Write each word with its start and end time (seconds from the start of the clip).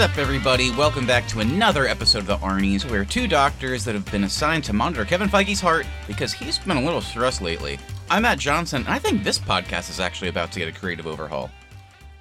What's 0.00 0.12
up, 0.14 0.18
everybody? 0.18 0.70
Welcome 0.70 1.06
back 1.06 1.28
to 1.28 1.40
another 1.40 1.86
episode 1.86 2.20
of 2.20 2.26
the 2.26 2.38
Arnie's, 2.38 2.86
where 2.86 3.04
two 3.04 3.28
doctors 3.28 3.84
that 3.84 3.94
have 3.94 4.10
been 4.10 4.24
assigned 4.24 4.64
to 4.64 4.72
monitor 4.72 5.04
Kevin 5.04 5.28
Feige's 5.28 5.60
heart 5.60 5.86
because 6.06 6.32
he's 6.32 6.58
been 6.58 6.78
a 6.78 6.82
little 6.82 7.02
stressed 7.02 7.42
lately. 7.42 7.78
I'm 8.08 8.22
Matt 8.22 8.38
Johnson, 8.38 8.80
and 8.86 8.94
I 8.94 8.98
think 8.98 9.22
this 9.22 9.38
podcast 9.38 9.90
is 9.90 10.00
actually 10.00 10.28
about 10.28 10.52
to 10.52 10.58
get 10.58 10.68
a 10.68 10.72
creative 10.72 11.06
overhaul. 11.06 11.50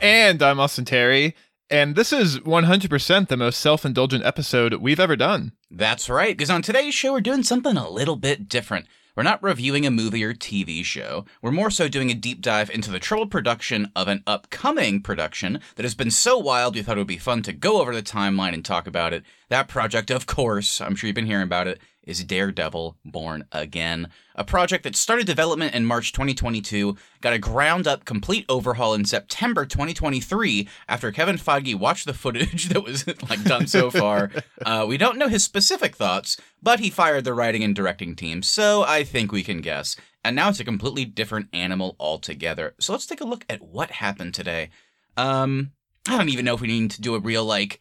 And 0.01 0.43
I'm 0.43 0.59
Austin 0.59 0.83
Terry, 0.83 1.37
and 1.69 1.95
this 1.95 2.11
is 2.11 2.39
100% 2.39 3.27
the 3.29 3.37
most 3.37 3.61
self 3.61 3.85
indulgent 3.85 4.25
episode 4.25 4.73
we've 4.73 4.99
ever 4.99 5.15
done. 5.15 5.53
That's 5.71 6.09
right, 6.09 6.37
because 6.37 6.49
on 6.49 6.61
today's 6.61 6.93
show, 6.93 7.13
we're 7.13 7.21
doing 7.21 7.43
something 7.43 7.77
a 7.77 7.89
little 7.89 8.17
bit 8.17 8.49
different. 8.49 8.87
We're 9.19 9.23
not 9.23 9.43
reviewing 9.43 9.85
a 9.85 9.91
movie 9.91 10.23
or 10.23 10.33
TV 10.33 10.81
show. 10.81 11.25
We're 11.41 11.51
more 11.51 11.69
so 11.69 11.89
doing 11.89 12.09
a 12.09 12.13
deep 12.13 12.39
dive 12.39 12.69
into 12.69 12.89
the 12.89 12.99
troubled 12.99 13.29
production 13.29 13.91
of 13.93 14.07
an 14.07 14.23
upcoming 14.25 15.01
production 15.01 15.59
that 15.75 15.83
has 15.83 15.93
been 15.93 16.09
so 16.09 16.37
wild 16.37 16.73
we 16.73 16.83
thought 16.83 16.95
it 16.95 17.01
would 17.01 17.07
be 17.07 17.17
fun 17.17 17.41
to 17.41 17.51
go 17.51 17.81
over 17.81 17.93
the 17.93 18.01
timeline 18.01 18.53
and 18.53 18.63
talk 18.63 18.87
about 18.87 19.11
it. 19.11 19.25
That 19.49 19.67
project, 19.67 20.09
of 20.09 20.25
course, 20.25 20.79
I'm 20.79 20.95
sure 20.95 21.09
you've 21.09 21.15
been 21.15 21.25
hearing 21.25 21.43
about 21.43 21.67
it, 21.67 21.81
is 22.03 22.23
Daredevil 22.23 22.97
Born 23.05 23.45
Again, 23.51 24.09
a 24.35 24.43
project 24.43 24.83
that 24.83 24.95
started 24.95 25.27
development 25.27 25.75
in 25.75 25.85
March 25.85 26.11
2022, 26.11 26.95
got 27.21 27.33
a 27.33 27.39
ground 27.39 27.87
up 27.87 28.05
complete 28.05 28.45
overhaul 28.49 28.93
in 28.93 29.05
September 29.05 29.65
2023 29.65 30.67
after 30.87 31.11
Kevin 31.11 31.37
Feige 31.37 31.75
watched 31.75 32.05
the 32.05 32.13
footage 32.13 32.69
that 32.69 32.83
was 32.83 33.05
like 33.29 33.43
done 33.43 33.67
so 33.67 33.89
far. 33.91 34.31
uh, 34.65 34.85
we 34.87 34.97
don't 34.97 35.17
know 35.17 35.27
his 35.27 35.43
specific 35.43 35.95
thoughts, 35.95 36.37
but 36.61 36.79
he 36.79 36.89
fired 36.89 37.23
the 37.23 37.33
writing 37.33 37.63
and 37.63 37.75
directing 37.75 38.15
team, 38.15 38.41
so 38.41 38.83
I 38.83 39.03
think 39.03 39.31
we 39.31 39.43
can 39.43 39.61
guess. 39.61 39.95
And 40.23 40.35
now 40.35 40.49
it's 40.49 40.59
a 40.59 40.65
completely 40.65 41.05
different 41.05 41.47
animal 41.53 41.95
altogether. 41.99 42.75
So 42.79 42.91
let's 42.91 43.05
take 43.05 43.21
a 43.21 43.25
look 43.25 43.45
at 43.49 43.61
what 43.61 43.91
happened 43.91 44.33
today. 44.33 44.69
Um, 45.15 45.71
I 46.07 46.17
don't 46.17 46.29
even 46.29 46.45
know 46.45 46.55
if 46.55 46.61
we 46.61 46.67
need 46.67 46.91
to 46.91 47.01
do 47.01 47.15
a 47.15 47.19
real 47.19 47.45
like 47.45 47.79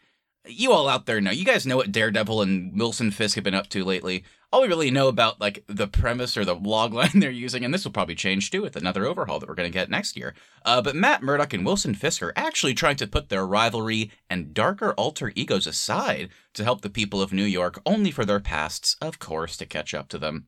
you 0.49 0.73
all 0.73 0.89
out 0.89 1.07
there 1.07 1.21
know. 1.21 1.31
You 1.31 1.45
guys 1.45 1.67
know 1.67 1.77
what 1.77 1.93
Daredevil 1.93 2.43
and 2.43 2.79
Wilson 2.79 3.11
Fisk 3.11 3.35
have 3.37 3.45
been 3.45 3.55
up 3.55 3.69
to 3.71 3.85
lately. 3.85 4.25
All 4.51 4.63
we 4.63 4.69
really 4.69 4.91
know 4.91 5.09
about 5.09 5.41
like 5.41 5.63
the 5.67 5.87
premise 5.87 6.37
or 6.37 6.45
the 6.45 6.55
log 6.55 6.95
line 6.95 7.11
they're 7.15 7.31
using, 7.31 7.65
and 7.65 7.73
this 7.73 7.85
will 7.85 7.93
probably 7.93 8.15
change 8.15 8.51
too 8.51 8.63
with 8.63 8.77
another 8.77 9.05
overhaul 9.05 9.39
that 9.39 9.49
we're 9.49 9.55
going 9.55 9.71
to 9.71 9.79
get 9.79 9.91
next 9.91 10.17
year. 10.17 10.35
Uh, 10.65 10.81
but 10.81 10.97
Matt 10.97 11.23
Murdock 11.23 11.53
and 11.53 11.65
Wilson 11.65 11.95
Fisk 11.95 12.23
are 12.23 12.33
actually 12.37 12.75
trying 12.75 12.97
to 12.97 13.07
put 13.07 13.29
their 13.29 13.47
rivalry 13.47 14.11
and 14.31 14.55
darker 14.55 14.93
alter 14.95 15.33
egos 15.35 15.67
aside 15.67 16.31
to 16.55 16.65
help 16.65 16.81
the 16.81 16.91
people 16.91 17.21
of 17.21 17.33
New 17.33 17.45
York, 17.45 17.81
only 17.85 18.11
for 18.11 18.25
their 18.25 18.41
pasts, 18.41 18.97
of 19.03 19.19
course, 19.19 19.57
to 19.59 19.67
catch 19.67 19.95
up 19.95 20.09
to 20.09 20.19
them. 20.19 20.47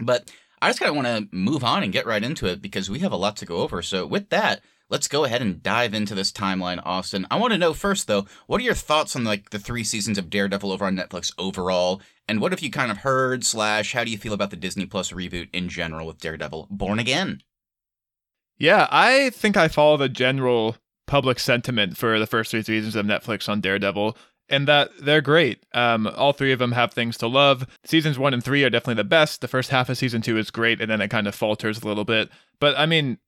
But 0.00 0.30
I 0.60 0.68
just 0.68 0.80
kind 0.80 0.90
of 0.90 0.96
want 0.96 1.06
to 1.06 1.36
move 1.36 1.62
on 1.62 1.82
and 1.82 1.92
get 1.92 2.06
right 2.06 2.22
into 2.22 2.46
it 2.46 2.62
because 2.62 2.90
we 2.90 3.00
have 3.00 3.12
a 3.12 3.16
lot 3.16 3.36
to 3.38 3.46
go 3.46 3.58
over. 3.58 3.82
So 3.82 4.06
with 4.06 4.30
that, 4.30 4.62
let's 4.88 5.08
go 5.08 5.24
ahead 5.24 5.42
and 5.42 5.62
dive 5.62 5.94
into 5.94 6.14
this 6.14 6.32
timeline, 6.32 6.80
Austin. 6.84 7.26
I 7.30 7.36
want 7.36 7.52
to 7.52 7.58
know 7.58 7.74
first 7.74 8.06
though, 8.06 8.26
what 8.46 8.60
are 8.60 8.64
your 8.64 8.74
thoughts 8.74 9.16
on 9.16 9.24
like 9.24 9.50
the 9.50 9.58
three 9.58 9.84
seasons 9.84 10.18
of 10.18 10.30
Daredevil 10.30 10.70
over 10.72 10.84
on 10.84 10.96
Netflix 10.96 11.32
overall? 11.38 12.00
And 12.28 12.40
what 12.40 12.52
have 12.52 12.60
you 12.60 12.70
kind 12.70 12.90
of 12.90 12.98
heard, 12.98 13.44
slash, 13.44 13.92
how 13.92 14.04
do 14.04 14.10
you 14.10 14.18
feel 14.18 14.32
about 14.32 14.50
the 14.50 14.56
Disney 14.56 14.86
Plus 14.86 15.12
reboot 15.12 15.48
in 15.52 15.68
general 15.68 16.06
with 16.06 16.18
Daredevil 16.18 16.68
Born 16.70 16.98
Again? 16.98 17.40
Yeah, 18.58 18.88
I 18.90 19.30
think 19.30 19.56
I 19.56 19.68
follow 19.68 19.96
the 19.96 20.08
general 20.08 20.76
public 21.06 21.38
sentiment 21.38 21.96
for 21.96 22.18
the 22.18 22.26
first 22.26 22.50
three 22.50 22.62
seasons 22.62 22.96
of 22.96 23.06
Netflix 23.06 23.48
on 23.48 23.60
Daredevil, 23.60 24.16
and 24.48 24.66
that 24.66 24.90
they're 25.00 25.20
great. 25.20 25.64
Um, 25.74 26.06
all 26.06 26.32
three 26.32 26.52
of 26.52 26.58
them 26.58 26.72
have 26.72 26.92
things 26.92 27.16
to 27.18 27.26
love. 27.26 27.66
Seasons 27.84 28.18
one 28.18 28.34
and 28.34 28.42
three 28.42 28.64
are 28.64 28.70
definitely 28.70 28.94
the 28.94 29.04
best. 29.04 29.40
The 29.40 29.48
first 29.48 29.70
half 29.70 29.88
of 29.88 29.98
season 29.98 30.22
two 30.22 30.38
is 30.38 30.50
great, 30.50 30.80
and 30.80 30.90
then 30.90 31.00
it 31.00 31.10
kind 31.10 31.28
of 31.28 31.34
falters 31.34 31.82
a 31.82 31.86
little 31.86 32.04
bit. 32.04 32.30
But 32.58 32.76
I 32.78 32.86
mean, 32.86 33.18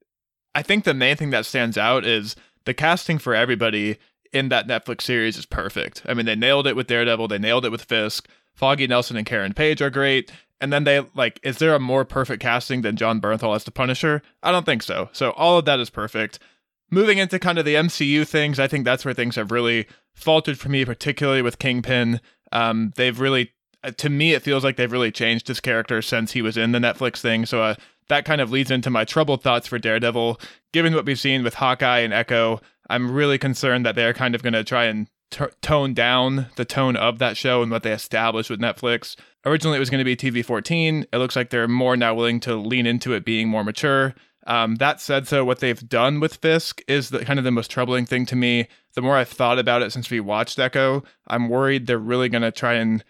I 0.59 0.63
think 0.63 0.83
the 0.83 0.93
main 0.93 1.15
thing 1.15 1.31
that 1.31 1.47
stands 1.47 1.79
out 1.79 2.05
is 2.05 2.35
the 2.65 2.75
casting 2.75 3.21
for 3.21 3.33
everybody 3.33 3.97
in 4.33 4.49
that 4.49 4.67
Netflix 4.67 5.03
series 5.03 5.37
is 5.37 5.47
perfect. 5.47 6.03
I 6.05 6.15
mean, 6.15 6.27
they 6.27 6.35
nailed 6.35 6.67
it 6.67 6.75
with 6.75 6.89
Daredevil, 6.89 7.29
they 7.29 7.39
nailed 7.39 7.65
it 7.65 7.71
with 7.71 7.85
Fisk. 7.85 8.29
Foggy 8.57 8.89
Nelson 8.89 9.17
and 9.17 9.25
Karen 9.25 9.55
Page 9.55 9.81
are 9.81 9.89
great. 9.89 10.33
And 10.61 10.73
then 10.73 10.83
they 10.83 11.07
like, 11.15 11.39
is 11.45 11.59
there 11.59 11.77
a 11.77 11.79
more 11.79 12.05
perfect 12.05 12.43
casting 12.43 12.83
than 12.83 12.97
Jon 12.97 13.21
Bernthal 13.21 13.55
as 13.55 13.63
the 13.63 13.71
Punisher? 13.71 14.21
I 14.43 14.51
don't 14.51 14.67
think 14.67 14.83
so. 14.83 15.11
So 15.13 15.31
all 15.31 15.59
of 15.59 15.65
that 15.67 15.79
is 15.79 15.91
perfect. 15.91 16.41
Moving 16.91 17.19
into 17.19 17.39
kind 17.39 17.61
of 17.61 17.65
the 17.65 17.77
MCU 17.77 18.27
things, 18.27 18.59
I 18.59 18.67
think 18.67 18.85
that's 18.85 19.05
where 19.05 19.15
things 19.15 19.37
have 19.37 19.53
really 19.53 19.87
faltered 20.13 20.59
for 20.59 20.71
me, 20.71 20.85
particularly 20.85 21.41
with 21.41 21.61
Kingpin. 21.61 22.21
Um, 22.51 22.93
they've 22.97 23.21
really, 23.21 23.53
uh, 23.85 23.93
to 23.93 24.09
me, 24.09 24.33
it 24.33 24.43
feels 24.43 24.65
like 24.65 24.75
they've 24.75 24.91
really 24.91 25.13
changed 25.13 25.47
his 25.47 25.61
character 25.61 26.03
since 26.03 26.33
he 26.33 26.43
was 26.43 26.57
in 26.57 26.73
the 26.73 26.81
Netflix 26.81 27.21
thing. 27.21 27.47
So 27.47 27.63
uh, 27.63 27.75
that 28.09 28.25
kind 28.25 28.41
of 28.41 28.51
leads 28.51 28.71
into 28.71 28.91
my 28.91 29.05
troubled 29.05 29.43
thoughts 29.43 29.67
for 29.67 29.79
Daredevil. 29.79 30.41
Given 30.73 30.95
what 30.95 31.05
we've 31.05 31.19
seen 31.19 31.45
with 31.45 31.55
Hawkeye 31.55 32.01
and 32.01 32.13
Echo, 32.13 32.61
I'm 32.91 33.11
really 33.11 33.39
concerned 33.39 33.87
that 33.87 33.95
they're 33.95 34.15
kind 34.15 34.35
of 34.35 34.43
going 34.43 34.55
to 34.55 34.65
try 34.65 34.85
and 34.85 35.09
t- 35.31 35.45
tone 35.63 35.95
down 35.95 36.47
the 36.57 36.65
tone 36.65 36.97
of 36.97 37.19
that 37.19 37.37
show 37.37 37.63
and 37.63 37.71
what 37.71 37.83
they 37.83 37.93
established 37.93 38.51
with 38.51 38.61
Netflix. 38.61 39.17
Originally, 39.45 39.77
it 39.77 39.81
was 39.81 39.91
going 39.91 40.05
to 40.05 40.05
be 40.05 40.17
TV 40.17 40.45
14. 40.45 41.07
It 41.13 41.19
looks 41.19 41.37
like 41.37 41.51
they're 41.51 41.69
more 41.69 41.97
now 41.97 42.15
willing 42.15 42.41
to 42.41 42.57
lean 42.57 42.87
into 42.87 43.13
it 43.13 43.25
being 43.25 43.49
more 43.49 43.65
mature. 43.65 44.15
Um, 44.47 44.77
that 44.77 45.01
said, 45.01 45.29
so 45.29 45.45
what 45.45 45.61
they've 45.61 45.89
done 45.89 46.21
with 46.21 46.37
Fisk 46.37 46.81
is 46.89 47.11
the, 47.11 47.25
kind 47.25 47.39
of 47.39 47.45
the 47.45 47.51
most 47.51 47.71
troubling 47.71 48.07
thing 48.07 48.25
to 48.27 48.37
me. 48.37 48.69
The 48.95 49.03
more 49.03 49.17
I've 49.17 49.29
thought 49.29 49.59
about 49.59 49.83
it 49.83 49.93
since 49.93 50.11
we 50.11 50.21
watched 50.21 50.59
Echo, 50.59 51.05
I'm 51.27 51.51
worried 51.51 51.87
they're 51.87 51.99
really 51.99 52.31
going 52.31 52.43
to 52.43 52.51
try 52.51 52.75
and 52.75 53.05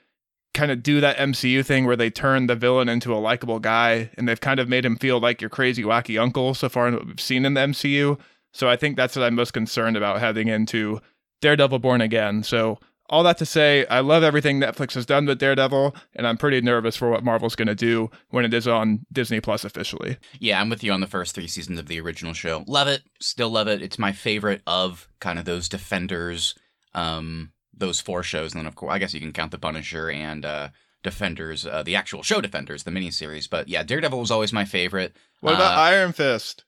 kind 0.55 0.71
of 0.71 0.83
do 0.83 1.01
that 1.01 1.17
MCU 1.17 1.65
thing 1.65 1.85
where 1.85 1.97
they 1.97 2.11
turn 2.11 2.47
the 2.47 2.57
villain 2.57 2.89
into 2.89 3.15
a 3.15 3.17
likable 3.17 3.61
guy 3.61 4.11
and 4.17 4.29
they've 4.29 4.41
kind 4.41 4.59
of 4.59 4.69
made 4.69 4.85
him 4.85 4.97
feel 4.97 5.21
like 5.21 5.41
your 5.41 5.51
crazy 5.51 5.83
wacky 5.83 6.21
uncle 6.21 6.55
so 6.55 6.69
far 6.69 6.89
in 6.89 6.95
what 6.95 7.07
we've 7.07 7.21
seen 7.21 7.45
in 7.45 7.55
the 7.55 7.61
MCU. 7.61 8.19
So 8.53 8.69
I 8.69 8.77
think 8.77 8.97
that's 8.97 9.15
what 9.15 9.25
I'm 9.25 9.35
most 9.35 9.53
concerned 9.53 9.97
about 9.97 10.21
heading 10.21 10.49
into 10.49 11.01
Daredevil 11.41 11.79
Born 11.79 12.01
Again. 12.01 12.43
So 12.43 12.79
all 13.11 13.23
that 13.23 13.39
to 13.39 13.47
say, 13.47 13.87
I 13.87 14.01
love 14.01 14.23
everything 14.23 14.61
Netflix 14.61 14.95
has 14.95 15.07
done 15.07 15.25
with 15.25 15.39
Daredevil, 15.39 15.97
and 16.15 16.27
I'm 16.27 16.37
pretty 16.37 16.61
nervous 16.61 16.97
for 16.97 17.09
what 17.09 17.25
Marvel's 17.25 17.57
going 17.57 17.69
to 17.69 17.75
do 17.75 18.11
when 18.31 18.45
it 18.45 18.53
is 18.53 18.69
on 18.69 19.07
Disney 19.13 19.41
Plus 19.41 19.65
officially. 19.65 20.19
Yeah, 20.39 20.61
I'm 20.61 20.69
with 20.69 20.85
you 20.85 20.93
on 20.93 21.01
the 21.01 21.07
first 21.07 21.35
three 21.35 21.49
seasons 21.49 21.79
of 21.79 21.87
the 21.87 22.01
original 22.01 22.35
show. 22.35 22.65
Love 22.67 22.89
it, 22.89 23.03
still 23.21 23.51
love 23.51 23.69
it. 23.69 23.81
It's 23.81 23.99
my 23.99 24.13
favorite 24.13 24.61
of 24.67 25.09
kind 25.21 25.39
of 25.39 25.47
those 25.47 25.69
Defenders, 25.69 26.55
um, 26.95 27.53
those 27.79 28.01
four 28.01 28.23
shows, 28.23 28.53
and 28.53 28.61
then 28.61 28.67
of 28.67 28.75
course, 28.77 28.93
I 28.93 28.99
guess 28.99 29.15
you 29.15 29.21
can 29.21 29.33
count 29.33 29.51
the 29.53 29.59
Punisher 29.59 30.11
and 30.11 30.45
uh, 30.45 30.69
Defenders, 31.03 31.65
uh, 31.67 31.83
the 31.83 31.97
actual 31.97 32.23
show 32.23 32.41
Defenders, 32.41 32.83
the 32.85 32.91
miniseries. 32.91 33.49
But 33.49 33.69
yeah, 33.69 33.83
Daredevil 33.83 34.19
was 34.21 34.31
always 34.31 34.53
my 34.53 34.65
favorite. 34.65 35.17
What 35.41 35.55
about 35.55 35.77
Uh, 35.77 35.81
Iron 35.81 36.13
Fist? 36.13 36.65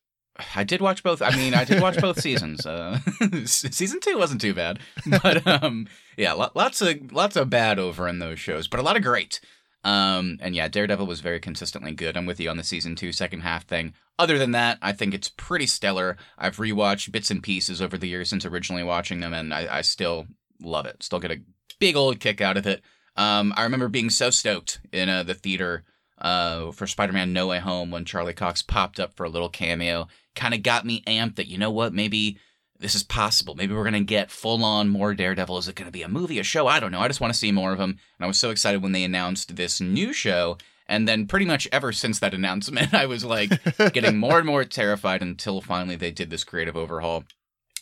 I 0.57 0.65
did 0.65 0.81
watch 0.81 1.03
both. 1.03 1.21
I 1.21 1.37
mean, 1.37 1.53
I 1.53 1.65
did 1.65 1.83
watch 1.83 2.01
both 2.01 2.21
seasons. 2.21 2.65
Uh, 2.65 2.99
season 3.45 4.01
two 4.01 4.17
wasn't 4.17 4.41
too 4.41 4.55
bad, 4.55 4.79
but 5.23 5.47
um, 5.47 5.87
yeah, 6.17 6.33
lo- 6.33 6.51
lots 6.55 6.81
of 6.81 7.13
lots 7.13 7.37
of 7.37 7.51
bad 7.51 7.79
over 7.79 8.09
in 8.09 8.21
those 8.21 8.39
shows, 8.41 8.67
but 8.69 8.81
a 8.81 8.83
lot 8.83 8.97
of 8.97 9.03
great. 9.03 9.41
Um, 9.83 10.39
and 10.41 10.55
yeah, 10.55 10.69
Daredevil 10.69 11.07
was 11.07 11.21
very 11.21 11.41
consistently 11.41 11.93
good. 11.93 12.17
I'm 12.17 12.27
with 12.27 12.39
you 12.39 12.51
on 12.51 12.57
the 12.59 12.63
season 12.65 12.97
two 12.97 13.13
second 13.13 13.41
half 13.41 13.67
thing. 13.67 13.95
Other 14.19 14.39
than 14.39 14.51
that, 14.53 14.79
I 14.83 14.93
think 14.93 15.15
it's 15.15 15.31
pretty 15.37 15.67
stellar. 15.67 16.17
I've 16.39 16.57
rewatched 16.59 17.11
bits 17.13 17.31
and 17.31 17.43
pieces 17.43 17.81
over 17.81 17.97
the 17.97 18.09
years 18.09 18.29
since 18.29 18.45
originally 18.45 18.83
watching 18.83 19.21
them, 19.21 19.33
and 19.33 19.53
I, 19.55 19.79
I 19.79 19.81
still 19.81 20.27
love 20.63 20.87
it. 20.87 21.03
Still 21.03 21.21
get 21.21 21.31
a 21.31 21.41
big 21.79 21.97
old 21.97 22.21
kick 22.21 22.41
out 22.41 22.57
of 22.57 22.67
it. 22.67 22.83
Um, 23.17 23.53
I 23.57 23.65
remember 23.65 23.89
being 23.89 24.11
so 24.11 24.31
stoked 24.31 24.81
in 24.93 25.09
uh, 25.09 25.23
the 25.23 25.35
theater 25.35 25.85
uh, 26.19 26.71
for 26.73 26.87
Spider-Man 26.87 27.33
No 27.33 27.49
Way 27.49 27.59
Home 27.59 27.91
when 27.91 28.05
Charlie 28.05 28.33
Cox 28.33 28.63
popped 28.63 29.01
up 29.01 29.15
for 29.15 29.25
a 29.25 29.31
little 29.31 29.49
cameo. 29.49 30.09
Kind 30.35 30.55
of 30.55 30.63
got 30.63 30.87
me 30.87 31.03
amped 31.03 31.37
that 31.37 31.49
you 31.49 31.59
know 31.59 31.71
what, 31.71 31.93
maybe 31.93 32.39
this 32.79 32.95
is 32.95 33.03
possible. 33.03 33.55
Maybe 33.55 33.75
we're 33.75 33.85
gonna 33.85 34.01
get 34.01 34.31
full 34.31 34.65
on 34.65 34.89
more 34.89 35.15
Daredevil. 35.15 35.59
Is 35.59 35.69
it 35.69 35.77
gonna 35.77 35.91
be 35.91 36.03
a 36.03 36.09
movie, 36.09 36.39
a 36.39 36.43
show? 36.43 36.67
I 36.67 36.81
don't 36.81 36.93
know. 36.93 37.01
I 37.01 37.09
just 37.09 37.21
want 37.21 37.33
to 37.33 37.39
see 37.39 37.53
more 37.53 37.73
of 37.73 37.81
him. 37.81 37.91
And 37.91 38.25
I 38.25 38.27
was 38.27 38.39
so 38.39 38.51
excited 38.51 38.83
when 38.83 38.93
they 38.93 39.05
announced 39.05 39.57
this 39.57 39.81
new 39.81 40.13
show. 40.13 40.57
And 40.87 41.07
then 41.07 41.27
pretty 41.27 41.47
much 41.47 41.69
ever 41.71 41.93
since 41.93 42.19
that 42.19 42.35
announcement, 42.35 42.95
I 42.95 43.07
was 43.07 43.25
like 43.25 43.51
getting 43.93 44.19
more 44.19 44.39
and 44.39 44.47
more 44.47 44.65
terrified 44.65 45.23
until 45.23 45.61
finally 45.61 45.97
they 45.97 46.11
did 46.11 46.31
this 46.31 46.45
creative 46.45 46.77
overhaul. 46.77 47.25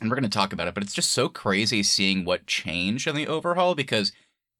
And 0.01 0.11
we're 0.11 0.17
going 0.17 0.31
to 0.31 0.37
talk 0.39 0.53
about 0.53 0.69
it, 0.69 0.75
but 0.75 0.83
it's 0.83 0.95
just 0.95 1.11
so 1.11 1.29
crazy 1.29 1.83
seeing 1.83 2.25
what 2.25 2.47
changed 2.47 3.07
in 3.07 3.17
the 3.17 3.27
overhaul 3.27 3.75
because 3.75 4.13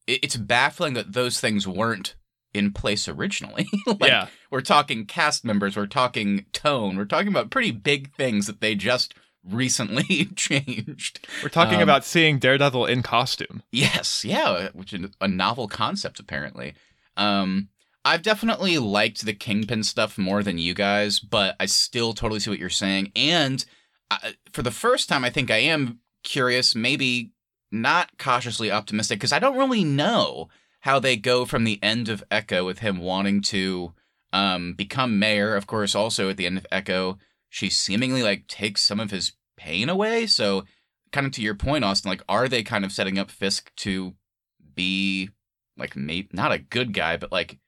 it's 0.07 0.37
baffling 0.37 0.95
that 0.95 1.13
those 1.13 1.39
things 1.39 1.67
weren't 1.69 2.15
in 2.55 2.73
place 2.73 3.07
originally. 3.09 3.69
like, 3.87 4.03
yeah. 4.03 4.27
we're 4.51 4.61
talking 4.63 5.05
cast 5.07 5.45
members, 5.45 5.77
we're 5.77 5.87
talking 5.87 6.47
tone, 6.53 6.97
we're 6.97 7.05
talking 7.05 7.29
about 7.29 7.51
pretty 7.51 7.71
big 7.71 8.13
things 8.15 8.47
that 8.47 8.61
they 8.61 8.75
just 8.75 9.15
recently 9.45 10.25
changed. 10.37 11.27
We're 11.43 11.51
talking 11.51 11.77
Um, 11.77 11.83
about 11.83 12.05
seeing 12.05 12.39
Daredevil 12.39 12.87
in 12.87 13.03
costume. 13.03 13.63
Yes, 13.71 14.25
yeah, 14.25 14.71
which 14.73 14.93
is 14.93 15.11
a 15.21 15.29
novel 15.29 15.69
concept 15.69 16.19
apparently. 16.19 16.75
Um, 17.17 17.69
I've 18.05 18.23
definitely 18.23 18.79
liked 18.79 19.25
the 19.25 19.35
Kingpin 19.35 19.83
stuff 19.83 20.17
more 20.17 20.43
than 20.43 20.57
you 20.57 20.73
guys, 20.73 21.21
but 21.21 21.55
I 21.61 21.67
still 21.67 22.15
totally 22.15 22.41
see 22.41 22.49
what 22.51 22.59
you're 22.59 22.71
saying. 22.71 23.13
And 23.15 23.65
I, 24.11 24.35
for 24.53 24.63
the 24.63 24.71
first 24.71 25.09
time, 25.09 25.25
I 25.25 25.31
think 25.31 25.51
I 25.51 25.59
am 25.59 26.01
curious, 26.25 26.75
maybe 26.75 27.33
not 27.71 28.17
cautiously 28.19 28.71
optimistic, 28.71 29.19
because 29.19 29.33
I 29.33 29.39
don't 29.39 29.59
really 29.59 29.85
know 29.85 30.49
how 30.81 30.99
they 30.99 31.17
go 31.17 31.45
from 31.45 31.65
the 31.65 31.79
end 31.83 32.09
of 32.09 32.25
Echo 32.31 32.65
with 32.65 32.79
him 32.79 32.99
wanting 32.99 33.43
to 33.43 33.93
um, 34.33 34.75
become 34.75 35.19
mayor. 35.19 35.57
Of 35.57 35.67
course, 35.67 35.95
also 35.95 36.31
at 36.31 36.37
the 36.37 36.47
end 36.47 36.59
of 36.59 36.67
Echo, 36.71 37.19
she 37.49 37.69
seemingly 37.69 38.23
like 38.23 38.47
takes 38.47 38.83
some 38.83 39.01
of 39.01 39.11
his 39.11 39.33
pain 39.57 39.89
away. 39.89 40.27
So 40.27 40.65
kind 41.13 41.27
of 41.27 41.33
to 41.33 41.43
your 41.43 41.55
point, 41.55 41.85
Austin, 41.85 42.11
like, 42.11 42.23
are 42.29 42.49
they 42.49 42.63
kind 42.63 42.85
of 42.85 42.93
setting 42.93 43.19
up 43.19 43.31
Fisk 43.31 43.73
to 43.77 44.15
be 44.75 45.31
like, 45.77 45.97
maybe 45.97 46.29
not 46.33 46.53
a 46.53 46.59
good 46.59 46.93
guy, 46.93 47.17
but 47.17 47.33
like 47.33 47.59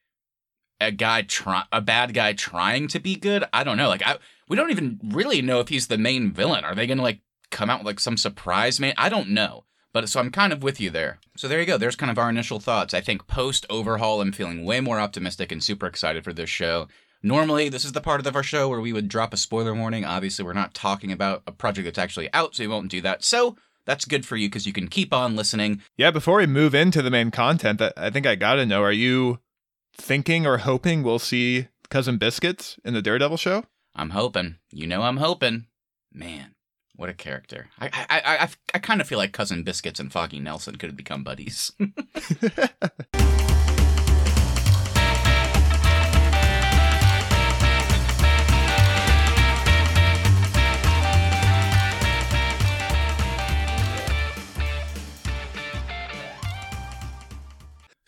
a 0.81 0.91
guy 0.91 1.21
try 1.21 1.63
a 1.71 1.79
bad 1.79 2.13
guy 2.13 2.33
trying 2.33 2.87
to 2.89 2.99
be 2.99 3.15
good? 3.15 3.45
I 3.53 3.63
don't 3.63 3.77
know. 3.77 3.87
Like, 3.87 4.05
I 4.05 4.17
we 4.49 4.57
don't 4.57 4.71
even 4.71 4.99
really 5.03 5.41
know 5.41 5.59
if 5.61 5.69
he's 5.69 5.87
the 5.87 5.97
main 5.97 6.31
villain. 6.33 6.65
Are 6.65 6.75
they 6.75 6.87
gonna 6.87 7.01
like 7.01 7.19
come 7.51 7.69
out 7.69 7.79
with 7.79 7.85
like 7.85 7.99
some 7.99 8.17
surprise 8.17 8.79
man? 8.79 8.93
I 8.97 9.07
don't 9.07 9.29
know. 9.29 9.63
But 9.93 10.07
so 10.07 10.19
I'm 10.19 10.31
kind 10.31 10.53
of 10.53 10.63
with 10.63 10.79
you 10.79 10.89
there. 10.89 11.19
So 11.35 11.47
there 11.47 11.59
you 11.59 11.65
go. 11.65 11.77
There's 11.77 11.95
kind 11.95 12.11
of 12.11 12.17
our 12.17 12.29
initial 12.29 12.59
thoughts. 12.59 12.93
I 12.93 13.01
think 13.01 13.27
post 13.27 13.65
overhaul, 13.69 14.21
I'm 14.21 14.31
feeling 14.31 14.63
way 14.63 14.79
more 14.79 14.99
optimistic 14.99 15.51
and 15.51 15.63
super 15.63 15.85
excited 15.85 16.23
for 16.23 16.33
this 16.33 16.49
show. 16.49 16.87
Normally, 17.23 17.69
this 17.69 17.85
is 17.85 17.91
the 17.91 18.01
part 18.01 18.25
of 18.25 18.35
our 18.35 18.41
show 18.41 18.67
where 18.67 18.81
we 18.81 18.93
would 18.93 19.07
drop 19.07 19.33
a 19.33 19.37
spoiler 19.37 19.75
warning. 19.75 20.05
Obviously, 20.05 20.43
we're 20.43 20.53
not 20.53 20.73
talking 20.73 21.11
about 21.11 21.43
a 21.45 21.51
project 21.51 21.85
that's 21.85 21.99
actually 21.99 22.33
out, 22.33 22.55
so 22.55 22.63
we 22.63 22.67
won't 22.67 22.89
do 22.89 23.01
that. 23.01 23.23
So 23.23 23.57
that's 23.85 24.05
good 24.05 24.25
for 24.25 24.37
you 24.37 24.47
because 24.47 24.65
you 24.65 24.73
can 24.73 24.87
keep 24.87 25.13
on 25.13 25.35
listening. 25.35 25.81
Yeah, 25.97 26.11
before 26.11 26.37
we 26.37 26.47
move 26.47 26.73
into 26.73 27.01
the 27.01 27.11
main 27.11 27.29
content, 27.29 27.81
I 27.95 28.09
think 28.09 28.25
I 28.25 28.35
gotta 28.35 28.65
know: 28.65 28.81
Are 28.81 28.91
you 28.91 29.39
thinking 29.93 30.45
or 30.45 30.59
hoping 30.59 31.03
we'll 31.03 31.19
see 31.19 31.67
Cousin 31.89 32.17
Biscuits 32.17 32.79
in 32.83 32.93
the 32.93 33.01
Daredevil 33.01 33.37
show? 33.37 33.65
I'm 33.95 34.11
hoping. 34.11 34.57
You 34.71 34.87
know, 34.87 35.03
I'm 35.03 35.17
hoping. 35.17 35.67
Man, 36.13 36.55
what 36.95 37.09
a 37.09 37.13
character! 37.13 37.69
I 37.79 37.87
I 37.87 38.05
I 38.09 38.37
I, 38.43 38.49
I 38.75 38.79
kind 38.79 39.01
of 39.01 39.07
feel 39.07 39.17
like 39.17 39.31
Cousin 39.31 39.63
Biscuits 39.63 39.99
and 39.99 40.11
Foggy 40.11 40.39
Nelson 40.39 40.75
could 40.75 40.89
have 40.89 40.97
become 40.97 41.23
buddies. 41.23 41.71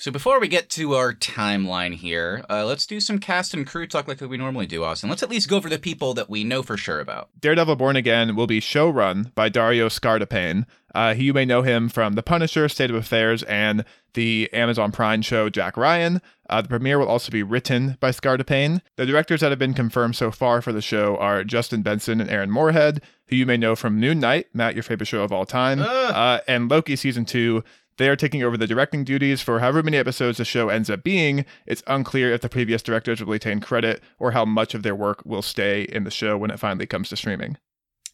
So 0.04 0.12
before 0.12 0.42
we 0.42 0.50
get 0.50 0.70
to 0.72 0.96
our 0.96 1.14
timeline 1.14 1.94
here, 1.94 2.44
uh, 2.50 2.66
let's 2.66 2.86
do 2.86 3.00
some 3.00 3.20
cast 3.20 3.54
and 3.54 3.66
crew 3.66 3.88
talk 3.88 4.06
like 4.06 4.20
we 4.20 4.36
normally 4.36 4.66
do, 4.66 4.84
Austin. 4.84 5.10
Let's 5.10 5.24
at 5.24 5.30
least 5.30 5.48
go 5.48 5.56
over 5.56 5.70
the 5.70 5.80
people 5.80 6.14
that 6.16 6.30
we 6.30 6.44
know 6.44 6.62
for 6.62 6.76
sure 6.76 7.00
about. 7.00 7.30
Daredevil 7.40 7.78
Born 7.78 7.96
Again 7.96 8.36
will 8.36 8.46
be 8.46 8.60
showrun 8.60 9.34
by 9.34 9.48
Dario 9.48 9.88
Scardapane. 9.88 10.66
Uh, 10.94 11.16
you 11.18 11.34
may 11.34 11.46
know 11.46 11.62
him 11.62 11.88
from 11.88 12.16
The 12.16 12.22
Punisher, 12.22 12.68
State 12.68 12.90
of 12.90 12.98
Affairs, 12.98 13.44
and 13.44 13.86
the 14.14 14.50
Amazon 14.52 14.92
Prime 14.92 15.22
show 15.22 15.50
Jack 15.50 15.78
Ryan. 15.78 16.22
Uh, 16.50 16.62
the 16.62 16.68
premiere 16.68 17.00
will 17.00 17.08
also 17.08 17.32
be 17.32 17.42
written 17.42 17.96
by 18.02 18.10
Scardapane. 18.12 18.82
The 18.98 19.06
directors 19.06 19.40
that 19.40 19.52
have 19.52 19.60
been 19.60 19.74
confirmed 19.74 20.18
so 20.18 20.32
far 20.32 20.62
for 20.62 20.74
the 20.74 20.82
show 20.82 21.16
are 21.16 21.46
Justin 21.46 21.82
Benson 21.82 22.20
and 22.20 22.30
Aaron 22.30 22.52
Moorhead, 22.52 23.02
who 23.28 23.38
you 23.38 23.46
may 23.46 23.56
know 23.56 23.74
from 23.74 24.02
Moon 24.02 24.20
Knight, 24.20 24.48
Matt, 24.54 24.76
your 24.76 24.84
favorite 24.84 25.08
show 25.08 25.24
of 25.24 25.32
all 25.32 25.46
time, 25.46 25.80
uh, 25.82 26.40
and 26.46 26.70
Loki 26.70 26.98
season 26.98 27.24
two. 27.24 27.64
They 27.98 28.10
are 28.10 28.16
taking 28.16 28.44
over 28.44 28.58
the 28.58 28.68
directing 28.68 29.04
duties 29.04 29.42
for 29.42 29.60
however 29.60 29.84
many 29.84 29.98
episodes 29.98 30.38
the 30.38 30.46
show 30.46 30.70
ends 30.70 30.90
up 30.90 31.04
being. 31.04 31.46
It's 31.66 31.84
unclear 31.88 32.32
if 32.32 32.42
the 32.42 32.50
previous 32.50 32.82
directors 32.82 33.20
will 33.20 33.32
retain 33.32 33.60
credit 33.60 34.02
or 34.20 34.32
how 34.32 34.46
much 34.46 34.74
of 34.74 34.84
their 34.84 34.96
work 34.96 35.22
will 35.26 35.42
stay 35.42 35.84
in 35.84 36.04
the 36.04 36.12
show 36.12 36.38
when 36.38 36.52
it 36.52 36.60
finally 36.60 36.86
comes 36.88 37.10
to 37.10 37.16
streaming. 37.16 37.58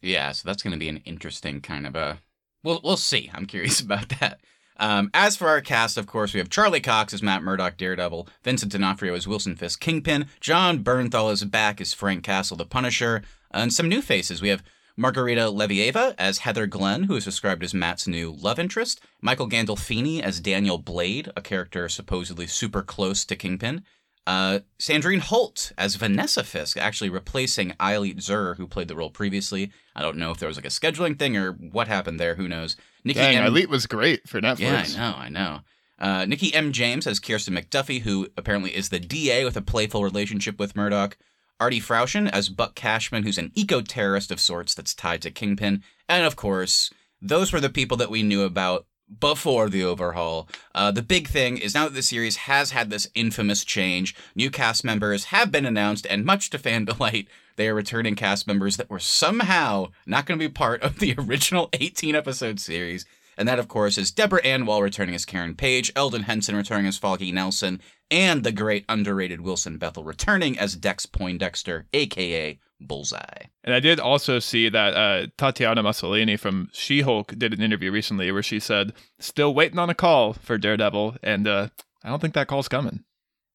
Yeah, 0.01 0.31
so 0.31 0.47
that's 0.47 0.63
going 0.63 0.73
to 0.73 0.79
be 0.79 0.89
an 0.89 0.97
interesting 1.05 1.61
kind 1.61 1.85
of 1.87 1.95
a. 1.95 2.19
We'll 2.63 2.81
we'll 2.83 2.97
see. 2.97 3.29
I'm 3.33 3.45
curious 3.45 3.79
about 3.81 4.09
that. 4.19 4.41
Um, 4.77 5.09
as 5.13 5.35
for 5.35 5.49
our 5.49 5.59
cast, 5.59 5.97
of 5.97 6.07
course, 6.07 6.33
we 6.33 6.39
have 6.39 6.49
Charlie 6.49 6.79
Cox 6.79 7.13
as 7.13 7.21
Matt 7.21 7.43
Murdock, 7.43 7.75
Daredevil, 7.75 8.29
Vincent 8.43 8.71
D'Onofrio 8.71 9.13
as 9.13 9.27
Wilson 9.27 9.57
Fisk, 9.57 9.81
Kingpin, 9.81 10.27
Jon 10.39 10.83
Bernthal 10.83 11.33
is 11.33 11.43
back 11.43 11.81
as 11.81 11.93
Frank 11.93 12.23
Castle, 12.23 12.55
the 12.55 12.65
Punisher, 12.65 13.21
and 13.51 13.73
some 13.73 13.89
new 13.89 14.01
faces. 14.01 14.41
We 14.41 14.47
have 14.47 14.63
Margarita 14.99 15.43
Levieva 15.43 16.13
as 16.17 16.39
Heather 16.39 16.67
Glenn, 16.67 17.03
who 17.03 17.15
is 17.15 17.23
described 17.23 17.63
as 17.63 17.73
Matt's 17.73 18.05
new 18.05 18.31
love 18.31 18.59
interest. 18.59 18.99
Michael 19.21 19.47
Gandolfini 19.47 20.21
as 20.21 20.41
Daniel 20.41 20.77
Blade, 20.77 21.31
a 21.37 21.41
character 21.41 21.87
supposedly 21.87 22.45
super 22.47 22.81
close 22.81 23.23
to 23.23 23.37
Kingpin. 23.37 23.83
Uh, 24.27 24.59
Sandrine 24.77 25.21
Holt 25.21 25.71
as 25.77 25.95
Vanessa 25.95 26.43
Fisk, 26.43 26.77
actually 26.77 27.09
replacing 27.09 27.71
Ayelet 27.79 28.21
Zur, 28.21 28.55
who 28.55 28.67
played 28.67 28.89
the 28.89 28.95
role 28.95 29.09
previously. 29.09 29.71
I 29.95 30.01
don't 30.01 30.17
know 30.17 30.31
if 30.31 30.37
there 30.37 30.49
was 30.49 30.57
like 30.57 30.65
a 30.65 30.67
scheduling 30.67 31.17
thing 31.17 31.37
or 31.37 31.53
what 31.53 31.87
happened 31.87 32.19
there. 32.19 32.35
Who 32.35 32.49
knows? 32.49 32.75
Nikki 33.05 33.21
Dang, 33.21 33.37
M- 33.37 33.69
was 33.69 33.87
great 33.87 34.27
for 34.27 34.41
Netflix. 34.41 34.59
Yeah, 34.59 34.83
I 34.97 35.11
know, 35.11 35.17
I 35.17 35.29
know. 35.29 35.59
Uh, 35.97 36.25
Nikki 36.25 36.53
M. 36.53 36.73
James 36.73 37.07
as 37.07 37.19
Kirsten 37.19 37.55
McDuffie, 37.55 38.01
who 38.01 38.27
apparently 38.37 38.75
is 38.75 38.89
the 38.89 38.99
DA 38.99 39.45
with 39.45 39.55
a 39.55 39.61
playful 39.61 40.03
relationship 40.03 40.59
with 40.59 40.75
Murdock. 40.75 41.17
Arty 41.59 41.79
Froushan 41.79 42.29
as 42.29 42.49
Buck 42.49 42.75
Cashman, 42.75 43.23
who's 43.23 43.37
an 43.37 43.51
eco 43.55 43.81
terrorist 43.81 44.31
of 44.31 44.39
sorts 44.39 44.73
that's 44.73 44.93
tied 44.93 45.21
to 45.23 45.31
Kingpin. 45.31 45.83
And 46.07 46.25
of 46.25 46.35
course, 46.35 46.91
those 47.21 47.51
were 47.51 47.59
the 47.59 47.69
people 47.69 47.97
that 47.97 48.09
we 48.09 48.23
knew 48.23 48.43
about 48.43 48.85
before 49.19 49.69
the 49.69 49.83
overhaul. 49.83 50.47
Uh, 50.75 50.91
the 50.91 51.01
big 51.01 51.27
thing 51.27 51.57
is 51.57 51.73
now 51.73 51.85
that 51.85 51.93
the 51.93 52.01
series 52.01 52.37
has 52.37 52.71
had 52.71 52.89
this 52.89 53.09
infamous 53.15 53.65
change, 53.65 54.15
new 54.35 54.51
cast 54.51 54.83
members 54.83 55.25
have 55.25 55.51
been 55.51 55.65
announced, 55.65 56.05
and 56.09 56.25
much 56.25 56.49
to 56.51 56.59
fan 56.59 56.85
delight, 56.85 57.27
they 57.55 57.67
are 57.67 57.75
returning 57.75 58.15
cast 58.15 58.47
members 58.47 58.77
that 58.77 58.89
were 58.89 58.99
somehow 58.99 59.87
not 60.05 60.25
going 60.25 60.39
to 60.39 60.47
be 60.47 60.51
part 60.51 60.81
of 60.81 60.99
the 60.99 61.15
original 61.17 61.69
18 61.73 62.15
episode 62.15 62.59
series. 62.59 63.05
And 63.39 63.47
that, 63.47 63.57
of 63.57 63.69
course, 63.69 63.97
is 63.97 64.11
Deborah 64.11 64.43
Ann 64.43 64.65
returning 64.65 65.15
as 65.15 65.23
Karen 65.23 65.55
Page, 65.55 65.93
Elden 65.95 66.23
Henson 66.23 66.57
returning 66.57 66.87
as 66.87 66.97
Foggy 66.97 67.31
Nelson, 67.31 67.79
and 68.11 68.43
the 68.43 68.51
great 68.51 68.83
underrated 68.89 69.39
Wilson 69.39 69.77
Bethel 69.77 70.03
returning 70.03 70.59
as 70.59 70.75
Dex 70.75 71.05
Poindexter, 71.05 71.87
aka 71.93 72.59
Bullseye. 72.81 73.45
And 73.63 73.73
I 73.73 73.79
did 73.79 73.97
also 73.97 74.39
see 74.39 74.67
that 74.67 74.93
uh, 74.93 75.27
Tatiana 75.37 75.81
Maslany 75.81 76.37
from 76.37 76.67
She 76.73 76.99
Hulk 76.99 77.33
did 77.37 77.53
an 77.53 77.61
interview 77.61 77.91
recently 77.91 78.29
where 78.29 78.43
she 78.43 78.59
said, 78.59 78.91
still 79.19 79.53
waiting 79.53 79.79
on 79.79 79.89
a 79.89 79.95
call 79.95 80.33
for 80.33 80.57
Daredevil, 80.57 81.15
and 81.23 81.47
uh, 81.47 81.69
I 82.03 82.09
don't 82.09 82.19
think 82.19 82.33
that 82.33 82.47
call's 82.47 82.67
coming. 82.67 83.05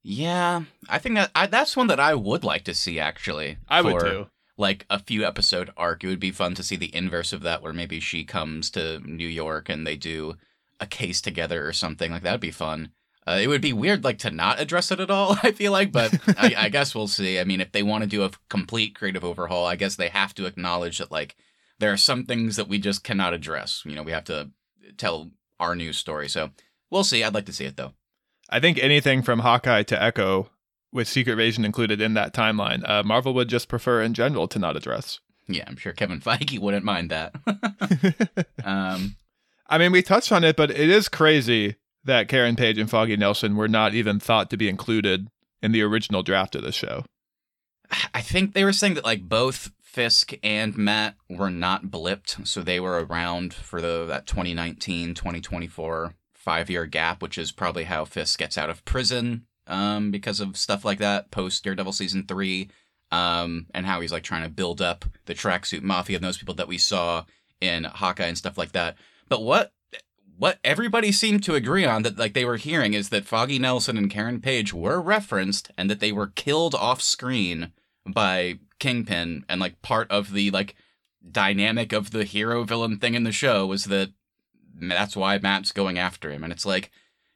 Yeah, 0.03 0.63
I 0.89 0.99
think 0.99 1.17
that 1.17 1.31
I, 1.35 1.47
that's 1.47 1.77
one 1.77 1.89
that 1.89 2.01
I 2.01 2.15
would 2.15 2.43
like 2.43 2.65
to 2.65 2.75
see 2.75 2.99
actually. 2.99 3.59
I 3.69 3.83
would 3.83 4.01
too 4.01 4.27
like 4.57 4.87
a 4.89 4.99
few 4.99 5.25
episode 5.25 5.71
arc. 5.77 6.05
It 6.05 6.09
would 6.09 6.21
be 6.21 6.31
fun 6.31 6.55
to 6.55 6.63
see 6.63 6.77
the 6.77 6.95
inverse 6.95 7.33
of 7.33 7.43
that, 7.43 7.63
where 7.63 7.73
maybe 7.73 8.01
she 8.01 8.25
comes 8.25 8.71
to 8.71 9.01
New 9.01 9.29
York 9.29 9.69
and 9.69 9.87
they 9.87 9.97
do 9.97 10.37
a 10.81 10.87
case 10.87 11.21
together 11.21 11.67
or 11.67 11.73
something. 11.73 12.11
Like 12.11 12.23
that'd 12.23 12.41
be 12.41 12.51
fun. 12.51 12.91
Uh, 13.27 13.39
it 13.41 13.47
would 13.47 13.63
be 13.63 13.73
weird, 13.73 14.05
like 14.05 14.19
to 14.19 14.31
not 14.31 14.61
address 14.61 14.91
it 14.91 15.01
at 15.01 15.11
all. 15.11 15.37
I 15.43 15.53
feel 15.53 15.73
like, 15.73 15.93
but 15.93 16.17
I, 16.39 16.55
I 16.57 16.69
guess 16.69 16.95
we'll 16.95 17.09
see. 17.09 17.41
I 17.41 17.45
mean, 17.45 17.61
if 17.61 17.73
they 17.73 17.83
want 17.83 18.03
to 18.03 18.09
do 18.09 18.23
a 18.23 18.31
complete 18.49 18.95
creative 18.95 19.25
overhaul, 19.25 19.67
I 19.67 19.77
guess 19.77 19.97
they 19.97 20.09
have 20.09 20.35
to 20.35 20.47
acknowledge 20.47 20.99
that 20.99 21.11
like 21.11 21.37
there 21.79 21.93
are 21.93 21.97
some 21.97 22.25
things 22.25 22.57
that 22.57 22.69
we 22.69 22.79
just 22.79 23.03
cannot 23.03 23.35
address. 23.35 23.83
You 23.85 23.95
know, 23.95 24.03
we 24.03 24.13
have 24.13 24.25
to 24.25 24.51
tell 24.97 25.31
our 25.59 25.75
news 25.75 25.97
story. 25.97 26.29
So 26.29 26.51
we'll 26.91 27.05
see. 27.05 27.25
I'd 27.25 27.35
like 27.35 27.47
to 27.47 27.53
see 27.53 27.65
it 27.65 27.77
though. 27.77 27.93
I 28.51 28.61
think 28.61 28.79
anything 28.79 29.23
from 29.23 29.41
Hawkeye 29.41 29.85
to 29.85 30.01
Echo 30.01 30.51
with 30.95 31.09
Secret 31.09 31.33
Invasion 31.33 31.65
included 31.65 32.01
in 32.01 32.15
that 32.15 32.33
timeline, 32.33 32.89
uh, 32.89 33.03
Marvel 33.03 33.35
would 33.35 33.49
just 33.49 33.69
prefer 33.69 34.01
in 34.01 34.15
general 34.15 34.49
to 34.49 34.59
not 34.59 34.77
address. 34.77 35.21
Yeah, 35.47 35.65
I'm 35.67 35.77
sure 35.77 35.93
Kevin 35.93 36.21
Feige 36.21 36.59
wouldn't 36.59 36.85
mind 36.85 37.11
that. 37.11 37.35
um, 38.65 39.17
I 39.67 39.77
mean, 39.77 39.93
we 39.93 40.03
touched 40.03 40.33
on 40.33 40.45
it, 40.45 40.57
but 40.57 40.71
it 40.71 40.89
is 40.89 41.09
crazy 41.09 41.77
that 42.05 42.29
Karen 42.29 42.57
Page 42.57 42.79
and 42.79 42.89
Foggy 42.89 43.17
Nelson 43.17 43.57
were 43.57 43.69
not 43.69 43.95
even 43.95 44.21
thought 44.21 44.49
to 44.51 44.57
be 44.57 44.69
included 44.69 45.29
in 45.63 45.73
the 45.73 45.83
original 45.83 46.23
draft 46.23 46.55
of 46.55 46.63
the 46.63 46.73
show. 46.73 47.05
I 48.15 48.23
think 48.23 48.55
they 48.55 48.65
were 48.65 48.73
saying 48.73 48.95
that 48.95 49.05
like 49.05 49.29
both 49.29 49.73
Fisk 49.83 50.33
and 50.43 50.77
Matt 50.77 51.17
were 51.29 51.51
not 51.51 51.87
blipped, 51.87 52.47
so 52.47 52.63
they 52.63 52.81
were 52.81 53.05
around 53.05 53.53
for 53.53 53.81
the 53.81 54.07
that 54.07 54.27
2019 54.27 55.15
2024 55.15 56.15
five 56.35 56.69
year 56.69 56.87
gap, 56.87 57.23
which 57.23 57.39
is 57.39 57.53
probably 57.53 57.85
how 57.85 58.05
Fisk 58.05 58.39
gets 58.39 58.59
out 58.59 58.71
of 58.71 58.85
prison 58.85 59.47
um, 59.67 60.11
because 60.11 60.41
of 60.41 60.57
stuff 60.57 60.85
like 60.85 60.99
that 60.99 61.31
post 61.31 61.65
Daredevil 61.65 61.93
season 61.93 62.25
three, 62.27 62.71
um, 63.11 63.67
and 63.75 63.87
how 63.87 64.01
he's 64.01 64.13
like 64.13 64.23
trying 64.23 64.43
to 64.43 64.49
build 64.49 64.83
up 64.83 65.05
the 65.27 65.35
tracksuit 65.35 65.83
mafia 65.83 66.17
and 66.17 66.25
those 66.25 66.39
people 66.39 66.55
that 66.55 66.69
we 66.69 66.79
saw 66.79 67.25
in 67.61 67.85
Hawkeye 67.85 68.27
and 68.27 68.39
stuff 68.39 68.59
like 68.59 68.73
that. 68.73 68.97
But 69.29 69.43
what 69.43 69.73
what 70.37 70.59
everybody 70.65 71.13
seemed 71.13 71.45
to 71.45 71.55
agree 71.55 71.85
on 71.85 72.03
that 72.03 72.19
like 72.19 72.35
they 72.35 72.45
were 72.45 72.57
hearing 72.57 72.95
is 72.95 73.11
that 73.11 73.25
Foggy 73.25 73.59
Nelson 73.59 73.97
and 73.97 74.11
Karen 74.11 74.41
Page 74.41 74.75
were 74.75 75.01
referenced 75.01 75.71
and 75.79 75.89
that 75.89 76.01
they 76.01 76.13
were 76.13 76.29
killed 76.29 76.75
off 76.75 77.01
screen 77.01 77.73
by 78.07 78.59
Kingpin 78.79 79.45
and 79.49 79.61
like 79.61 79.81
part 79.83 80.11
of 80.11 80.33
the 80.33 80.51
like 80.51 80.75
dynamic 81.31 81.93
of 81.93 82.11
the 82.11 82.25
hero 82.25 82.65
villain 82.65 82.99
thing 82.99 83.15
in 83.15 83.25
the 83.25 83.33
show 83.33 83.67
was 83.67 83.85
that 83.85 84.11
that's 84.77 85.17
why 85.17 85.39
Matt's 85.39 85.73
going 85.73 85.99
after 85.99 86.31
him 86.31 86.43
and 86.43 86.53
it's 86.53 86.67
like 86.67 86.91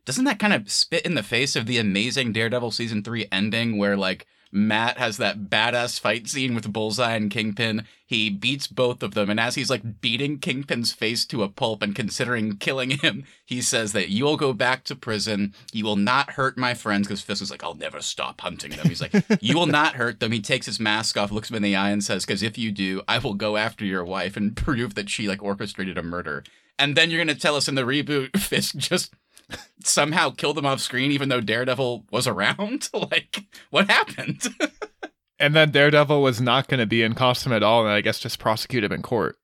doesn't 0.09 0.25
that 0.25 0.38
kind 0.38 0.55
of 0.55 0.71
spit 0.71 1.05
in 1.05 1.17
the 1.17 1.23
face 1.23 1.55
of 1.55 1.67
the 1.67 1.77
amazing 1.77 2.33
Daredevil 2.33 2.71
season 2.71 3.03
three 3.03 3.27
ending 3.31 3.77
where 3.77 3.95
like 3.95 4.27
Matt 4.50 4.97
has 4.97 5.19
that 5.19 5.50
badass 5.50 6.00
fight 6.00 6.29
scene 6.29 6.55
with 6.55 6.73
Bullseye 6.73 7.15
and 7.15 7.31
Kingpin. 7.31 7.85
He 8.07 8.31
beats 8.31 8.67
both 8.67 9.03
of 9.03 9.12
them, 9.12 9.29
and 9.29 9.38
as 9.38 9.57
he's 9.57 9.69
like 9.69 10.00
beating 10.00 10.38
Kingpin's 10.38 10.93
face 10.93 11.27
to 11.27 11.43
a 11.43 11.49
pulp 11.50 11.83
and 11.83 11.95
considering 11.95 12.57
killing 12.57 12.93
him, 12.93 13.27
he 13.45 13.61
says 13.61 13.93
that 13.93 14.09
you 14.09 14.25
will 14.25 14.38
go 14.38 14.55
back 14.55 14.85
to 14.85 14.97
prison. 14.97 15.53
You 15.75 15.85
will 15.85 15.97
not 15.97 16.31
hurt 16.31 16.57
my 16.57 16.73
friends 16.73 17.07
because 17.07 17.21
Fisk 17.21 17.43
is 17.43 17.50
like, 17.50 17.62
I'll 17.62 17.75
never 17.75 18.00
stop 18.00 18.41
hunting 18.41 18.71
them. 18.71 18.88
He's 18.88 19.03
like, 19.03 19.12
you 19.43 19.59
will 19.59 19.67
not 19.67 19.97
hurt 19.97 20.21
them. 20.21 20.33
He 20.33 20.41
takes 20.41 20.65
his 20.65 20.81
mask 20.81 21.19
off, 21.19 21.31
looks 21.31 21.50
him 21.50 21.57
in 21.57 21.62
the 21.62 21.77
eye, 21.77 21.91
and 21.91 22.03
says, 22.03 22.25
because 22.25 22.43
if 22.43 22.57
you 22.57 22.73
do, 22.73 23.03
I 23.07 23.19
will 23.19 23.35
go 23.35 23.59
after 23.59 23.85
your 23.85 24.07
wife 24.07 24.38
and 24.38 24.57
prove 24.57 24.95
that 24.95 25.11
she 25.11 25.29
like 25.29 25.43
orchestrated 25.43 25.99
a 25.99 26.03
murder. 26.03 26.45
And 26.79 26.97
then 26.97 27.11
you're 27.11 27.21
gonna 27.21 27.35
tell 27.35 27.57
us 27.57 27.69
in 27.69 27.75
the 27.75 27.83
reboot, 27.83 28.35
Fisk 28.38 28.77
just 28.77 29.12
somehow 29.85 30.31
kill 30.31 30.55
them 30.55 30.67
off 30.67 30.81
screen 30.81 31.11
even 31.11 31.28
though 31.28 31.40
Daredevil 31.40 32.07
was 32.11 32.26
around? 32.26 32.88
like, 33.11 33.45
what 33.71 33.90
happened? 33.90 34.49
and 35.38 35.55
then 35.55 35.71
Daredevil 35.71 36.23
was 36.23 36.40
not 36.40 36.69
going 36.69 36.81
to 36.81 36.87
be 36.87 37.02
in 37.02 37.14
costume 37.14 37.52
at 37.52 37.62
all, 37.62 37.85
and 37.85 37.93
I 37.93 38.00
guess 38.00 38.19
just 38.19 38.38
prosecute 38.38 38.85
him 38.85 38.93
in 38.93 39.02
court. 39.02 39.37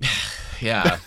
yeah, 0.60 0.98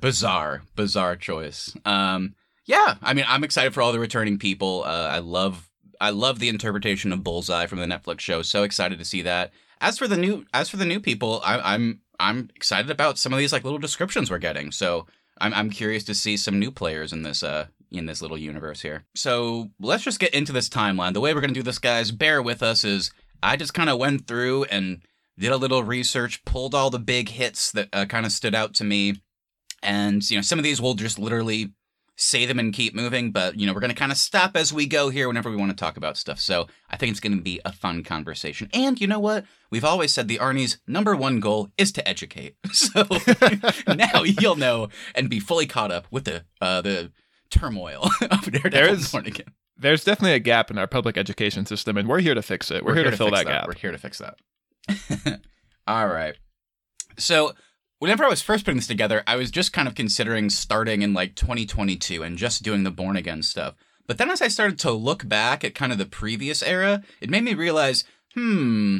bizarre, 0.00 0.62
bizarre 0.76 1.16
choice. 1.16 1.74
Um, 1.84 2.34
yeah, 2.64 2.96
I 3.02 3.14
mean, 3.14 3.24
I'm 3.28 3.44
excited 3.44 3.74
for 3.74 3.82
all 3.82 3.92
the 3.92 3.98
returning 3.98 4.38
people. 4.38 4.84
Uh, 4.84 5.08
I 5.10 5.18
love, 5.18 5.68
I 6.00 6.10
love 6.10 6.38
the 6.38 6.48
interpretation 6.48 7.12
of 7.12 7.24
Bullseye 7.24 7.66
from 7.66 7.78
the 7.78 7.86
Netflix 7.86 8.20
show. 8.20 8.42
So 8.42 8.62
excited 8.62 8.98
to 8.98 9.04
see 9.04 9.22
that. 9.22 9.52
As 9.80 9.98
for 9.98 10.06
the 10.06 10.16
new, 10.16 10.46
as 10.54 10.68
for 10.68 10.76
the 10.76 10.84
new 10.84 11.00
people, 11.00 11.42
I, 11.44 11.74
I'm, 11.74 12.00
I'm 12.20 12.50
excited 12.54 12.90
about 12.90 13.18
some 13.18 13.32
of 13.32 13.40
these 13.40 13.52
like 13.52 13.64
little 13.64 13.80
descriptions 13.80 14.30
we're 14.30 14.38
getting. 14.38 14.70
So 14.70 15.06
I'm 15.40 15.54
I'm 15.54 15.70
curious 15.70 16.04
to 16.04 16.14
see 16.14 16.36
some 16.36 16.58
new 16.58 16.70
players 16.70 17.12
in 17.12 17.22
this 17.22 17.42
uh 17.42 17.66
in 17.90 18.06
this 18.06 18.22
little 18.22 18.38
universe 18.38 18.80
here. 18.80 19.04
So 19.14 19.70
let's 19.78 20.04
just 20.04 20.20
get 20.20 20.34
into 20.34 20.52
this 20.52 20.68
timeline. 20.68 21.12
The 21.12 21.20
way 21.20 21.34
we're 21.34 21.40
gonna 21.40 21.52
do 21.52 21.62
this, 21.62 21.78
guys, 21.78 22.10
bear 22.10 22.42
with 22.42 22.62
us, 22.62 22.84
is 22.84 23.12
I 23.42 23.56
just 23.56 23.74
kind 23.74 23.90
of 23.90 23.98
went 23.98 24.26
through 24.26 24.64
and 24.64 25.02
did 25.38 25.52
a 25.52 25.56
little 25.56 25.82
research, 25.82 26.44
pulled 26.44 26.74
all 26.74 26.90
the 26.90 26.98
big 26.98 27.30
hits 27.30 27.72
that 27.72 27.88
uh, 27.92 28.04
kind 28.06 28.26
of 28.26 28.32
stood 28.32 28.54
out 28.54 28.74
to 28.74 28.84
me, 28.84 29.16
and 29.82 30.28
you 30.30 30.36
know 30.36 30.42
some 30.42 30.58
of 30.58 30.62
these 30.64 30.80
will 30.80 30.94
just 30.94 31.18
literally 31.18 31.72
say 32.16 32.46
them 32.46 32.58
and 32.58 32.72
keep 32.72 32.94
moving, 32.94 33.32
but 33.32 33.58
you 33.58 33.66
know, 33.66 33.72
we're 33.72 33.80
going 33.80 33.90
to 33.90 33.96
kind 33.96 34.12
of 34.12 34.18
stop 34.18 34.56
as 34.56 34.72
we 34.72 34.86
go 34.86 35.08
here 35.08 35.28
whenever 35.28 35.50
we 35.50 35.56
want 35.56 35.70
to 35.70 35.76
talk 35.76 35.96
about 35.96 36.16
stuff. 36.16 36.38
So 36.38 36.68
I 36.90 36.96
think 36.96 37.10
it's 37.10 37.20
going 37.20 37.36
to 37.36 37.42
be 37.42 37.60
a 37.64 37.72
fun 37.72 38.02
conversation. 38.02 38.68
And 38.72 39.00
you 39.00 39.06
know 39.06 39.18
what? 39.18 39.44
We've 39.70 39.84
always 39.84 40.12
said 40.12 40.28
the 40.28 40.38
Arnie's 40.38 40.78
number 40.86 41.16
one 41.16 41.40
goal 41.40 41.70
is 41.78 41.92
to 41.92 42.08
educate. 42.08 42.56
So 42.72 43.06
now 43.94 44.22
you'll 44.22 44.56
know 44.56 44.88
and 45.14 45.30
be 45.30 45.38
fully 45.38 45.66
caught 45.66 45.92
up 45.92 46.06
with 46.10 46.24
the 46.24 46.44
uh, 46.60 46.80
the 46.80 47.12
turmoil 47.50 48.10
of 48.30 48.50
Daredevil 48.50 48.70
there's, 48.70 49.14
again. 49.14 49.54
There's 49.76 50.04
definitely 50.04 50.32
a 50.32 50.40
gap 50.40 50.70
in 50.70 50.78
our 50.78 50.86
public 50.86 51.16
education 51.16 51.64
system, 51.64 51.96
and 51.96 52.08
we're 52.08 52.20
here 52.20 52.34
to 52.34 52.42
fix 52.42 52.70
it. 52.70 52.82
We're, 52.82 52.90
we're 52.90 52.94
here, 52.94 53.02
here, 53.04 53.10
to, 53.12 53.16
fill 53.16 53.30
that, 53.30 53.44
that 53.44 53.52
gap. 53.52 53.66
We're 53.66 53.74
here 53.74 53.92
to 53.92 53.98
fix 53.98 54.18
that. 54.18 55.40
All 55.86 56.08
right. 56.08 56.34
So 57.18 57.52
whenever 58.02 58.24
I 58.24 58.28
was 58.28 58.42
first 58.42 58.64
putting 58.64 58.78
this 58.78 58.88
together, 58.88 59.22
I 59.28 59.36
was 59.36 59.52
just 59.52 59.72
kind 59.72 59.86
of 59.86 59.94
considering 59.94 60.50
starting 60.50 61.02
in 61.02 61.14
like 61.14 61.36
2022 61.36 62.24
and 62.24 62.36
just 62.36 62.64
doing 62.64 62.82
the 62.82 62.90
Born 62.90 63.16
Again 63.16 63.44
stuff. 63.44 63.76
But 64.08 64.18
then 64.18 64.28
as 64.28 64.42
I 64.42 64.48
started 64.48 64.80
to 64.80 64.90
look 64.90 65.28
back 65.28 65.62
at 65.62 65.76
kind 65.76 65.92
of 65.92 65.98
the 65.98 66.04
previous 66.04 66.64
era, 66.64 67.04
it 67.20 67.30
made 67.30 67.44
me 67.44 67.54
realize, 67.54 68.02
hmm, 68.34 68.98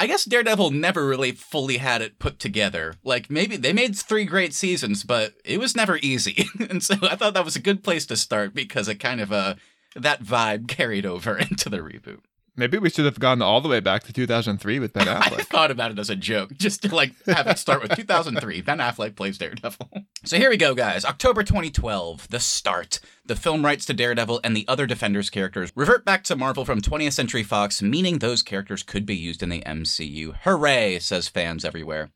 I 0.00 0.06
guess 0.06 0.24
Daredevil 0.24 0.70
never 0.70 1.06
really 1.06 1.32
fully 1.32 1.76
had 1.76 2.00
it 2.00 2.18
put 2.18 2.38
together. 2.38 2.94
Like 3.04 3.28
maybe 3.28 3.58
they 3.58 3.74
made 3.74 3.94
three 3.96 4.24
great 4.24 4.54
seasons, 4.54 5.04
but 5.04 5.34
it 5.44 5.60
was 5.60 5.76
never 5.76 5.98
easy. 5.98 6.46
and 6.70 6.82
so 6.82 6.94
I 7.02 7.16
thought 7.16 7.34
that 7.34 7.44
was 7.44 7.56
a 7.56 7.60
good 7.60 7.84
place 7.84 8.06
to 8.06 8.16
start 8.16 8.54
because 8.54 8.88
it 8.88 8.94
kind 8.94 9.20
of 9.20 9.30
uh 9.30 9.56
that 9.94 10.22
vibe 10.22 10.68
carried 10.68 11.04
over 11.04 11.36
into 11.50 11.68
the 11.68 11.80
reboot. 11.80 12.20
Maybe 12.54 12.76
we 12.76 12.90
should 12.90 13.06
have 13.06 13.18
gone 13.18 13.40
all 13.40 13.62
the 13.62 13.68
way 13.68 13.80
back 13.80 14.02
to 14.04 14.12
2003 14.12 14.78
with 14.78 14.92
Ben 14.92 15.06
Affleck. 15.08 15.40
I 15.40 15.42
thought 15.42 15.70
about 15.70 15.90
it 15.90 15.98
as 15.98 16.10
a 16.10 16.16
joke, 16.16 16.52
just 16.58 16.82
to 16.82 16.94
like 16.94 17.12
have 17.26 17.46
it 17.46 17.58
start 17.58 17.82
with 17.82 17.92
2003. 17.96 18.60
Ben 18.60 18.78
Affleck 18.78 19.16
plays 19.16 19.38
Daredevil. 19.38 19.88
So 20.24 20.36
here 20.36 20.50
we 20.50 20.56
go, 20.58 20.74
guys. 20.74 21.04
October 21.04 21.42
2012, 21.42 22.28
the 22.28 22.38
start. 22.40 23.00
The 23.24 23.36
film 23.36 23.64
rights 23.64 23.86
to 23.86 23.94
Daredevil 23.94 24.40
and 24.44 24.54
the 24.54 24.66
other 24.68 24.86
Defenders 24.86 25.30
characters 25.30 25.72
revert 25.74 26.04
back 26.04 26.24
to 26.24 26.36
Marvel 26.36 26.64
from 26.64 26.82
20th 26.82 27.12
Century 27.12 27.42
Fox, 27.42 27.80
meaning 27.80 28.18
those 28.18 28.42
characters 28.42 28.82
could 28.82 29.06
be 29.06 29.16
used 29.16 29.42
in 29.42 29.48
the 29.48 29.62
MCU. 29.62 30.34
Hooray, 30.42 30.98
says 30.98 31.28
fans 31.28 31.64
everywhere. 31.64 32.10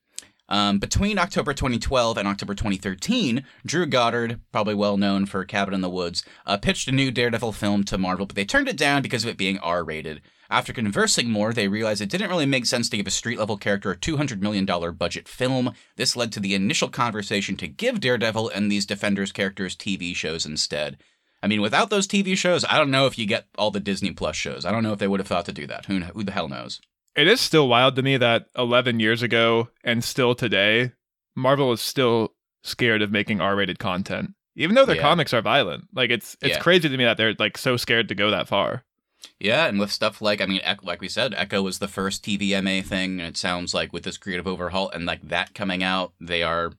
Um, 0.49 0.79
between 0.79 1.19
October 1.19 1.53
2012 1.53 2.17
and 2.17 2.29
October 2.29 2.55
2013, 2.55 3.45
Drew 3.65 3.87
Goddard, 3.87 4.41
probably 4.53 4.75
well 4.75 4.97
known 4.97 5.27
for 5.27 5.45
Cabin 5.45 5.75
in 5.75 5.81
the 5.81 5.91
Woods, 5.91 6.25
uh, 6.47 6.57
pitched 6.57 6.89
a 6.89 6.93
new 6.93 7.11
Daredevil 7.11 7.53
film 7.53 7.83
to 7.85 7.99
Marvel, 7.99 8.27
but 8.27 8.37
they 8.37 8.45
turned 8.45 8.69
it 8.69 8.77
down 8.77 9.03
because 9.03 9.25
of 9.25 9.31
it 9.31 9.37
being 9.37 9.59
R 9.59 9.83
rated. 9.83 10.23
After 10.49 10.73
conversing 10.73 11.31
more, 11.31 11.53
they 11.53 11.67
realized 11.67 12.01
it 12.01 12.09
didn't 12.09 12.31
really 12.31 12.47
make 12.47 12.67
sense 12.67 12.89
to 12.89 12.97
give 12.97 13.09
a 13.09 13.11
street 13.11 13.39
level 13.39 13.57
character 13.57 13.91
a 13.91 13.97
$200 13.97 14.41
million 14.41 14.65
budget 14.95 15.27
film. 15.27 15.73
This 15.97 16.15
led 16.15 16.31
to 16.33 16.41
the 16.41 16.55
initial 16.55 16.89
conversation 16.89 17.57
to 17.57 17.67
give 17.67 17.99
Daredevil 17.99 18.51
and 18.51 18.71
these 18.71 18.87
Defenders 18.87 19.33
characters 19.33 19.75
TV 19.75 20.15
shows 20.15 20.47
instead. 20.47 20.99
I 21.43 21.49
mean, 21.49 21.61
without 21.61 21.91
those 21.91 22.07
TV 22.07 22.37
shows, 22.37 22.65
I 22.65 22.79
don't 22.79 22.91
know 22.91 23.07
if 23.07 23.19
you 23.19 23.27
get 23.27 23.47
all 23.59 23.73
the 23.73 23.81
Disney 23.81 24.13
Plus 24.13 24.37
shows. 24.37 24.65
I 24.65 24.71
don't 24.71 24.83
know 24.83 24.93
if 24.93 24.99
they 25.01 25.09
would 25.09 25.21
have 25.21 25.27
thought 25.27 25.45
to 25.47 25.53
do 25.53 25.67
that. 25.67 25.87
Who, 25.87 26.01
who 26.01 26.23
the 26.23 26.33
hell 26.33 26.49
knows? 26.49 26.81
It 27.17 27.27
is 27.27 27.41
still 27.41 27.69
wild 27.69 27.97
to 27.97 28.03
me 28.03 28.17
that 28.19 28.47
11 28.57 29.01
years 29.01 29.23
ago 29.23 29.69
and 29.83 30.05
still 30.05 30.35
today, 30.35 30.93
Marvel 31.35 31.73
is 31.73 31.81
still 31.81 32.35
scared 32.63 33.03
of 33.03 33.11
making 33.11 33.41
R-rated 33.41 33.79
content, 33.79 34.35
even 34.55 34.75
though 34.75 34.85
their 34.85 34.97
yeah. 34.97 35.03
comics 35.03 35.33
are 35.33 35.43
violent. 35.43 35.85
Like 35.95 36.11
it's 36.11 36.37
it's 36.43 36.57
yeah. 36.57 36.61
crazy 36.61 36.89
to 36.89 36.97
me 36.97 37.05
that 37.05 37.17
they're 37.17 37.35
like 37.39 37.57
so 37.57 37.77
scared 37.77 38.09
to 38.09 38.15
go 38.15 38.31
that 38.31 38.49
far. 38.49 38.85
Yeah, 39.41 39.67
and 39.67 39.79
with 39.79 39.91
stuff 39.91 40.21
like 40.21 40.41
I 40.41 40.47
mean, 40.47 40.61
like 40.83 41.01
we 41.01 41.09
said, 41.09 41.35
Echo 41.35 41.63
was 41.63 41.79
the 41.79 41.89
first 41.89 42.25
TVMA 42.25 42.85
thing, 42.85 43.21
and 43.21 43.29
it 43.29 43.37
sounds 43.37 43.75
like 43.75 43.93
with 43.93 44.05
this 44.05 44.19
creative 44.19 44.47
overhaul 44.47 44.91
and 44.91 45.07
like 45.07 45.23
that 45.29 45.55
coming 45.55 45.83
out, 45.83 46.13
they 46.21 46.43
are, 46.43 46.73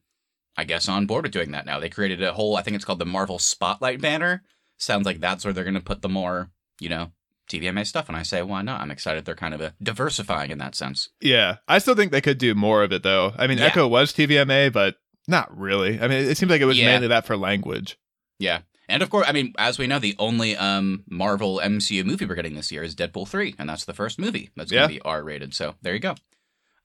I 0.56 0.64
guess, 0.64 0.88
on 0.88 1.08
board 1.08 1.24
with 1.24 1.32
doing 1.32 1.52
that 1.52 1.66
now. 1.66 1.80
They 1.80 1.90
created 1.90 2.22
a 2.22 2.34
whole, 2.34 2.56
I 2.56 2.62
think 2.62 2.76
it's 2.76 2.86
called 2.86 3.00
the 3.00 3.06
Marvel 3.06 3.40
Spotlight 3.40 4.02
banner. 4.02 4.44
Sounds 4.78 5.06
like 5.06 5.20
that's 5.20 5.44
where 5.44 5.54
they're 5.54 5.64
going 5.64 5.74
to 5.74 5.82
put 5.82 6.02
the 6.02 6.10
more, 6.10 6.52
you 6.80 6.90
know, 6.90 7.12
TVMA 7.48 7.86
stuff, 7.86 8.08
and 8.08 8.18
I 8.18 8.24
say, 8.24 8.42
why 8.42 8.62
not? 8.62 8.82
I'm 8.82 8.92
excited 8.92 9.26
they're 9.26 9.36
kind 9.36 9.54
of 9.54 9.74
diversifying 9.82 10.52
in 10.52 10.58
that 10.60 10.76
sense. 10.76 11.10
Yeah, 11.22 11.58
I 11.68 11.80
still 11.80 11.96
think 11.96 12.12
they 12.12 12.22
could 12.22 12.38
do 12.38 12.56
more 12.56 12.84
of 12.84 12.92
it 12.92 13.04
though. 13.04 13.34
I 13.38 13.48
mean, 13.48 13.58
yeah. 13.58 13.66
Echo 13.66 13.88
was 13.88 14.14
TVMA, 14.14 14.72
but 14.72 14.96
not 15.28 15.56
really. 15.58 16.00
I 16.00 16.08
mean, 16.08 16.30
it 16.30 16.38
seems 16.38 16.50
like 16.50 16.62
it 16.62 16.66
was 16.66 16.80
yeah. 16.80 16.88
mainly 16.88 17.08
that 17.08 17.26
for 17.26 17.38
language. 17.38 17.98
Yeah. 18.40 18.60
And 18.90 19.04
of 19.04 19.10
course, 19.10 19.26
I 19.28 19.34
mean, 19.34 19.54
as 19.58 19.78
we 19.78 19.88
know, 19.88 20.00
the 20.00 20.16
only 20.18 20.56
um, 20.56 21.04
Marvel 21.10 21.60
MCU 21.62 22.06
movie 22.06 22.26
we're 22.26 22.36
getting 22.36 22.56
this 22.56 22.72
year 22.72 22.84
is 22.84 22.96
Deadpool 22.96 23.28
3, 23.28 23.56
and 23.60 23.68
that's 23.68 23.84
the 23.84 23.94
first 23.94 24.18
movie 24.18 24.50
that's 24.56 24.72
going 24.72 24.88
to 24.88 24.94
yeah. 24.94 25.00
be 25.00 25.02
R 25.04 25.24
rated. 25.24 25.54
So 25.54 25.76
there 25.82 25.94
you 25.94 26.00
go. 26.00 26.16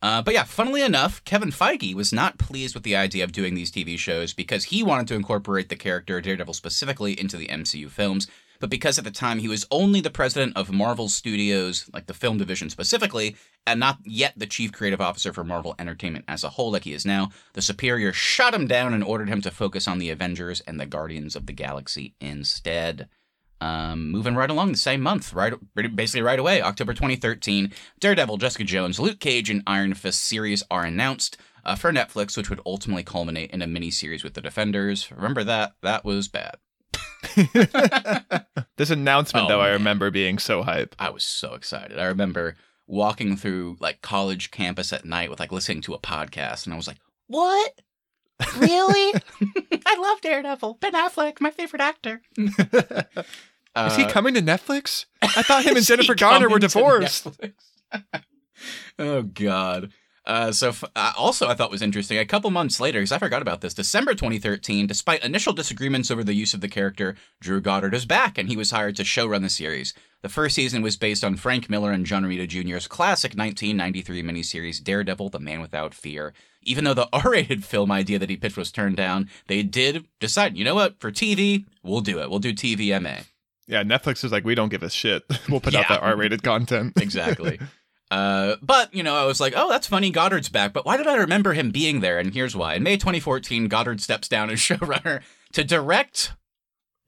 Uh, 0.02 0.20
but 0.20 0.34
yeah, 0.34 0.42
funnily 0.42 0.82
enough, 0.82 1.22
Kevin 1.24 1.50
Feige 1.50 1.94
was 1.94 2.12
not 2.12 2.36
pleased 2.36 2.74
with 2.74 2.82
the 2.82 2.96
idea 2.96 3.22
of 3.22 3.30
doing 3.30 3.54
these 3.54 3.70
TV 3.70 3.96
shows 3.96 4.34
because 4.34 4.64
he 4.64 4.82
wanted 4.82 5.06
to 5.06 5.14
incorporate 5.14 5.68
the 5.68 5.76
character 5.76 6.20
Daredevil 6.20 6.54
specifically 6.54 7.18
into 7.18 7.36
the 7.36 7.46
MCU 7.46 7.88
films 7.88 8.26
but 8.62 8.70
because 8.70 8.96
at 8.96 9.02
the 9.02 9.10
time 9.10 9.40
he 9.40 9.48
was 9.48 9.66
only 9.72 10.00
the 10.00 10.08
president 10.08 10.56
of 10.56 10.70
Marvel 10.70 11.08
Studios, 11.08 11.90
like 11.92 12.06
the 12.06 12.14
film 12.14 12.38
division 12.38 12.70
specifically, 12.70 13.34
and 13.66 13.80
not 13.80 13.98
yet 14.04 14.34
the 14.36 14.46
chief 14.46 14.70
creative 14.70 15.00
officer 15.00 15.32
for 15.32 15.42
Marvel 15.42 15.74
Entertainment 15.80 16.26
as 16.28 16.44
a 16.44 16.50
whole, 16.50 16.70
like 16.70 16.84
he 16.84 16.92
is 16.92 17.04
now, 17.04 17.30
the 17.54 17.60
Superior 17.60 18.12
shot 18.12 18.54
him 18.54 18.68
down 18.68 18.94
and 18.94 19.02
ordered 19.02 19.28
him 19.28 19.40
to 19.40 19.50
focus 19.50 19.88
on 19.88 19.98
the 19.98 20.10
Avengers 20.10 20.60
and 20.60 20.78
the 20.78 20.86
Guardians 20.86 21.34
of 21.34 21.46
the 21.46 21.52
Galaxy 21.52 22.14
instead. 22.20 23.08
Um, 23.60 24.12
moving 24.12 24.36
right 24.36 24.48
along 24.50 24.70
the 24.70 24.78
same 24.78 25.00
month, 25.00 25.32
right, 25.34 25.54
basically 25.74 26.22
right 26.22 26.38
away, 26.38 26.62
October 26.62 26.94
2013, 26.94 27.72
Daredevil, 27.98 28.36
Jessica 28.36 28.62
Jones, 28.62 29.00
Luke 29.00 29.18
Cage, 29.18 29.50
and 29.50 29.64
Iron 29.66 29.94
Fist 29.94 30.22
series 30.22 30.62
are 30.70 30.84
announced 30.84 31.36
uh, 31.64 31.74
for 31.74 31.92
Netflix, 31.92 32.36
which 32.36 32.48
would 32.48 32.60
ultimately 32.64 33.02
culminate 33.02 33.50
in 33.50 33.60
a 33.60 33.66
miniseries 33.66 34.22
with 34.22 34.34
the 34.34 34.40
Defenders. 34.40 35.10
Remember 35.10 35.42
that? 35.42 35.72
That 35.82 36.04
was 36.04 36.28
bad. 36.28 36.58
this 38.76 38.90
announcement, 38.90 39.46
oh, 39.46 39.48
though, 39.48 39.58
man. 39.58 39.66
I 39.68 39.72
remember 39.72 40.10
being 40.10 40.38
so 40.38 40.62
hype. 40.62 40.94
I 40.98 41.10
was 41.10 41.24
so 41.24 41.54
excited. 41.54 41.98
I 41.98 42.04
remember 42.06 42.56
walking 42.86 43.36
through 43.36 43.76
like 43.80 44.02
college 44.02 44.50
campus 44.50 44.92
at 44.92 45.04
night 45.04 45.30
with 45.30 45.40
like 45.40 45.52
listening 45.52 45.82
to 45.82 45.94
a 45.94 45.98
podcast, 45.98 46.64
and 46.64 46.74
I 46.74 46.76
was 46.76 46.86
like, 46.86 46.98
"What? 47.28 47.80
Really? 48.58 49.20
I 49.86 49.96
love 49.98 50.20
Daredevil. 50.20 50.78
Ben 50.80 50.92
Affleck, 50.92 51.40
my 51.40 51.50
favorite 51.50 51.82
actor." 51.82 52.22
Uh, 53.74 53.88
Is 53.90 53.96
he 53.96 54.04
coming 54.04 54.34
to 54.34 54.42
Netflix? 54.42 55.06
I 55.22 55.42
thought 55.42 55.64
him 55.64 55.76
and 55.76 55.86
Jennifer 55.86 56.14
Garner 56.14 56.50
were 56.50 56.58
divorced. 56.58 57.26
oh 58.98 59.22
God. 59.22 59.92
Uh, 60.24 60.52
so 60.52 60.72
uh, 60.94 61.12
also 61.16 61.48
I 61.48 61.54
thought 61.54 61.70
was 61.70 61.82
interesting. 61.82 62.18
A 62.18 62.24
couple 62.24 62.50
months 62.50 62.78
later, 62.78 63.00
because 63.00 63.12
I 63.12 63.18
forgot 63.18 63.42
about 63.42 63.60
this, 63.60 63.74
December 63.74 64.14
2013, 64.14 64.86
despite 64.86 65.24
initial 65.24 65.52
disagreements 65.52 66.10
over 66.10 66.22
the 66.22 66.34
use 66.34 66.54
of 66.54 66.60
the 66.60 66.68
character, 66.68 67.16
Drew 67.40 67.60
Goddard 67.60 67.94
is 67.94 68.06
back, 68.06 68.38
and 68.38 68.48
he 68.48 68.56
was 68.56 68.70
hired 68.70 68.96
to 68.96 69.02
showrun 69.02 69.42
the 69.42 69.48
series. 69.48 69.94
The 70.22 70.28
first 70.28 70.54
season 70.54 70.82
was 70.82 70.96
based 70.96 71.24
on 71.24 71.36
Frank 71.36 71.68
Miller 71.68 71.90
and 71.90 72.06
John 72.06 72.22
Romita 72.22 72.46
Jr.'s 72.46 72.86
classic 72.86 73.32
1993 73.32 74.22
miniseries 74.22 74.82
Daredevil: 74.82 75.30
The 75.30 75.40
Man 75.40 75.60
Without 75.60 75.94
Fear. 75.94 76.32
Even 76.62 76.84
though 76.84 76.94
the 76.94 77.08
R-rated 77.12 77.64
film 77.64 77.90
idea 77.90 78.20
that 78.20 78.30
he 78.30 78.36
pitched 78.36 78.56
was 78.56 78.70
turned 78.70 78.96
down, 78.96 79.28
they 79.48 79.64
did 79.64 80.06
decide, 80.20 80.56
you 80.56 80.64
know 80.64 80.76
what, 80.76 81.00
for 81.00 81.10
TV, 81.10 81.66
we'll 81.82 82.00
do 82.00 82.20
it. 82.20 82.30
We'll 82.30 82.38
do 82.38 82.54
TVMA. 82.54 83.24
Yeah, 83.66 83.82
Netflix 83.82 84.24
is 84.24 84.30
like, 84.30 84.44
we 84.44 84.54
don't 84.54 84.68
give 84.68 84.82
a 84.84 84.90
shit. 84.90 85.24
we'll 85.48 85.60
put 85.60 85.74
out 85.74 85.88
that 85.88 86.02
R-rated 86.02 86.44
content. 86.44 86.92
exactly. 87.00 87.58
Uh, 88.12 88.56
but 88.60 88.92
you 88.94 89.02
know, 89.02 89.16
I 89.16 89.24
was 89.24 89.40
like, 89.40 89.54
"Oh, 89.56 89.70
that's 89.70 89.86
funny. 89.86 90.10
Goddard's 90.10 90.50
back." 90.50 90.72
But 90.74 90.84
why 90.84 90.96
did 90.98 91.06
I 91.06 91.16
remember 91.16 91.54
him 91.54 91.70
being 91.70 92.00
there? 92.00 92.18
And 92.18 92.34
here's 92.34 92.54
why: 92.54 92.74
in 92.74 92.82
May 92.82 92.96
2014, 92.98 93.68
Goddard 93.68 94.00
steps 94.02 94.28
down 94.28 94.50
as 94.50 94.58
showrunner 94.60 95.22
to 95.52 95.64
direct. 95.64 96.34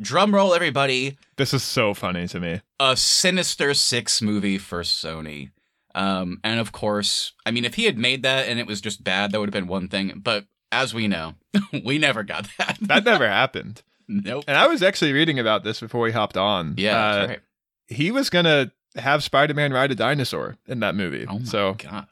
Drum 0.01 0.35
roll, 0.35 0.55
everybody! 0.55 1.19
this 1.37 1.53
is 1.55 1.63
so 1.63 1.93
funny 1.95 2.27
to 2.29 2.41
me. 2.41 2.63
A 2.81 2.97
Sinister 2.97 3.75
Six 3.75 4.23
movie 4.23 4.59
for 4.59 4.81
Sony. 4.83 5.51
Um, 5.95 6.41
and 6.43 6.59
of 6.59 6.73
course, 6.73 7.33
I 7.47 7.51
mean, 7.53 7.65
if 7.65 7.75
he 7.75 7.85
had 7.85 7.99
made 7.99 8.23
that 8.25 8.49
and 8.49 8.59
it 8.59 8.67
was 8.67 8.81
just 8.81 9.05
bad, 9.05 9.31
that 9.31 9.39
would 9.39 9.49
have 9.49 9.53
been 9.63 9.69
one 9.69 9.89
thing. 9.89 10.21
But 10.25 10.47
as 10.73 10.93
we 10.95 11.07
know, 11.07 11.35
we 11.85 11.99
never 11.99 12.23
got 12.25 12.49
that. 12.59 12.79
That 12.81 13.05
never 13.13 13.29
happened. 13.29 13.83
nope. 14.09 14.45
And 14.49 14.57
I 14.57 14.67
was 14.67 14.83
actually 14.83 15.13
reading 15.13 15.39
about 15.39 15.63
this 15.63 15.79
before 15.81 16.01
we 16.01 16.11
hopped 16.13 16.37
on. 16.37 16.75
Yeah, 16.79 16.99
Uh, 16.99 17.15
that's 17.19 17.29
right. 17.29 17.41
he 17.87 18.11
was 18.11 18.31
gonna 18.31 18.73
have 18.97 19.25
Spider-Man 19.25 19.73
ride 19.73 19.91
a 19.91 19.95
dinosaur 19.95 20.57
in 20.67 20.81
that 20.81 20.95
movie. 20.95 21.27
Oh 21.29 21.39
my 21.39 21.45
so 21.45 21.75
god. 21.75 22.07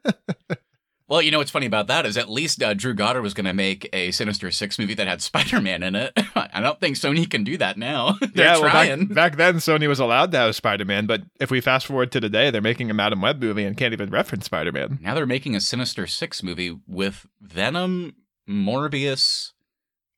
well, 1.08 1.22
you 1.22 1.30
know 1.30 1.38
what's 1.38 1.50
funny 1.50 1.66
about 1.66 1.86
that 1.86 2.06
is 2.06 2.16
at 2.16 2.28
least 2.30 2.62
uh, 2.62 2.74
Drew 2.74 2.94
Goddard 2.94 3.22
was 3.22 3.34
going 3.34 3.44
to 3.46 3.52
make 3.52 3.88
a 3.92 4.10
Sinister 4.10 4.50
Six 4.50 4.78
movie 4.78 4.94
that 4.94 5.06
had 5.06 5.22
Spider-Man 5.22 5.82
in 5.82 5.94
it. 5.94 6.12
I 6.34 6.60
don't 6.60 6.80
think 6.80 6.96
Sony 6.96 7.28
can 7.30 7.44
do 7.44 7.56
that 7.58 7.76
now. 7.76 8.16
They're 8.20 8.46
yeah, 8.46 8.58
well, 8.58 8.70
trying. 8.70 9.06
back, 9.06 9.32
back 9.32 9.36
then 9.36 9.56
Sony 9.56 9.88
was 9.88 10.00
allowed 10.00 10.32
to 10.32 10.38
have 10.38 10.56
Spider-Man, 10.56 11.06
but 11.06 11.22
if 11.40 11.50
we 11.50 11.60
fast 11.60 11.86
forward 11.86 12.12
to 12.12 12.20
today, 12.20 12.50
they're 12.50 12.60
making 12.60 12.90
a 12.90 12.94
Madame 12.94 13.20
Web 13.20 13.40
movie 13.40 13.64
and 13.64 13.76
can't 13.76 13.92
even 13.92 14.10
reference 14.10 14.46
Spider-Man. 14.46 14.98
now 15.00 15.14
they're 15.14 15.26
making 15.26 15.54
a 15.54 15.60
Sinister 15.60 16.06
Six 16.06 16.42
movie 16.42 16.76
with 16.86 17.26
Venom, 17.40 18.16
Morbius, 18.48 19.52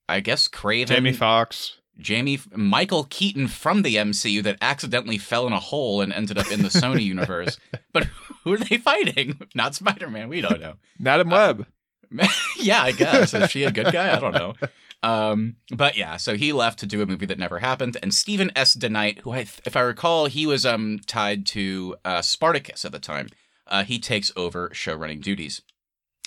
I 0.09 0.21
guess 0.21 0.49
Kraven, 0.49 0.89
Jamie 0.89 1.13
Foxx. 1.13 1.79
Jamie, 1.99 2.41
Michael 2.55 3.05
Keaton 3.05 3.49
from 3.49 3.83
the 3.83 3.97
MCU 3.97 4.43
that 4.43 4.59
accidentally 4.61 5.19
fell 5.19 5.47
in 5.47 5.53
a 5.53 5.61
hole 5.61 6.01
and 6.01 6.13
ended 6.13 6.39
up 6.39 6.51
in 6.51 6.63
the 6.63 6.69
Sony 6.69 7.03
universe. 7.05 7.59
But 7.93 8.05
who 8.43 8.53
are 8.55 8.59
they 8.59 8.77
fighting? 8.79 9.41
Not 9.55 9.75
Spider-Man. 9.75 10.29
We 10.29 10.41
don't 10.41 10.61
know. 10.61 10.75
Madam 10.99 11.33
Uh, 11.33 11.37
Web. 11.37 11.67
yeah, 12.61 12.83
I 12.83 12.93
guess. 12.93 13.35
Is 13.35 13.51
she 13.51 13.65
a 13.65 13.71
good 13.73 13.93
guy? 13.93 14.17
I 14.17 14.21
don't 14.21 14.35
know. 14.35 14.55
Um, 15.03 15.57
but 15.71 15.97
yeah, 15.97 16.17
so 16.17 16.37
he 16.37 16.53
left 16.53 16.79
to 16.81 16.87
do 16.87 17.03
a 17.03 17.07
movie 17.07 17.27
that 17.27 17.39
never 17.39 17.59
happened. 17.59 17.97
And 18.03 18.15
Stephen 18.15 18.51
S. 18.57 18.75
DeKnight, 18.77 19.21
who 19.21 19.33
I, 19.33 19.41
if 19.41 19.77
I 19.77 19.81
recall, 19.81 20.27
he 20.27 20.47
was 20.47 20.65
um 20.65 21.01
tied 21.07 21.45
to 21.47 21.97
uh, 22.05 22.23
Spartacus 22.23 22.85
at 22.85 22.93
the 22.93 22.99
time. 22.99 23.29
Uh, 23.67 23.85
he 23.85 23.99
takes 23.99 24.33
over 24.37 24.69
showrunning 24.71 25.23
duties. 25.23 25.63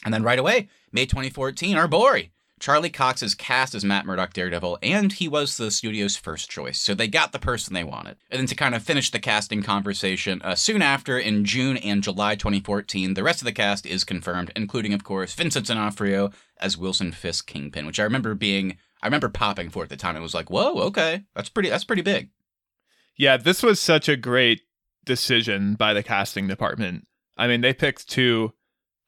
And 0.05 0.13
then 0.13 0.23
right 0.23 0.39
away, 0.39 0.69
May 0.91 1.05
2014, 1.05 1.75
our 1.75 1.87
boy 1.87 2.29
Charlie 2.59 2.89
Cox 2.89 3.21
is 3.21 3.35
cast 3.35 3.75
as 3.75 3.85
Matt 3.85 4.05
Murdock 4.05 4.33
Daredevil, 4.33 4.79
and 4.81 5.13
he 5.13 5.27
was 5.27 5.57
the 5.57 5.69
studio's 5.69 6.15
first 6.15 6.49
choice. 6.49 6.79
So 6.79 6.95
they 6.95 7.07
got 7.07 7.31
the 7.31 7.39
person 7.39 7.73
they 7.73 7.83
wanted. 7.83 8.17
And 8.31 8.39
then 8.39 8.47
to 8.47 8.55
kind 8.55 8.73
of 8.73 8.81
finish 8.81 9.11
the 9.11 9.19
casting 9.19 9.61
conversation, 9.61 10.41
uh, 10.43 10.55
soon 10.55 10.81
after, 10.81 11.19
in 11.19 11.45
June 11.45 11.77
and 11.77 12.01
July 12.01 12.35
2014, 12.35 13.13
the 13.13 13.23
rest 13.23 13.41
of 13.41 13.45
the 13.45 13.51
cast 13.51 13.85
is 13.85 14.03
confirmed, 14.03 14.51
including, 14.55 14.93
of 14.93 15.03
course, 15.03 15.33
Vincent 15.33 15.67
D'Onofrio 15.67 16.31
as 16.59 16.77
Wilson 16.77 17.11
Fisk 17.11 17.47
Kingpin, 17.47 17.85
which 17.85 17.99
I 17.99 18.03
remember 18.03 18.33
being, 18.33 18.77
I 19.03 19.07
remember 19.07 19.29
popping 19.29 19.69
for 19.69 19.83
at 19.83 19.89
the 19.89 19.97
time. 19.97 20.15
It 20.15 20.21
was 20.21 20.33
like, 20.33 20.49
whoa, 20.49 20.79
okay, 20.87 21.25
that's 21.35 21.49
pretty, 21.49 21.69
that's 21.69 21.83
pretty 21.83 22.01
big. 22.01 22.29
Yeah, 23.15 23.37
this 23.37 23.61
was 23.61 23.79
such 23.79 24.09
a 24.09 24.15
great 24.15 24.61
decision 25.05 25.75
by 25.75 25.93
the 25.93 26.03
casting 26.03 26.47
department. 26.47 27.07
I 27.37 27.47
mean, 27.47 27.61
they 27.61 27.73
picked 27.73 28.09
two. 28.09 28.53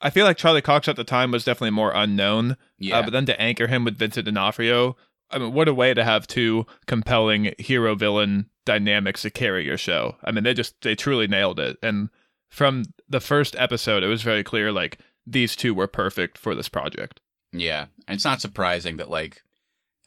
I 0.02 0.10
feel 0.10 0.26
like 0.26 0.38
Charlie 0.38 0.62
Cox 0.62 0.88
at 0.88 0.96
the 0.96 1.04
time 1.04 1.32
was 1.32 1.44
definitely 1.44 1.72
more 1.72 1.92
unknown, 1.94 2.58
Yeah, 2.78 3.00
uh, 3.00 3.04
but 3.04 3.12
then 3.12 3.26
to 3.26 3.42
anchor 3.42 3.68
him 3.68 3.84
with 3.84 3.98
Vincent 3.98 4.26
D'Onofrio, 4.26 4.96
I 5.30 5.40
mean, 5.40 5.54
what 5.54 5.68
a 5.68 5.74
way 5.74 5.94
to 5.94 6.04
have 6.04 6.26
two 6.26 6.66
compelling 6.88 7.54
hero 7.60 7.96
villain 7.96 8.50
dynamics 8.66 9.24
to 9.24 9.30
carry 9.30 9.66
your 9.66 9.78
show. 9.78 10.16
I 10.24 10.32
mean, 10.32 10.44
they 10.44 10.54
just 10.54 10.80
they 10.82 10.96
truly 10.96 11.28
nailed 11.28 11.60
it. 11.60 11.78
And 11.84 12.10
from 12.50 12.86
the 13.08 13.20
first 13.20 13.56
episode, 13.58 14.04
it 14.04 14.08
was 14.08 14.22
very 14.24 14.44
clear 14.44 14.72
like 14.72 15.00
these 15.26 15.56
two 15.56 15.74
were 15.74 15.88
perfect 15.88 16.38
for 16.38 16.56
this 16.56 16.70
project. 16.70 17.20
Yeah, 17.52 17.88
and 18.08 18.16
it's 18.16 18.26
not 18.26 18.42
surprising 18.42 18.98
that 18.98 19.10
like 19.10 19.44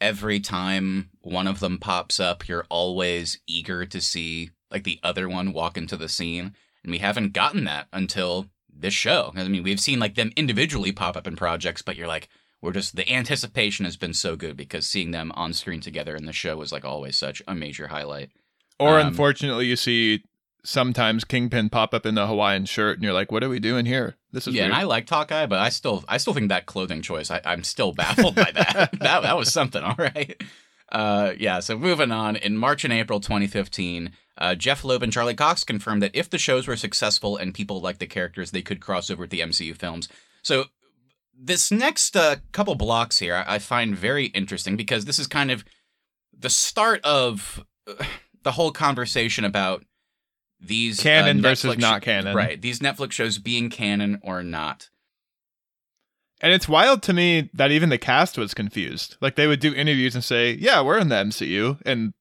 every 0.01 0.39
time 0.39 1.09
one 1.21 1.47
of 1.47 1.59
them 1.59 1.77
pops 1.77 2.19
up, 2.19 2.47
you're 2.47 2.65
always 2.69 3.39
eager 3.47 3.85
to 3.85 4.01
see 4.01 4.51
like 4.71 4.83
the 4.83 4.99
other 5.03 5.29
one 5.29 5.53
walk 5.53 5.77
into 5.77 5.95
the 5.95 6.09
scene, 6.09 6.55
and 6.83 6.91
we 6.91 6.97
haven't 6.97 7.33
gotten 7.33 7.63
that 7.65 7.87
until 7.93 8.47
this 8.75 8.93
show. 8.93 9.31
I 9.35 9.47
mean, 9.47 9.63
we've 9.63 9.79
seen 9.79 9.99
like 9.99 10.15
them 10.15 10.31
individually 10.35 10.91
pop 10.91 11.15
up 11.15 11.27
in 11.27 11.35
projects, 11.35 11.81
but 11.81 11.95
you're 11.95 12.07
like, 12.07 12.29
we're 12.61 12.71
just 12.71 12.95
the 12.95 13.11
anticipation 13.11 13.85
has 13.85 13.97
been 13.97 14.13
so 14.13 14.35
good 14.35 14.55
because 14.55 14.87
seeing 14.87 15.11
them 15.11 15.31
on 15.35 15.53
screen 15.53 15.81
together 15.81 16.15
in 16.15 16.25
the 16.25 16.33
show 16.33 16.55
was 16.55 16.71
like 16.71 16.85
always 16.85 17.17
such 17.17 17.41
a 17.47 17.53
major 17.53 17.87
highlight. 17.87 18.31
Or 18.79 18.99
Um, 18.99 19.07
unfortunately, 19.07 19.67
you 19.67 19.75
see 19.75 20.23
sometimes 20.63 21.25
Kingpin 21.25 21.69
pop 21.69 21.93
up 21.93 22.05
in 22.05 22.15
the 22.15 22.25
Hawaiian 22.25 22.65
shirt, 22.65 22.97
and 22.97 23.03
you're 23.03 23.13
like, 23.13 23.31
"What 23.31 23.43
are 23.43 23.49
we 23.49 23.59
doing 23.59 23.85
here? 23.85 24.15
This 24.31 24.47
is 24.47 24.55
yeah, 24.55 24.63
weird." 24.63 24.71
and 24.71 24.81
I 24.81 24.83
liked 24.83 25.09
Hawkeye, 25.09 25.45
but 25.45 25.59
I 25.59 25.69
still 25.69 26.03
I 26.07 26.17
still 26.17 26.33
think 26.33 26.49
that 26.49 26.65
clothing 26.65 27.01
choice, 27.01 27.29
I, 27.29 27.41
I'm 27.45 27.63
still 27.63 27.93
baffled 27.93 28.35
by 28.35 28.51
that. 28.53 28.91
that 28.99 29.21
that 29.23 29.37
was 29.37 29.51
something, 29.51 29.83
all 29.83 29.95
right. 29.97 30.41
Uh, 30.91 31.33
yeah, 31.37 31.59
so 31.59 31.77
moving 31.77 32.11
on. 32.11 32.35
In 32.35 32.55
March 32.55 32.83
and 32.83 32.93
April 32.93 33.19
2015, 33.19 34.11
uh, 34.43 34.55
Jeph 34.55 34.83
Loeb 34.83 35.01
and 35.01 35.13
Charlie 35.13 35.35
Cox 35.35 35.63
confirmed 35.63 36.03
that 36.03 36.11
if 36.13 36.29
the 36.29 36.37
shows 36.37 36.67
were 36.67 36.75
successful 36.75 37.37
and 37.37 37.53
people 37.53 37.79
liked 37.79 38.01
the 38.01 38.05
characters, 38.05 38.51
they 38.51 38.61
could 38.61 38.81
cross 38.81 39.09
over 39.09 39.21
with 39.21 39.29
the 39.29 39.39
MCU 39.39 39.73
films. 39.73 40.09
So 40.41 40.65
this 41.33 41.71
next 41.71 42.17
uh, 42.17 42.35
couple 42.51 42.75
blocks 42.75 43.19
here, 43.19 43.35
I, 43.35 43.55
I 43.55 43.59
find 43.59 43.95
very 43.95 44.25
interesting 44.25 44.75
because 44.75 45.05
this 45.05 45.17
is 45.17 45.27
kind 45.27 45.49
of 45.49 45.63
the 46.37 46.49
start 46.49 46.99
of 47.05 47.63
uh, 47.87 48.03
the 48.43 48.51
whole 48.51 48.71
conversation 48.71 49.45
about 49.45 49.85
these 50.59 50.99
uh, 50.99 51.03
Canon 51.03 51.41
versus 51.41 51.77
not 51.77 52.01
canon. 52.01 52.35
Right, 52.35 52.61
these 52.61 52.79
Netflix 52.79 53.13
shows 53.13 53.37
being 53.37 53.69
canon 53.69 54.19
or 54.23 54.43
not. 54.43 54.89
And 56.41 56.51
it's 56.51 56.67
wild 56.67 57.01
to 57.03 57.13
me 57.13 57.49
that 57.53 57.71
even 57.71 57.87
the 57.87 57.97
cast 57.97 58.37
was 58.37 58.53
confused. 58.53 59.15
Like 59.21 59.35
they 59.35 59.47
would 59.47 59.61
do 59.61 59.73
interviews 59.73 60.15
and 60.15 60.23
say, 60.23 60.51
"Yeah, 60.51 60.81
we're 60.81 60.99
in 60.99 61.07
the 61.07 61.15
MCU," 61.15 61.79
and 61.85 62.13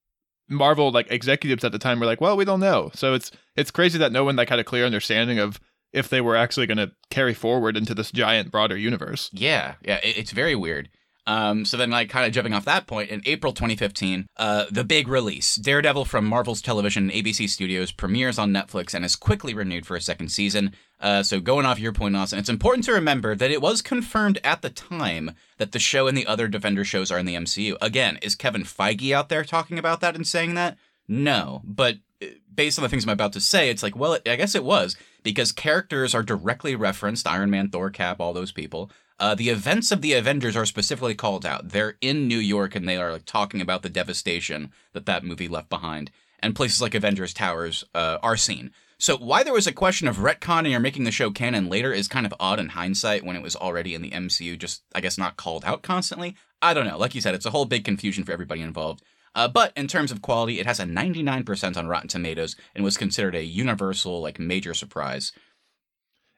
Marvel 0.49 0.91
like 0.91 1.11
executives 1.11 1.65
at 1.65 1.73
the 1.73 1.79
time 1.79 2.01
were 2.01 2.07
like, 2.07 2.21
"Well, 2.21 2.37
we 2.37 2.45
don't 2.45 2.61
know." 2.61 2.91
So 2.95 3.15
it's 3.15 3.31
it's 3.57 3.71
crazy 3.71 3.99
that 3.99 4.13
no 4.13 4.25
one 4.25 4.37
like 4.37 4.49
had 4.49 4.59
a 4.59 4.65
clear 4.65 4.85
understanding 4.85 5.39
of 5.39 5.61
if 5.93 6.09
they 6.09 6.21
were 6.21 6.37
actually 6.37 6.67
going 6.67 6.79
to 6.79 6.93
carry 7.11 7.35
forward 7.35 7.77
into 7.77 7.95
this 7.95 8.11
giant 8.11 8.51
broader 8.51 8.77
universe. 8.77 9.29
Yeah, 9.33 9.75
yeah, 9.85 10.01
it's 10.03 10.33
very 10.33 10.55
weird. 10.55 10.89
Um, 11.27 11.65
so 11.65 11.77
then, 11.77 11.91
like, 11.91 12.09
kind 12.11 12.27
of 12.27 12.33
jumping 12.33 12.53
off 12.53 12.65
that 12.65 12.87
point, 12.87 13.11
in 13.11 13.23
April 13.27 13.53
2015, 13.53 14.27
uh, 14.37 14.65
the 14.71 14.85
big 14.85 15.07
release, 15.07 15.55
Daredevil 15.57 16.05
from 16.05 16.27
Marvel's 16.27 16.61
television 16.61 17.11
ABC 17.11 17.49
Studios, 17.49 17.93
premieres 17.93 18.39
on 18.39 18.53
Netflix 18.53 18.93
and 18.93 19.05
is 19.05 19.15
quickly 19.15 19.55
renewed 19.55 19.87
for 19.87 19.97
a 19.97 20.01
second 20.01 20.29
season. 20.29 20.75
Uh, 20.99 21.23
so 21.23 21.41
going 21.41 21.67
off 21.67 21.79
your 21.79 21.93
point, 21.93 22.17
Austin, 22.17 22.39
it's 22.39 22.49
important 22.49 22.85
to 22.85 22.93
remember 22.93 23.35
that 23.35 23.51
it 23.51 23.63
was 23.63 23.83
confirmed 23.83 24.39
at 24.43 24.63
the 24.63 24.71
time 24.71 25.33
that 25.59 25.73
the 25.73 25.79
show 25.79 26.07
and 26.07 26.17
the 26.17 26.27
other 26.27 26.49
Defender 26.49 26.85
shows 26.85 27.11
are 27.11 27.19
in 27.19 27.27
the 27.27 27.35
MCU. 27.35 27.77
Again, 27.81 28.19
is 28.23 28.35
Kevin 28.35 28.63
Feige 28.63 29.13
out 29.13 29.29
there 29.29 29.45
talking 29.45 29.79
about 29.79 30.01
that 30.01 30.17
and 30.17 30.27
saying 30.27 30.55
that? 30.55 30.77
No, 31.09 31.63
but 31.65 31.97
uh, 32.23 32.27
based 32.55 32.79
on 32.79 32.83
the 32.83 32.89
things 32.89 33.05
I'm 33.05 33.11
about 33.11 33.33
to 33.35 33.41
say, 33.41 33.69
it's 33.69 33.83
like, 33.83 33.97
well, 33.97 34.19
I 34.27 34.37
guess 34.37 34.55
it 34.55 34.65
was 34.65 34.97
because 35.23 35.53
characters 35.53 36.15
are 36.15 36.23
directly 36.23 36.75
referenced 36.77 37.27
Iron 37.27 37.51
Man, 37.51 37.69
Thor, 37.69 37.91
Cap, 37.91 38.21
all 38.21 38.33
those 38.33 38.53
people. 38.53 38.91
Uh, 39.23 39.37
the 39.37 39.51
events 39.51 39.93
of 39.93 40.03
the 40.03 40.15
Avengers 40.15 40.57
are 40.57 40.67
specifically 40.67 41.15
called 41.15 41.47
out. 41.47 41.69
They're 41.69 41.95
in 42.01 42.27
New 42.27 42.41
York 42.41 42.75
and 42.75 42.89
they 42.89 42.97
are 42.97 43.13
like 43.13 43.25
talking 43.25 43.61
about 43.61 43.83
the 43.83 43.89
devastation 43.89 44.73
that 44.95 45.07
that 45.07 45.23
movie 45.23 45.47
left 45.47 45.71
behind. 45.71 46.11
And 46.41 46.57
places 46.57 46.83
like 46.83 46.97
Avengers 46.97 47.33
Towers 47.33 47.85
uh, 47.95 48.19
are 48.21 48.37
seen. 48.37 48.73
So 48.99 49.17
why 49.17 49.45
there 49.45 49.53
was 49.53 49.69
a 49.69 49.73
question 49.73 50.09
of 50.09 50.17
retconning 50.17 50.75
or 50.75 50.81
making 50.81 51.05
the 51.05 51.13
show 51.13 51.31
canon 51.31 51.71
later 51.71 51.93
is 51.93 52.09
kind 52.09 52.27
of 52.27 52.35
odd 52.41 52.59
in 52.59 52.71
hindsight 52.71 53.25
when 53.25 53.37
it 53.37 53.45
was 53.45 53.55
already 53.55 53.95
in 53.95 54.03
the 54.03 54.11
MCU, 54.11 54.59
just 54.59 54.83
I 54.93 55.01
guess 55.01 55.17
not 55.17 55.37
called 55.37 55.65
out 55.65 55.83
constantly. 55.83 56.35
I 56.61 56.75
don't 56.75 56.89
know. 56.89 56.99
Like 56.99 57.15
you 57.15 57.21
said, 57.21 57.37
it's 57.37 57.47
a 57.47 57.51
whole 57.51 57.65
big 57.65 57.85
confusion 57.85 58.25
for 58.25 58.33
everybody 58.33 58.61
involved. 58.61 59.05
Uh, 59.37 59.47
but 59.47 59.73
in 59.77 59.87
terms 59.87 60.11
of 60.11 60.21
quality, 60.21 60.59
it 60.59 60.67
has 60.67 60.81
a 60.81 60.85
99% 60.85 61.77
on 61.77 61.87
Rotten 61.87 62.09
Tomatoes 62.09 62.57
and 62.75 62.83
was 62.83 62.97
considered 62.97 63.37
a 63.37 63.45
universal, 63.45 64.21
like, 64.21 64.41
major 64.41 64.75
surprise. 64.75 65.31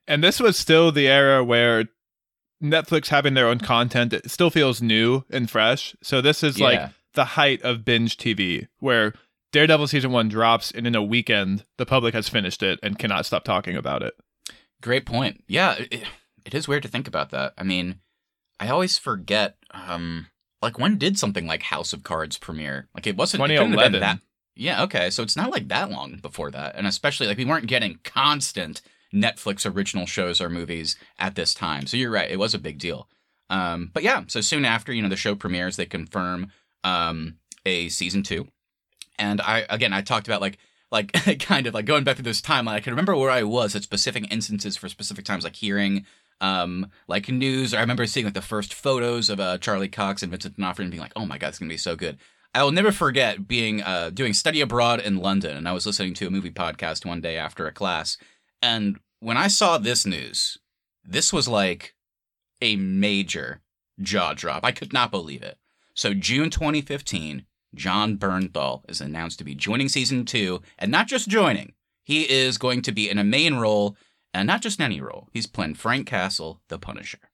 And 0.06 0.22
this 0.22 0.38
was 0.38 0.58
still 0.58 0.92
the 0.92 1.08
era 1.08 1.42
where 1.42 1.86
Netflix 2.64 3.08
having 3.08 3.34
their 3.34 3.48
own 3.48 3.58
content 3.58 4.12
it 4.12 4.30
still 4.30 4.50
feels 4.50 4.80
new 4.82 5.24
and 5.30 5.50
fresh. 5.50 5.94
So 6.02 6.20
this 6.20 6.42
is 6.42 6.58
Yeah. 6.58 6.66
like 6.66 6.90
the 7.14 7.24
height 7.24 7.62
of 7.62 7.84
binge 7.84 8.16
TV 8.16 8.66
where 8.80 9.14
Daredevil 9.52 9.86
season 9.86 10.10
1 10.10 10.28
drops 10.28 10.70
and 10.72 10.86
in 10.86 10.94
a 10.96 11.02
weekend 11.02 11.64
the 11.78 11.86
public 11.86 12.14
has 12.14 12.28
finished 12.28 12.62
it 12.62 12.80
and 12.82 12.98
cannot 12.98 13.26
stop 13.26 13.44
talking 13.44 13.76
about 13.76 14.02
it. 14.02 14.14
Great 14.82 15.06
point. 15.06 15.44
Yeah, 15.46 15.74
it, 15.74 16.02
it 16.44 16.54
is 16.54 16.66
weird 16.66 16.82
to 16.82 16.88
think 16.88 17.06
about 17.06 17.30
that. 17.30 17.54
I 17.56 17.62
mean, 17.62 18.00
I 18.60 18.68
always 18.68 18.98
forget. 18.98 19.56
Um, 19.70 20.26
like 20.60 20.78
when 20.78 20.98
did 20.98 21.18
something 21.18 21.46
like 21.46 21.62
House 21.62 21.92
of 21.92 22.02
Cards 22.02 22.38
premiere? 22.38 22.88
Like 22.94 23.06
it 23.06 23.16
wasn't. 23.16 23.42
it 23.44 23.50
have 23.50 23.60
been 23.60 23.72
2011. 23.72 24.00
That, 24.00 24.18
yeah. 24.56 24.82
Okay. 24.84 25.10
So 25.10 25.22
it's 25.22 25.36
not 25.36 25.50
like 25.52 25.68
that 25.68 25.90
long 25.90 26.18
before 26.22 26.50
that, 26.50 26.74
and 26.76 26.86
especially 26.86 27.26
like 27.26 27.38
we 27.38 27.44
weren't 27.44 27.66
getting 27.66 27.98
constant 28.04 28.82
Netflix 29.14 29.70
original 29.70 30.06
shows 30.06 30.40
or 30.40 30.48
movies 30.48 30.96
at 31.18 31.34
this 31.34 31.54
time. 31.54 31.86
So 31.86 31.96
you're 31.96 32.10
right. 32.10 32.30
It 32.30 32.38
was 32.38 32.54
a 32.54 32.58
big 32.58 32.78
deal. 32.78 33.08
Um, 33.50 33.90
but 33.92 34.02
yeah. 34.02 34.24
So 34.26 34.40
soon 34.40 34.64
after, 34.64 34.92
you 34.92 35.02
know, 35.02 35.08
the 35.08 35.16
show 35.16 35.34
premieres, 35.34 35.76
they 35.76 35.86
confirm 35.86 36.50
um 36.82 37.36
a 37.64 37.88
season 37.88 38.22
two. 38.22 38.48
And 39.18 39.40
I 39.40 39.64
again 39.70 39.92
I 39.92 40.02
talked 40.02 40.26
about 40.26 40.40
like 40.40 40.58
like 40.90 41.12
kind 41.40 41.66
of 41.66 41.74
like 41.74 41.84
going 41.84 42.04
back 42.04 42.16
through 42.16 42.24
this 42.24 42.40
timeline. 42.40 42.74
I 42.74 42.80
can 42.80 42.92
remember 42.92 43.16
where 43.16 43.30
I 43.30 43.42
was 43.42 43.74
at 43.76 43.82
specific 43.82 44.30
instances 44.32 44.76
for 44.76 44.88
specific 44.88 45.24
times, 45.24 45.44
like 45.44 45.56
hearing 45.56 46.04
um 46.40 46.90
like 47.08 47.28
news. 47.28 47.72
Or 47.72 47.78
I 47.78 47.80
remember 47.80 48.06
seeing 48.06 48.26
like 48.26 48.34
the 48.34 48.42
first 48.42 48.74
photos 48.74 49.30
of 49.30 49.40
uh, 49.40 49.58
Charlie 49.58 49.88
Cox 49.88 50.22
and 50.22 50.30
Vincent 50.30 50.56
D'Onofrio 50.56 50.84
and 50.84 50.90
being 50.90 51.02
like, 51.02 51.12
oh 51.16 51.26
my 51.26 51.38
god, 51.38 51.48
it's 51.48 51.58
gonna 51.58 51.68
be 51.68 51.76
so 51.76 51.96
good. 51.96 52.18
I 52.54 52.62
will 52.62 52.72
never 52.72 52.92
forget 52.92 53.48
being 53.48 53.82
uh, 53.82 54.10
doing 54.10 54.32
study 54.32 54.60
abroad 54.60 55.00
in 55.00 55.16
London, 55.16 55.56
and 55.56 55.68
I 55.68 55.72
was 55.72 55.86
listening 55.86 56.14
to 56.14 56.28
a 56.28 56.30
movie 56.30 56.52
podcast 56.52 57.04
one 57.04 57.20
day 57.20 57.36
after 57.36 57.66
a 57.66 57.72
class, 57.72 58.16
and 58.62 58.96
when 59.24 59.38
I 59.38 59.48
saw 59.48 59.78
this 59.78 60.04
news, 60.04 60.58
this 61.02 61.32
was 61.32 61.48
like 61.48 61.94
a 62.60 62.76
major 62.76 63.62
jaw 63.98 64.34
drop. 64.34 64.62
I 64.64 64.70
could 64.70 64.92
not 64.92 65.10
believe 65.10 65.42
it. 65.42 65.56
So 65.94 66.12
June 66.12 66.50
2015, 66.50 67.46
Jon 67.74 68.18
Bernthal 68.18 68.82
is 68.86 69.00
announced 69.00 69.38
to 69.38 69.44
be 69.44 69.54
joining 69.54 69.88
season 69.88 70.26
two, 70.26 70.60
and 70.78 70.90
not 70.90 71.06
just 71.06 71.26
joining, 71.26 71.72
he 72.02 72.30
is 72.30 72.58
going 72.58 72.82
to 72.82 72.92
be 72.92 73.08
in 73.08 73.18
a 73.18 73.24
main 73.24 73.54
role, 73.54 73.96
and 74.34 74.46
not 74.46 74.60
just 74.60 74.78
any 74.78 75.00
role. 75.00 75.28
He's 75.32 75.46
playing 75.46 75.76
Frank 75.76 76.06
Castle, 76.06 76.60
the 76.68 76.78
Punisher. 76.78 77.30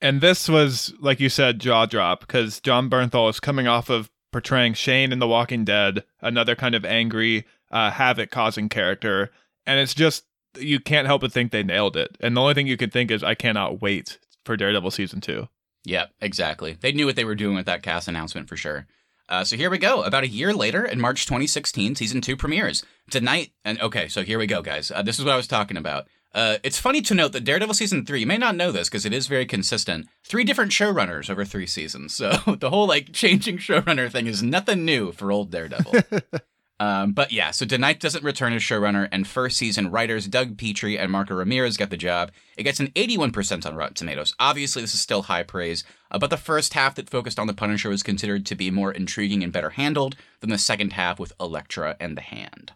And 0.00 0.20
this 0.20 0.48
was, 0.48 0.94
like 1.00 1.18
you 1.18 1.28
said, 1.28 1.58
jaw 1.58 1.86
drop 1.86 2.20
because 2.20 2.60
Jon 2.60 2.88
Bernthal 2.88 3.28
is 3.28 3.40
coming 3.40 3.66
off 3.66 3.90
of 3.90 4.08
portraying 4.30 4.74
Shane 4.74 5.10
in 5.10 5.18
The 5.18 5.26
Walking 5.26 5.64
Dead, 5.64 6.04
another 6.20 6.54
kind 6.54 6.76
of 6.76 6.84
angry, 6.84 7.44
uh, 7.72 7.90
havoc 7.90 8.30
causing 8.30 8.68
character. 8.68 9.32
And 9.66 9.80
it's 9.80 9.94
just, 9.94 10.26
you 10.60 10.80
can't 10.80 11.06
help 11.06 11.20
but 11.22 11.32
think 11.32 11.52
they 11.52 11.62
nailed 11.62 11.96
it. 11.96 12.16
And 12.20 12.36
the 12.36 12.40
only 12.40 12.54
thing 12.54 12.66
you 12.66 12.76
can 12.76 12.90
think 12.90 13.10
is, 13.10 13.22
I 13.22 13.34
cannot 13.34 13.80
wait 13.82 14.18
for 14.44 14.56
Daredevil 14.56 14.90
season 14.90 15.20
two. 15.20 15.48
Yep, 15.84 16.12
exactly. 16.20 16.76
They 16.80 16.92
knew 16.92 17.06
what 17.06 17.16
they 17.16 17.24
were 17.24 17.34
doing 17.34 17.54
with 17.54 17.66
that 17.66 17.82
cast 17.82 18.08
announcement 18.08 18.48
for 18.48 18.56
sure. 18.56 18.86
Uh, 19.28 19.44
so 19.44 19.56
here 19.56 19.70
we 19.70 19.78
go. 19.78 20.02
About 20.02 20.24
a 20.24 20.28
year 20.28 20.52
later, 20.52 20.84
in 20.84 21.00
March 21.00 21.26
2016, 21.26 21.94
season 21.96 22.20
two 22.20 22.36
premieres. 22.36 22.84
Tonight, 23.10 23.52
and 23.64 23.80
okay, 23.80 24.08
so 24.08 24.22
here 24.22 24.38
we 24.38 24.46
go, 24.46 24.62
guys. 24.62 24.90
Uh, 24.90 25.02
this 25.02 25.18
is 25.18 25.24
what 25.24 25.34
I 25.34 25.36
was 25.36 25.48
talking 25.48 25.76
about. 25.76 26.06
Uh, 26.32 26.58
it's 26.62 26.78
funny 26.78 27.00
to 27.00 27.14
note 27.14 27.32
that 27.32 27.44
Daredevil 27.44 27.74
season 27.74 28.04
three, 28.04 28.20
you 28.20 28.26
may 28.26 28.36
not 28.36 28.56
know 28.56 28.70
this 28.70 28.88
because 28.88 29.06
it 29.06 29.12
is 29.14 29.26
very 29.26 29.46
consistent. 29.46 30.06
Three 30.22 30.44
different 30.44 30.70
showrunners 30.70 31.30
over 31.30 31.44
three 31.44 31.66
seasons. 31.66 32.14
So 32.26 32.56
the 32.58 32.70
whole 32.70 32.86
like 32.86 33.12
changing 33.12 33.58
showrunner 33.58 34.10
thing 34.10 34.26
is 34.26 34.42
nothing 34.42 34.84
new 34.84 35.12
for 35.12 35.32
old 35.32 35.50
Daredevil. 35.50 35.94
um, 36.78 37.12
but 37.12 37.32
yeah, 37.32 37.52
so 37.52 37.64
DeKnight 37.64 38.00
doesn't 38.00 38.24
return 38.24 38.52
as 38.52 38.62
showrunner, 38.62 39.08
and 39.10 39.26
first 39.26 39.56
season 39.56 39.90
writers 39.90 40.26
Doug 40.26 40.58
Petrie 40.58 40.98
and 40.98 41.10
Marco 41.10 41.34
Ramirez 41.34 41.76
get 41.76 41.90
the 41.90 41.96
job. 41.96 42.30
It 42.56 42.64
gets 42.64 42.80
an 42.80 42.88
81% 42.88 43.64
on 43.64 43.74
Rotten 43.74 43.94
Tomatoes. 43.94 44.34
Obviously, 44.38 44.82
this 44.82 44.92
is 44.92 45.00
still 45.00 45.22
high 45.22 45.42
praise, 45.42 45.84
uh, 46.10 46.18
but 46.18 46.30
the 46.30 46.36
first 46.36 46.74
half 46.74 46.94
that 46.96 47.08
focused 47.08 47.38
on 47.38 47.46
the 47.46 47.54
Punisher 47.54 47.88
was 47.88 48.02
considered 48.02 48.44
to 48.46 48.54
be 48.54 48.70
more 48.70 48.92
intriguing 48.92 49.42
and 49.42 49.52
better 49.52 49.70
handled 49.70 50.16
than 50.40 50.50
the 50.50 50.58
second 50.58 50.92
half 50.92 51.18
with 51.18 51.32
Elektra 51.40 51.96
and 51.98 52.16
the 52.16 52.22
Hand. 52.22 52.72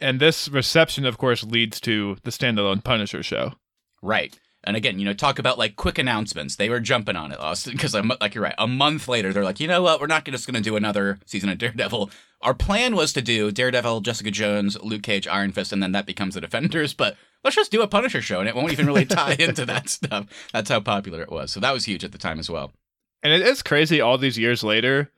And 0.00 0.20
this 0.20 0.48
reception, 0.48 1.04
of 1.04 1.18
course, 1.18 1.42
leads 1.42 1.80
to 1.80 2.18
the 2.22 2.30
standalone 2.30 2.84
Punisher 2.84 3.22
show. 3.22 3.54
Right. 4.02 4.38
And 4.66 4.76
again, 4.76 4.98
you 4.98 5.04
know, 5.04 5.12
talk 5.14 5.38
about 5.38 5.58
like 5.58 5.76
quick 5.76 5.98
announcements. 5.98 6.56
They 6.56 6.68
were 6.68 6.80
jumping 6.80 7.16
on 7.16 7.32
it, 7.32 7.38
Austin, 7.38 7.72
because 7.74 7.94
I'm 7.94 8.10
like 8.20 8.34
you're 8.34 8.44
right. 8.44 8.54
A 8.58 8.66
month 8.66 9.08
later, 9.08 9.32
they're 9.32 9.44
like, 9.44 9.60
you 9.60 9.68
know 9.68 9.82
what? 9.82 10.00
We're 10.00 10.06
not 10.06 10.24
just 10.24 10.46
going 10.46 10.54
to 10.54 10.60
do 10.60 10.76
another 10.76 11.18
season 11.24 11.48
of 11.48 11.58
Daredevil. 11.58 12.10
Our 12.42 12.54
plan 12.54 12.94
was 12.94 13.12
to 13.14 13.22
do 13.22 13.50
Daredevil, 13.50 14.00
Jessica 14.02 14.30
Jones, 14.30 14.76
Luke 14.82 15.02
Cage, 15.02 15.26
Iron 15.26 15.52
Fist, 15.52 15.72
and 15.72 15.82
then 15.82 15.92
that 15.92 16.06
becomes 16.06 16.34
the 16.34 16.40
Defenders. 16.40 16.92
But 16.92 17.16
let's 17.44 17.56
just 17.56 17.70
do 17.70 17.82
a 17.82 17.88
Punisher 17.88 18.20
show, 18.20 18.40
and 18.40 18.48
it 18.48 18.54
won't 18.54 18.72
even 18.72 18.86
really 18.86 19.04
tie 19.06 19.36
into 19.38 19.64
that 19.66 19.88
stuff. 19.88 20.26
That's 20.52 20.70
how 20.70 20.80
popular 20.80 21.22
it 21.22 21.30
was. 21.30 21.50
So 21.50 21.60
that 21.60 21.72
was 21.72 21.86
huge 21.86 22.04
at 22.04 22.12
the 22.12 22.18
time 22.18 22.38
as 22.38 22.50
well. 22.50 22.72
And 23.22 23.32
it 23.32 23.42
is 23.42 23.62
crazy 23.62 24.00
all 24.00 24.18
these 24.18 24.38
years 24.38 24.62
later 24.62 25.10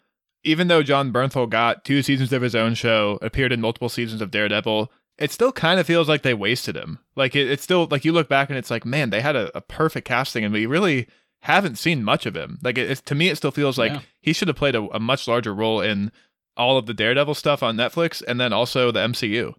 even 0.44 0.68
though 0.68 0.82
Jon 0.82 1.12
Bernthal 1.12 1.48
got 1.48 1.84
two 1.84 2.02
seasons 2.02 2.32
of 2.32 2.42
his 2.42 2.54
own 2.54 2.74
show, 2.74 3.18
appeared 3.22 3.52
in 3.52 3.60
multiple 3.60 3.88
seasons 3.88 4.20
of 4.20 4.30
Daredevil, 4.30 4.90
it 5.18 5.32
still 5.32 5.52
kind 5.52 5.80
of 5.80 5.86
feels 5.86 6.08
like 6.08 6.22
they 6.22 6.34
wasted 6.34 6.76
him. 6.76 7.00
Like 7.16 7.34
it, 7.34 7.50
it's 7.50 7.62
still 7.62 7.86
like 7.90 8.04
you 8.04 8.12
look 8.12 8.28
back 8.28 8.48
and 8.48 8.58
it's 8.58 8.70
like, 8.70 8.84
man, 8.84 9.10
they 9.10 9.20
had 9.20 9.36
a, 9.36 9.56
a 9.56 9.60
perfect 9.60 10.06
casting, 10.06 10.44
and 10.44 10.52
we 10.52 10.66
really 10.66 11.08
haven't 11.40 11.76
seen 11.76 12.04
much 12.04 12.24
of 12.24 12.36
him. 12.36 12.58
Like 12.62 12.78
it, 12.78 13.04
to 13.06 13.14
me, 13.14 13.28
it 13.28 13.36
still 13.36 13.50
feels 13.50 13.78
like 13.78 13.92
yeah. 13.92 14.00
he 14.20 14.32
should 14.32 14.48
have 14.48 14.56
played 14.56 14.76
a, 14.76 14.82
a 14.94 15.00
much 15.00 15.26
larger 15.26 15.54
role 15.54 15.80
in 15.80 16.12
all 16.56 16.78
of 16.78 16.86
the 16.86 16.94
Daredevil 16.94 17.34
stuff 17.34 17.62
on 17.62 17.76
Netflix, 17.76 18.22
and 18.26 18.40
then 18.40 18.52
also 18.52 18.90
the 18.90 19.00
MCU. 19.00 19.54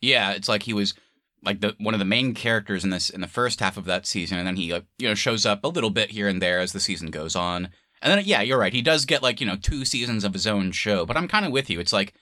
Yeah, 0.00 0.32
it's 0.32 0.48
like 0.48 0.64
he 0.64 0.72
was 0.72 0.94
like 1.44 1.60
the 1.60 1.74
one 1.78 1.94
of 1.94 2.00
the 2.00 2.04
main 2.04 2.34
characters 2.34 2.84
in 2.84 2.90
this 2.90 3.10
in 3.10 3.20
the 3.20 3.26
first 3.28 3.60
half 3.60 3.76
of 3.76 3.86
that 3.86 4.06
season, 4.06 4.38
and 4.38 4.46
then 4.46 4.56
he 4.56 4.72
like 4.72 4.84
you 4.98 5.08
know 5.08 5.14
shows 5.14 5.46
up 5.46 5.64
a 5.64 5.68
little 5.68 5.90
bit 5.90 6.10
here 6.10 6.28
and 6.28 6.42
there 6.42 6.60
as 6.60 6.72
the 6.72 6.80
season 6.80 7.10
goes 7.10 7.34
on. 7.34 7.70
And 8.02 8.10
then 8.10 8.22
yeah, 8.26 8.42
you're 8.42 8.58
right. 8.58 8.72
He 8.72 8.82
does 8.82 9.04
get 9.04 9.22
like 9.22 9.40
you 9.40 9.46
know 9.46 9.56
two 9.56 9.84
seasons 9.84 10.24
of 10.24 10.32
his 10.32 10.46
own 10.46 10.72
show, 10.72 11.06
but 11.06 11.16
I'm 11.16 11.28
kind 11.28 11.46
of 11.46 11.52
with 11.52 11.70
you. 11.70 11.80
It's 11.80 11.92
like 11.92 12.14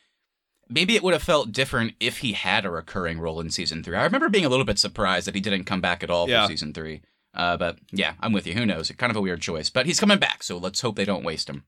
maybe 0.71 0.97
it 0.97 1.03
would 1.03 1.13
have 1.13 1.23
felt 1.23 1.53
different 1.53 1.95
if 2.01 2.19
he 2.19 2.33
had 2.33 2.65
a 2.65 2.71
recurring 2.71 3.19
role 3.19 3.41
in 3.41 3.51
season 3.51 3.83
three. 3.83 3.97
I 3.97 4.05
remember 4.05 4.29
being 4.29 4.45
a 4.45 4.49
little 4.49 4.65
bit 4.65 4.79
surprised 4.79 5.27
that 5.27 5.35
he 5.35 5.41
didn't 5.41 5.65
come 5.65 5.81
back 5.81 6.03
at 6.03 6.11
all 6.11 6.29
yeah. 6.29 6.47
for 6.47 6.53
season 6.53 6.73
three. 6.73 7.03
Uh, 7.35 7.57
but 7.57 7.79
yeah, 7.93 8.15
I'm 8.21 8.33
with 8.33 8.47
you. 8.47 8.55
Who 8.55 8.67
knows? 8.67 8.91
Kind 8.93 9.11
of 9.11 9.17
a 9.17 9.21
weird 9.21 9.41
choice, 9.41 9.71
but 9.71 9.87
he's 9.87 10.01
coming 10.01 10.19
back, 10.19 10.43
so 10.43 10.59
let's 10.59 10.81
hope 10.81 10.97
they 10.97 11.05
don't 11.05 11.25
waste 11.25 11.49
him. 11.49 11.65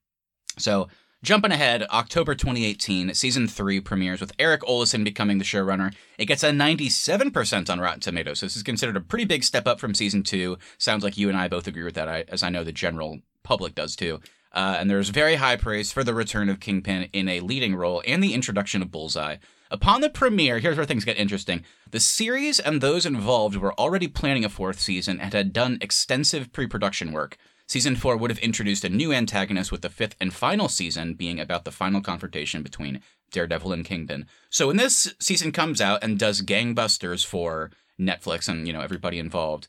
So 0.58 0.88
jumping 1.22 1.52
ahead, 1.52 1.84
October 1.90 2.34
2018, 2.34 3.14
season 3.14 3.46
three 3.46 3.80
premieres 3.80 4.20
with 4.20 4.32
Erik 4.38 4.62
Oleson 4.62 5.04
becoming 5.04 5.38
the 5.38 5.44
showrunner. 5.44 5.94
It 6.18 6.26
gets 6.26 6.42
a 6.42 6.50
97% 6.50 7.70
on 7.70 7.80
Rotten 7.80 8.00
Tomatoes. 8.00 8.40
So 8.40 8.46
this 8.46 8.56
is 8.56 8.62
considered 8.62 8.96
a 8.96 9.00
pretty 9.00 9.24
big 9.24 9.44
step 9.44 9.66
up 9.66 9.78
from 9.78 9.94
season 9.94 10.22
two. 10.22 10.58
Sounds 10.78 11.04
like 11.04 11.16
you 11.16 11.28
and 11.28 11.38
I 11.38 11.48
both 11.48 11.68
agree 11.68 11.84
with 11.84 11.94
that, 11.94 12.28
as 12.28 12.42
I 12.42 12.50
know 12.50 12.64
the 12.64 12.72
general 12.72 13.20
public 13.44 13.74
does 13.74 13.94
too. 13.94 14.20
Uh, 14.52 14.76
and 14.78 14.90
there's 14.90 15.08
very 15.08 15.36
high 15.36 15.56
praise 15.56 15.90
for 15.92 16.04
the 16.04 16.14
return 16.14 16.48
of 16.48 16.60
Kingpin 16.60 17.08
in 17.12 17.28
a 17.28 17.40
leading 17.40 17.74
role 17.74 18.02
and 18.06 18.22
the 18.22 18.34
introduction 18.34 18.82
of 18.82 18.90
Bullseye. 18.90 19.36
Upon 19.70 20.02
the 20.02 20.10
premiere, 20.10 20.58
here's 20.58 20.76
where 20.76 20.84
things 20.84 21.06
get 21.06 21.16
interesting. 21.16 21.64
The 21.90 22.00
series 22.00 22.60
and 22.60 22.80
those 22.80 23.06
involved 23.06 23.56
were 23.56 23.72
already 23.80 24.08
planning 24.08 24.44
a 24.44 24.50
fourth 24.50 24.78
season 24.78 25.18
and 25.18 25.32
had 25.32 25.52
done 25.54 25.78
extensive 25.80 26.52
pre 26.52 26.66
production 26.66 27.12
work. 27.12 27.38
Season 27.66 27.96
4 27.96 28.18
would 28.18 28.30
have 28.30 28.38
introduced 28.40 28.84
a 28.84 28.90
new 28.90 29.14
antagonist, 29.14 29.72
with 29.72 29.80
the 29.80 29.88
fifth 29.88 30.14
and 30.20 30.34
final 30.34 30.68
season 30.68 31.14
being 31.14 31.40
about 31.40 31.64
the 31.64 31.70
final 31.70 32.02
confrontation 32.02 32.62
between 32.62 33.00
Daredevil 33.30 33.72
and 33.72 33.82
Kingpin. 33.82 34.26
So 34.50 34.66
when 34.66 34.76
this 34.76 35.14
season 35.18 35.52
comes 35.52 35.80
out 35.80 36.04
and 36.04 36.18
does 36.18 36.42
gangbusters 36.42 37.24
for 37.24 37.70
Netflix 37.98 38.46
and, 38.46 38.66
you 38.66 38.74
know, 38.74 38.82
everybody 38.82 39.18
involved, 39.18 39.68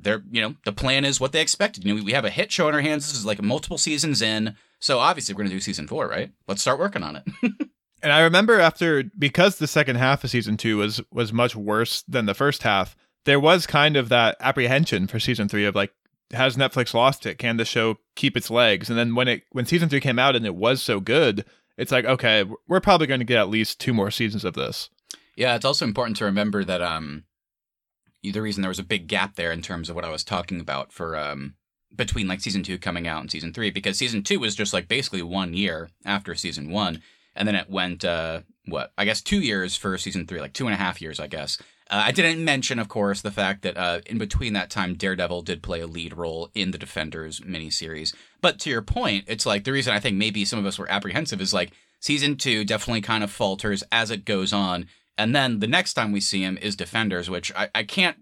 they're 0.00 0.22
you 0.30 0.40
know 0.40 0.54
the 0.64 0.72
plan 0.72 1.04
is 1.04 1.20
what 1.20 1.32
they 1.32 1.40
expected. 1.40 1.84
You 1.84 1.94
know, 1.94 2.02
we 2.02 2.12
have 2.12 2.24
a 2.24 2.30
hit 2.30 2.52
show 2.52 2.68
in 2.68 2.74
our 2.74 2.80
hands. 2.80 3.06
This 3.06 3.18
is 3.18 3.26
like 3.26 3.42
multiple 3.42 3.78
seasons 3.78 4.22
in, 4.22 4.56
so 4.78 4.98
obviously 4.98 5.34
we're 5.34 5.44
gonna 5.44 5.50
do 5.50 5.60
season 5.60 5.88
four, 5.88 6.08
right? 6.08 6.30
Let's 6.46 6.62
start 6.62 6.78
working 6.78 7.02
on 7.02 7.16
it. 7.16 7.24
and 8.02 8.12
I 8.12 8.20
remember 8.20 8.60
after 8.60 9.04
because 9.18 9.56
the 9.56 9.66
second 9.66 9.96
half 9.96 10.24
of 10.24 10.30
season 10.30 10.56
two 10.56 10.78
was 10.78 11.00
was 11.12 11.32
much 11.32 11.56
worse 11.56 12.02
than 12.02 12.26
the 12.26 12.34
first 12.34 12.62
half. 12.62 12.96
There 13.24 13.40
was 13.40 13.66
kind 13.66 13.96
of 13.96 14.08
that 14.10 14.36
apprehension 14.40 15.08
for 15.08 15.18
season 15.18 15.48
three 15.48 15.64
of 15.64 15.74
like, 15.74 15.92
has 16.32 16.56
Netflix 16.56 16.94
lost 16.94 17.26
it? 17.26 17.38
Can 17.38 17.56
the 17.56 17.64
show 17.64 17.98
keep 18.14 18.36
its 18.36 18.50
legs? 18.50 18.88
And 18.88 18.98
then 18.98 19.14
when 19.14 19.28
it 19.28 19.42
when 19.52 19.66
season 19.66 19.88
three 19.88 20.00
came 20.00 20.18
out 20.18 20.36
and 20.36 20.46
it 20.46 20.54
was 20.54 20.82
so 20.82 21.00
good, 21.00 21.44
it's 21.76 21.92
like 21.92 22.04
okay, 22.04 22.44
we're 22.68 22.80
probably 22.80 23.06
going 23.06 23.20
to 23.20 23.26
get 23.26 23.38
at 23.38 23.48
least 23.48 23.80
two 23.80 23.92
more 23.92 24.10
seasons 24.10 24.44
of 24.44 24.54
this. 24.54 24.90
Yeah, 25.36 25.54
it's 25.54 25.64
also 25.64 25.84
important 25.84 26.16
to 26.18 26.24
remember 26.24 26.64
that 26.64 26.82
um 26.82 27.24
the 28.22 28.42
reason 28.42 28.62
there 28.62 28.68
was 28.68 28.78
a 28.78 28.84
big 28.84 29.06
gap 29.06 29.36
there 29.36 29.52
in 29.52 29.62
terms 29.62 29.88
of 29.88 29.96
what 29.96 30.04
I 30.04 30.10
was 30.10 30.24
talking 30.24 30.60
about 30.60 30.92
for 30.92 31.16
um 31.16 31.54
between 31.94 32.28
like 32.28 32.40
season 32.40 32.62
two 32.62 32.78
coming 32.78 33.06
out 33.06 33.20
and 33.20 33.30
season 33.30 33.52
three 33.52 33.70
because 33.70 33.96
season 33.96 34.22
two 34.22 34.38
was 34.38 34.54
just 34.54 34.72
like 34.72 34.88
basically 34.88 35.22
one 35.22 35.54
year 35.54 35.88
after 36.04 36.34
season 36.34 36.70
one 36.70 37.00
and 37.34 37.46
then 37.46 37.54
it 37.54 37.70
went 37.70 38.04
uh 38.04 38.40
what 38.66 38.92
i 38.98 39.04
guess 39.04 39.22
two 39.22 39.40
years 39.40 39.76
for 39.76 39.96
season 39.96 40.26
three 40.26 40.40
like 40.40 40.52
two 40.52 40.66
and 40.66 40.74
a 40.74 40.78
half 40.78 41.00
years 41.00 41.20
i 41.20 41.26
guess. 41.26 41.58
Uh, 41.88 42.02
i 42.04 42.12
didn't 42.12 42.44
mention 42.44 42.78
of 42.78 42.88
course 42.88 43.22
the 43.22 43.30
fact 43.30 43.62
that 43.62 43.76
uh, 43.76 44.00
in 44.06 44.18
between 44.18 44.52
that 44.52 44.70
time 44.70 44.94
daredevil 44.94 45.42
did 45.42 45.62
play 45.62 45.80
a 45.80 45.86
lead 45.86 46.16
role 46.16 46.50
in 46.54 46.70
the 46.70 46.78
defenders 46.78 47.40
miniseries. 47.40 48.14
But 48.40 48.58
to 48.60 48.70
your 48.70 48.82
point 48.82 49.24
it's 49.28 49.46
like 49.46 49.64
the 49.64 49.72
reason 49.72 49.94
i 49.94 50.00
think 50.00 50.16
maybe 50.16 50.44
some 50.44 50.58
of 50.58 50.66
us 50.66 50.78
were 50.78 50.90
apprehensive 50.90 51.40
is 51.40 51.54
like 51.54 51.72
season 52.00 52.36
two 52.36 52.64
definitely 52.64 53.00
kind 53.00 53.24
of 53.24 53.30
falters 53.30 53.84
as 53.92 54.10
it 54.10 54.24
goes 54.24 54.52
on 54.52 54.86
and 55.18 55.34
then 55.34 55.60
the 55.60 55.66
next 55.66 55.94
time 55.94 56.12
we 56.12 56.20
see 56.20 56.42
him 56.42 56.58
is 56.58 56.76
Defenders, 56.76 57.30
which 57.30 57.52
I, 57.54 57.68
I 57.74 57.82
can't 57.84 58.18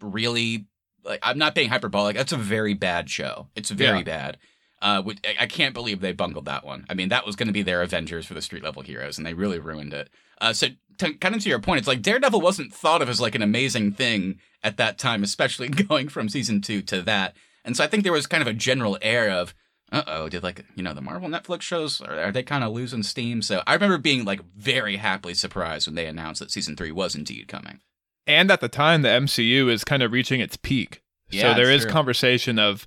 really 0.00 0.66
like. 1.04 1.20
I'm 1.22 1.38
not 1.38 1.54
being 1.54 1.70
hyperbolic. 1.70 2.16
That's 2.16 2.32
a 2.32 2.38
very 2.38 2.74
bad 2.74 3.08
show. 3.08 3.48
It's 3.54 3.70
very 3.70 3.98
yeah. 3.98 4.04
bad. 4.04 4.38
Uh, 4.82 5.02
I 5.40 5.46
can't 5.46 5.72
believe 5.72 6.00
they 6.00 6.12
bungled 6.12 6.44
that 6.44 6.66
one. 6.66 6.84
I 6.90 6.94
mean, 6.94 7.08
that 7.08 7.24
was 7.24 7.36
going 7.36 7.46
to 7.46 7.54
be 7.54 7.62
their 7.62 7.80
Avengers 7.80 8.26
for 8.26 8.34
the 8.34 8.42
street 8.42 8.62
level 8.62 8.82
heroes, 8.82 9.16
and 9.16 9.26
they 9.26 9.32
really 9.32 9.58
ruined 9.58 9.94
it. 9.94 10.10
Uh, 10.42 10.52
so, 10.52 10.68
to, 10.98 11.14
kind 11.14 11.34
of 11.34 11.42
to 11.42 11.48
your 11.48 11.58
point, 11.58 11.78
it's 11.78 11.88
like 11.88 12.02
Daredevil 12.02 12.42
wasn't 12.42 12.74
thought 12.74 13.00
of 13.00 13.08
as 13.08 13.20
like 13.20 13.34
an 13.34 13.40
amazing 13.40 13.92
thing 13.92 14.40
at 14.62 14.76
that 14.76 14.98
time, 14.98 15.22
especially 15.22 15.68
going 15.88 16.08
from 16.08 16.28
season 16.28 16.60
two 16.60 16.82
to 16.82 17.00
that. 17.02 17.34
And 17.64 17.74
so, 17.74 17.82
I 17.82 17.86
think 17.86 18.02
there 18.02 18.12
was 18.12 18.26
kind 18.26 18.42
of 18.42 18.46
a 18.46 18.52
general 18.52 18.98
air 19.00 19.30
of 19.30 19.54
uh 19.94 20.04
oh, 20.06 20.28
did 20.28 20.42
like 20.42 20.64
you 20.74 20.82
know 20.82 20.94
the 20.94 21.00
Marvel 21.00 21.28
Netflix 21.28 21.62
shows 21.62 22.00
are, 22.00 22.18
are 22.18 22.32
they 22.32 22.42
kind 22.42 22.64
of 22.64 22.72
losing 22.72 23.02
steam? 23.02 23.42
So 23.42 23.62
I 23.66 23.74
remember 23.74 23.98
being 23.98 24.24
like 24.24 24.40
very 24.56 24.96
happily 24.96 25.34
surprised 25.34 25.86
when 25.86 25.94
they 25.94 26.06
announced 26.06 26.40
that 26.40 26.50
season 26.50 26.76
three 26.76 26.92
was 26.92 27.14
indeed 27.14 27.48
coming. 27.48 27.80
And 28.26 28.50
at 28.50 28.60
the 28.60 28.68
time, 28.68 29.02
the 29.02 29.08
MCU 29.08 29.70
is 29.70 29.84
kind 29.84 30.02
of 30.02 30.12
reaching 30.12 30.40
its 30.40 30.56
peak. 30.56 31.02
Yeah, 31.30 31.52
so 31.52 31.54
there 31.54 31.70
is 31.70 31.82
true. 31.82 31.90
conversation 31.92 32.58
of 32.58 32.86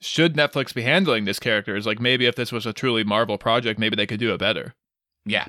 should 0.00 0.34
Netflix 0.34 0.74
be 0.74 0.82
handling 0.82 1.24
this 1.24 1.38
character? 1.38 1.76
Is 1.76 1.86
like 1.86 2.00
maybe 2.00 2.26
if 2.26 2.36
this 2.36 2.52
was 2.52 2.66
a 2.66 2.72
truly 2.72 3.04
Marvel 3.04 3.38
project, 3.38 3.78
maybe 3.78 3.96
they 3.96 4.06
could 4.06 4.20
do 4.20 4.32
it 4.32 4.38
better. 4.38 4.74
Yeah. 5.24 5.46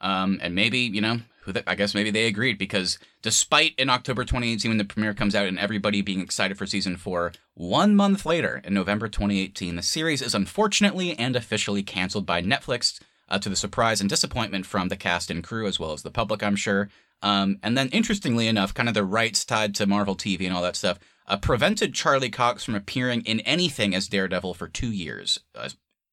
Um, 0.00 0.38
and 0.42 0.54
maybe, 0.54 0.78
you 0.78 1.00
know, 1.00 1.20
who 1.46 1.52
I 1.66 1.74
guess 1.74 1.94
maybe 1.94 2.10
they 2.10 2.26
agreed 2.26 2.58
because 2.58 2.98
despite 3.22 3.74
in 3.78 3.88
October 3.88 4.24
2018 4.24 4.70
when 4.70 4.78
the 4.78 4.84
premiere 4.84 5.14
comes 5.14 5.34
out 5.34 5.46
and 5.46 5.58
everybody 5.58 6.02
being 6.02 6.20
excited 6.20 6.58
for 6.58 6.66
season 6.66 6.96
four, 6.96 7.32
one 7.54 7.96
month 7.96 8.26
later 8.26 8.60
in 8.64 8.74
November 8.74 9.08
2018, 9.08 9.76
the 9.76 9.82
series 9.82 10.20
is 10.20 10.34
unfortunately 10.34 11.16
and 11.18 11.36
officially 11.36 11.82
canceled 11.82 12.26
by 12.26 12.42
Netflix 12.42 13.00
uh, 13.28 13.38
to 13.38 13.48
the 13.48 13.56
surprise 13.56 14.00
and 14.00 14.10
disappointment 14.10 14.66
from 14.66 14.88
the 14.88 14.96
cast 14.96 15.30
and 15.30 15.42
crew 15.42 15.66
as 15.66 15.80
well 15.80 15.92
as 15.92 16.02
the 16.02 16.10
public, 16.10 16.42
I'm 16.42 16.56
sure. 16.56 16.88
Um, 17.22 17.58
and 17.62 17.78
then 17.78 17.88
interestingly 17.88 18.46
enough, 18.46 18.74
kind 18.74 18.88
of 18.88 18.94
the 18.94 19.04
rights 19.04 19.44
tied 19.44 19.74
to 19.76 19.86
Marvel 19.86 20.16
TV 20.16 20.46
and 20.46 20.54
all 20.54 20.62
that 20.62 20.76
stuff 20.76 20.98
uh, 21.26 21.36
prevented 21.36 21.94
Charlie 21.94 22.30
Cox 22.30 22.64
from 22.64 22.74
appearing 22.74 23.22
in 23.22 23.40
anything 23.40 23.94
as 23.94 24.08
Daredevil 24.08 24.54
for 24.54 24.68
two 24.68 24.92
years 24.92 25.40
uh, 25.54 25.70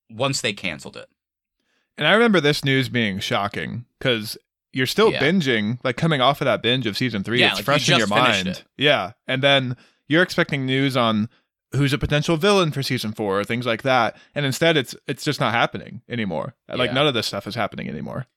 once 0.10 0.41
they 0.41 0.54
canceled 0.54 0.98
it. 0.98 1.10
And 1.98 2.08
I 2.08 2.13
remember 2.13 2.39
this 2.39 2.65
news 2.65 2.89
being 2.89 3.19
shocking 3.19 3.86
because 4.00 4.38
you're 4.73 4.88
still 4.88 5.12
Yeah. 5.12 5.21
binging, 5.21 5.79
like 5.83 5.95
coming 5.97 6.19
off 6.21 6.41
of 6.41 6.45
that 6.45 6.62
binge 6.62 6.86
of 6.88 6.97
season 6.97 7.23
three. 7.23 7.39
Yeah, 7.39 7.47
it's 7.47 7.55
like, 7.55 7.59
you 7.62 7.65
fresh 7.65 7.89
in 7.89 7.97
your 7.99 8.07
mind. 8.07 8.47
it. 8.47 8.63
Yeah. 8.77 9.12
And 9.27 9.41
then 9.41 9.77
you're 10.07 10.23
expecting 10.23 10.65
news 10.65 10.97
on 10.97 11.29
who's 11.73 11.93
a 11.93 11.97
potential 11.97 12.38
villain 12.38 12.71
for 12.71 12.83
season 12.83 13.13
four 13.13 13.39
or 13.39 13.43
things 13.43 13.65
like 13.65 13.83
that. 13.83 14.15
And 14.36 14.45
instead 14.45 14.75
it's 14.77 14.95
it's 15.07 15.23
just 15.23 15.39
not 15.39 15.53
happening 15.53 16.01
anymore. 16.09 16.55
Like 16.67 16.89
Yeah. 16.89 16.93
none 16.95 17.07
of 17.07 17.13
this 17.13 17.27
stuff 17.27 17.47
is 17.47 17.55
happening 17.55 17.88
anymore. 17.89 18.27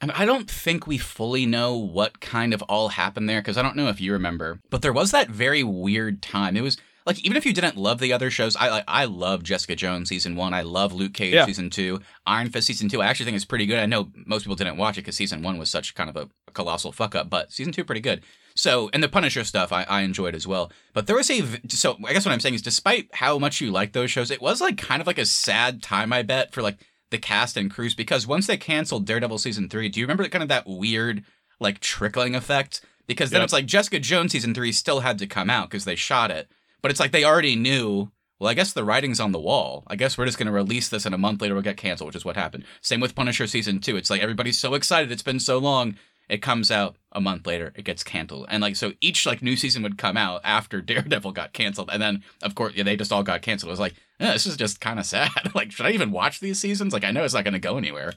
And 0.00 0.10
I 0.12 0.24
don't 0.24 0.50
think 0.50 0.86
we 0.86 0.98
fully 0.98 1.46
know 1.46 1.76
what 1.76 2.20
kind 2.20 2.52
of 2.52 2.62
all 2.62 2.88
happened 2.88 3.28
there 3.28 3.40
because 3.40 3.56
I 3.56 3.62
don't 3.62 3.76
know 3.76 3.88
if 3.88 4.00
you 4.00 4.12
remember, 4.12 4.60
but 4.68 4.82
there 4.82 4.92
was 4.92 5.12
that 5.12 5.28
very 5.30 5.62
weird 5.62 6.20
time. 6.22 6.56
It 6.56 6.62
was 6.62 6.76
like 7.06 7.24
even 7.24 7.36
if 7.36 7.44
you 7.46 7.52
didn't 7.52 7.76
love 7.76 7.98
the 7.98 8.12
other 8.12 8.30
shows, 8.30 8.56
I 8.56 8.68
like 8.70 8.84
I 8.88 9.04
love 9.06 9.42
Jessica 9.42 9.74
Jones 9.76 10.08
season 10.08 10.36
one. 10.36 10.54
I 10.54 10.62
love 10.62 10.92
Luke 10.92 11.14
Cage 11.14 11.34
Yeah. 11.34 11.46
season 11.46 11.70
two, 11.70 12.00
Iron 12.26 12.48
Fist 12.48 12.66
season 12.66 12.88
two. 12.88 13.02
I 13.02 13.06
actually 13.06 13.26
think 13.26 13.36
it's 13.36 13.44
pretty 13.44 13.66
good. 13.66 13.78
I 13.78 13.86
know 13.86 14.10
most 14.26 14.42
people 14.42 14.56
didn't 14.56 14.76
watch 14.76 14.96
it 14.98 15.02
because 15.02 15.16
season 15.16 15.42
one 15.42 15.58
was 15.58 15.70
such 15.70 15.94
kind 15.94 16.08
of 16.10 16.16
a, 16.16 16.28
a 16.48 16.50
colossal 16.52 16.92
fuck 16.92 17.14
up, 17.14 17.28
but 17.30 17.50
season 17.52 17.72
two 17.72 17.84
pretty 17.84 18.00
good. 18.00 18.22
So 18.54 18.90
and 18.92 19.02
the 19.02 19.08
Punisher 19.08 19.44
stuff 19.44 19.72
I, 19.72 19.84
I 19.84 20.02
enjoyed 20.02 20.34
as 20.34 20.46
well. 20.46 20.70
But 20.92 21.06
there 21.06 21.16
was 21.16 21.30
a 21.30 21.42
so 21.68 21.96
I 22.06 22.12
guess 22.12 22.24
what 22.26 22.32
I'm 22.32 22.40
saying 22.40 22.54
is 22.54 22.62
despite 22.62 23.08
how 23.14 23.38
much 23.38 23.60
you 23.60 23.70
like 23.70 23.92
those 23.92 24.10
shows, 24.10 24.30
it 24.30 24.42
was 24.42 24.60
like 24.60 24.76
kind 24.78 25.00
of 25.00 25.06
like 25.06 25.18
a 25.18 25.26
sad 25.26 25.82
time 25.82 26.12
I 26.12 26.22
bet 26.22 26.52
for 26.52 26.62
like 26.62 26.78
the 27.10 27.18
cast 27.18 27.56
and 27.56 27.70
crews 27.70 27.94
because 27.94 28.26
once 28.26 28.46
they 28.46 28.56
canceled 28.56 29.06
Daredevil 29.06 29.38
season 29.38 29.68
three, 29.68 29.88
do 29.88 30.00
you 30.00 30.04
remember 30.06 30.26
kind 30.28 30.42
of 30.42 30.48
that 30.48 30.66
weird 30.66 31.24
like 31.60 31.80
trickling 31.80 32.34
effect? 32.34 32.80
Because 33.06 33.30
then 33.30 33.40
Yep. 33.40 33.44
it's 33.44 33.52
like 33.52 33.66
Jessica 33.66 33.98
Jones 33.98 34.32
season 34.32 34.54
three 34.54 34.70
still 34.72 35.00
had 35.00 35.18
to 35.18 35.26
come 35.26 35.50
out 35.50 35.68
because 35.68 35.84
they 35.84 35.96
shot 35.96 36.30
it, 36.30 36.48
but 36.82 36.90
it's 36.90 37.00
like 37.00 37.12
they 37.12 37.24
already 37.24 37.56
knew. 37.56 38.10
Well, 38.38 38.50
I 38.50 38.54
guess 38.54 38.72
the 38.72 38.82
writing's 38.82 39.20
on 39.20 39.30
the 39.30 39.38
wall. 39.38 39.84
I 39.86 39.94
guess 39.94 40.18
we're 40.18 40.26
just 40.26 40.36
going 40.36 40.46
to 40.46 40.52
release 40.52 40.88
this 40.88 41.06
and 41.06 41.14
a 41.14 41.18
month 41.18 41.40
later 41.40 41.54
we'll 41.54 41.62
get 41.62 41.76
canceled, 41.76 42.08
which 42.08 42.16
is 42.16 42.24
what 42.24 42.34
happened. 42.36 42.64
Same 42.80 42.98
with 42.98 43.14
Punisher 43.14 43.46
season 43.46 43.78
two. 43.78 43.96
It's 43.96 44.10
like 44.10 44.20
everybody's 44.20 44.58
so 44.58 44.74
excited. 44.74 45.12
It's 45.12 45.22
been 45.22 45.38
so 45.38 45.58
long. 45.58 45.96
It 46.28 46.42
comes 46.42 46.70
out 46.70 46.96
a 47.12 47.20
month 47.20 47.46
later. 47.46 47.72
It 47.76 47.84
gets 47.84 48.02
canceled, 48.02 48.46
and 48.48 48.62
like 48.62 48.74
so, 48.76 48.92
each 49.00 49.26
like 49.26 49.42
new 49.42 49.54
season 49.54 49.82
would 49.82 49.98
come 49.98 50.16
out 50.16 50.40
after 50.44 50.80
Daredevil 50.82 51.32
got 51.32 51.52
canceled, 51.52 51.90
and 51.92 52.00
then 52.00 52.24
of 52.42 52.54
course 52.54 52.72
yeah, 52.74 52.84
they 52.84 52.96
just 52.96 53.12
all 53.12 53.22
got 53.22 53.42
canceled. 53.42 53.68
It 53.68 53.72
was 53.72 53.80
like, 53.80 53.94
eh, 54.18 54.32
this 54.32 54.46
is 54.46 54.56
just 54.56 54.80
kind 54.80 54.98
of 54.98 55.06
sad. 55.06 55.30
like, 55.54 55.72
should 55.72 55.86
I 55.86 55.90
even 55.90 56.10
watch 56.10 56.40
these 56.40 56.58
seasons? 56.58 56.92
Like, 56.92 57.04
I 57.04 57.10
know 57.10 57.24
it's 57.24 57.34
not 57.34 57.44
going 57.44 57.52
to 57.52 57.60
go 57.60 57.76
anywhere. 57.76 58.14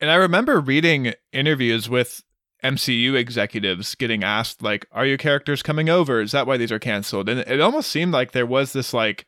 And 0.00 0.10
I 0.10 0.16
remember 0.16 0.60
reading 0.60 1.14
interviews 1.32 1.88
with 1.88 2.22
MCU 2.72 3.14
executives 3.14 3.94
getting 3.94 4.24
asked, 4.24 4.62
like, 4.62 4.86
are 4.92 5.06
your 5.06 5.18
characters 5.18 5.62
coming 5.62 5.88
over? 5.88 6.20
Is 6.20 6.32
that 6.32 6.46
why 6.46 6.56
these 6.56 6.72
are 6.72 6.78
canceled? 6.78 7.28
And 7.28 7.40
it 7.40 7.60
almost 7.60 7.90
seemed 7.90 8.12
like 8.12 8.32
there 8.32 8.46
was 8.46 8.72
this, 8.72 8.92
like, 8.92 9.26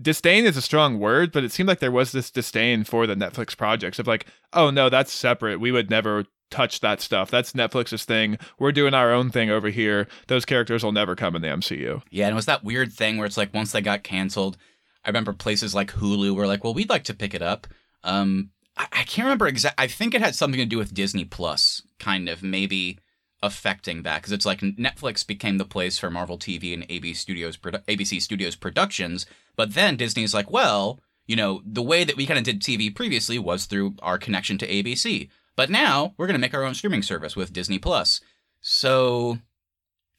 disdain 0.00 0.44
is 0.44 0.56
a 0.56 0.62
strong 0.62 0.98
word, 0.98 1.32
but 1.32 1.44
it 1.44 1.52
seemed 1.52 1.68
like 1.68 1.80
there 1.80 1.92
was 1.92 2.12
this 2.12 2.30
disdain 2.30 2.84
for 2.84 3.06
the 3.06 3.14
Netflix 3.14 3.56
projects 3.56 3.98
of, 3.98 4.06
like, 4.06 4.26
oh, 4.52 4.70
no, 4.70 4.88
that's 4.88 5.12
separate. 5.12 5.60
We 5.60 5.72
would 5.72 5.90
never 5.90 6.24
touch 6.50 6.80
that 6.80 7.00
stuff. 7.00 7.30
That's 7.30 7.52
Netflix's 7.52 8.04
thing. 8.04 8.38
We're 8.58 8.72
doing 8.72 8.94
our 8.94 9.12
own 9.12 9.30
thing 9.30 9.50
over 9.50 9.68
here. 9.68 10.08
Those 10.28 10.44
characters 10.44 10.82
will 10.82 10.92
never 10.92 11.14
come 11.14 11.36
in 11.36 11.42
the 11.42 11.48
MCU. 11.48 12.02
Yeah, 12.10 12.26
and 12.26 12.32
it 12.32 12.36
was 12.36 12.46
that 12.46 12.64
weird 12.64 12.92
thing 12.92 13.16
where 13.16 13.26
it's 13.26 13.36
like 13.36 13.52
once 13.54 13.72
they 13.72 13.80
got 13.80 14.02
canceled, 14.02 14.56
I 15.04 15.10
remember 15.10 15.32
places 15.32 15.74
like 15.74 15.92
Hulu 15.92 16.34
were 16.34 16.46
like, 16.46 16.64
well, 16.64 16.74
we'd 16.74 16.90
like 16.90 17.04
to 17.04 17.14
pick 17.14 17.34
it 17.34 17.42
up. 17.42 17.66
Um, 18.04 18.50
I, 18.78 19.02
can't 19.02 19.26
remember 19.26 19.46
exact. 19.46 19.80
I 19.80 19.86
think 19.86 20.14
it 20.14 20.20
had 20.20 20.34
something 20.34 20.60
to 20.60 20.66
do 20.66 20.78
with 20.78 20.94
Disney 20.94 21.24
Plus, 21.24 21.82
kind 21.98 22.28
of 22.28 22.42
maybe 22.42 22.98
affecting 23.42 24.02
that 24.02 24.16
because 24.16 24.32
it's 24.32 24.46
like 24.46 24.60
Netflix 24.60 25.26
became 25.26 25.58
the 25.58 25.64
place 25.64 25.98
for 25.98 26.10
Marvel 26.10 26.38
TV 26.38 26.74
and 26.74 26.84
AB 26.88 27.14
Studios, 27.14 27.56
produ- 27.56 27.84
ABC 27.84 28.20
Studios 28.20 28.56
productions, 28.56 29.26
but 29.56 29.74
then 29.74 29.96
Disney's 29.96 30.34
like, 30.34 30.50
well, 30.50 31.00
you 31.26 31.36
know, 31.36 31.62
the 31.64 31.82
way 31.82 32.04
that 32.04 32.16
we 32.16 32.26
kind 32.26 32.38
of 32.38 32.44
did 32.44 32.60
TV 32.60 32.94
previously 32.94 33.38
was 33.38 33.66
through 33.66 33.94
our 34.02 34.18
connection 34.18 34.58
to 34.58 34.66
ABC, 34.68 35.28
but 35.56 35.70
now 35.70 36.14
we're 36.16 36.26
going 36.26 36.34
to 36.34 36.40
make 36.40 36.54
our 36.54 36.64
own 36.64 36.74
streaming 36.74 37.02
service 37.02 37.36
with 37.36 37.52
Disney 37.52 37.78
Plus. 37.78 38.20
So 38.60 39.38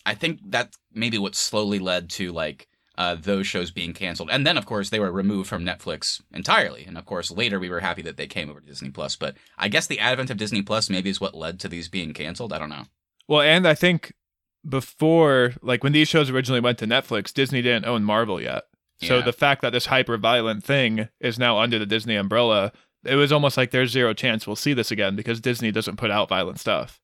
I 0.06 0.14
think 0.14 0.40
that's 0.46 0.78
maybe 0.94 1.18
what 1.18 1.36
slowly 1.36 1.80
led 1.80 2.10
to 2.12 2.32
like 2.32 2.69
uh, 3.00 3.16
those 3.16 3.48
shows 3.48 3.72
being 3.72 3.94
canceled, 3.94 4.30
and 4.32 4.46
then 4.46 4.58
of 4.58 4.66
course 4.68 4.90
they 4.92 5.00
were 5.00 5.12
removed 5.12 5.50
from 5.50 5.66
Netflix 5.66 6.22
entirely. 6.34 6.84
And 6.86 6.98
of 6.98 7.06
course 7.06 7.32
later 7.32 7.60
we 7.60 7.70
were 7.70 7.80
happy 7.80 8.02
that 8.04 8.18
they 8.18 8.28
came 8.28 8.50
over 8.50 8.60
to 8.60 8.66
Disney 8.68 8.92
Plus. 8.92 9.16
But 9.16 9.36
I 9.58 9.70
guess 9.70 9.88
the 9.88 10.00
advent 10.00 10.30
of 10.30 10.38
Disney 10.38 10.62
Plus 10.62 10.90
maybe 10.90 11.10
is 11.10 11.20
what 11.22 11.34
led 11.34 11.60
to 11.62 11.68
these 11.68 11.88
being 11.90 12.14
canceled. 12.14 12.54
I 12.54 12.60
don't 12.60 12.70
know. 12.70 12.86
Well, 13.28 13.42
and 13.42 13.68
I 13.68 13.74
think 13.74 14.14
before, 14.68 15.54
like 15.62 15.84
when 15.84 15.94
these 15.94 16.08
shows 16.08 16.30
originally 16.30 16.60
went 16.62 16.78
to 16.80 16.88
Netflix, 16.88 17.34
Disney 17.34 17.62
didn't 17.62 17.86
own 17.86 18.04
Marvel 18.04 18.42
yet. 18.42 18.64
So 19.02 19.18
Yeah. 19.20 19.22
the 19.26 19.34
fact 19.34 19.62
that 19.62 19.72
this 19.72 19.86
hyper 19.86 20.18
violent 20.18 20.64
thing 20.64 21.08
is 21.22 21.40
now 21.40 21.58
under 21.60 21.80
the 21.80 21.86
Disney 21.86 22.16
umbrella, 22.16 22.72
it 23.06 23.16
was 23.16 23.32
almost 23.32 23.56
like 23.56 23.72
there's 23.72 23.92
zero 23.92 24.14
chance 24.14 24.46
we'll 24.46 24.58
see 24.58 24.74
this 24.74 24.92
again 24.92 25.16
because 25.16 25.40
Disney 25.40 25.72
doesn't 25.72 25.96
put 25.96 26.12
out 26.12 26.28
violent 26.28 26.60
stuff. 26.60 27.00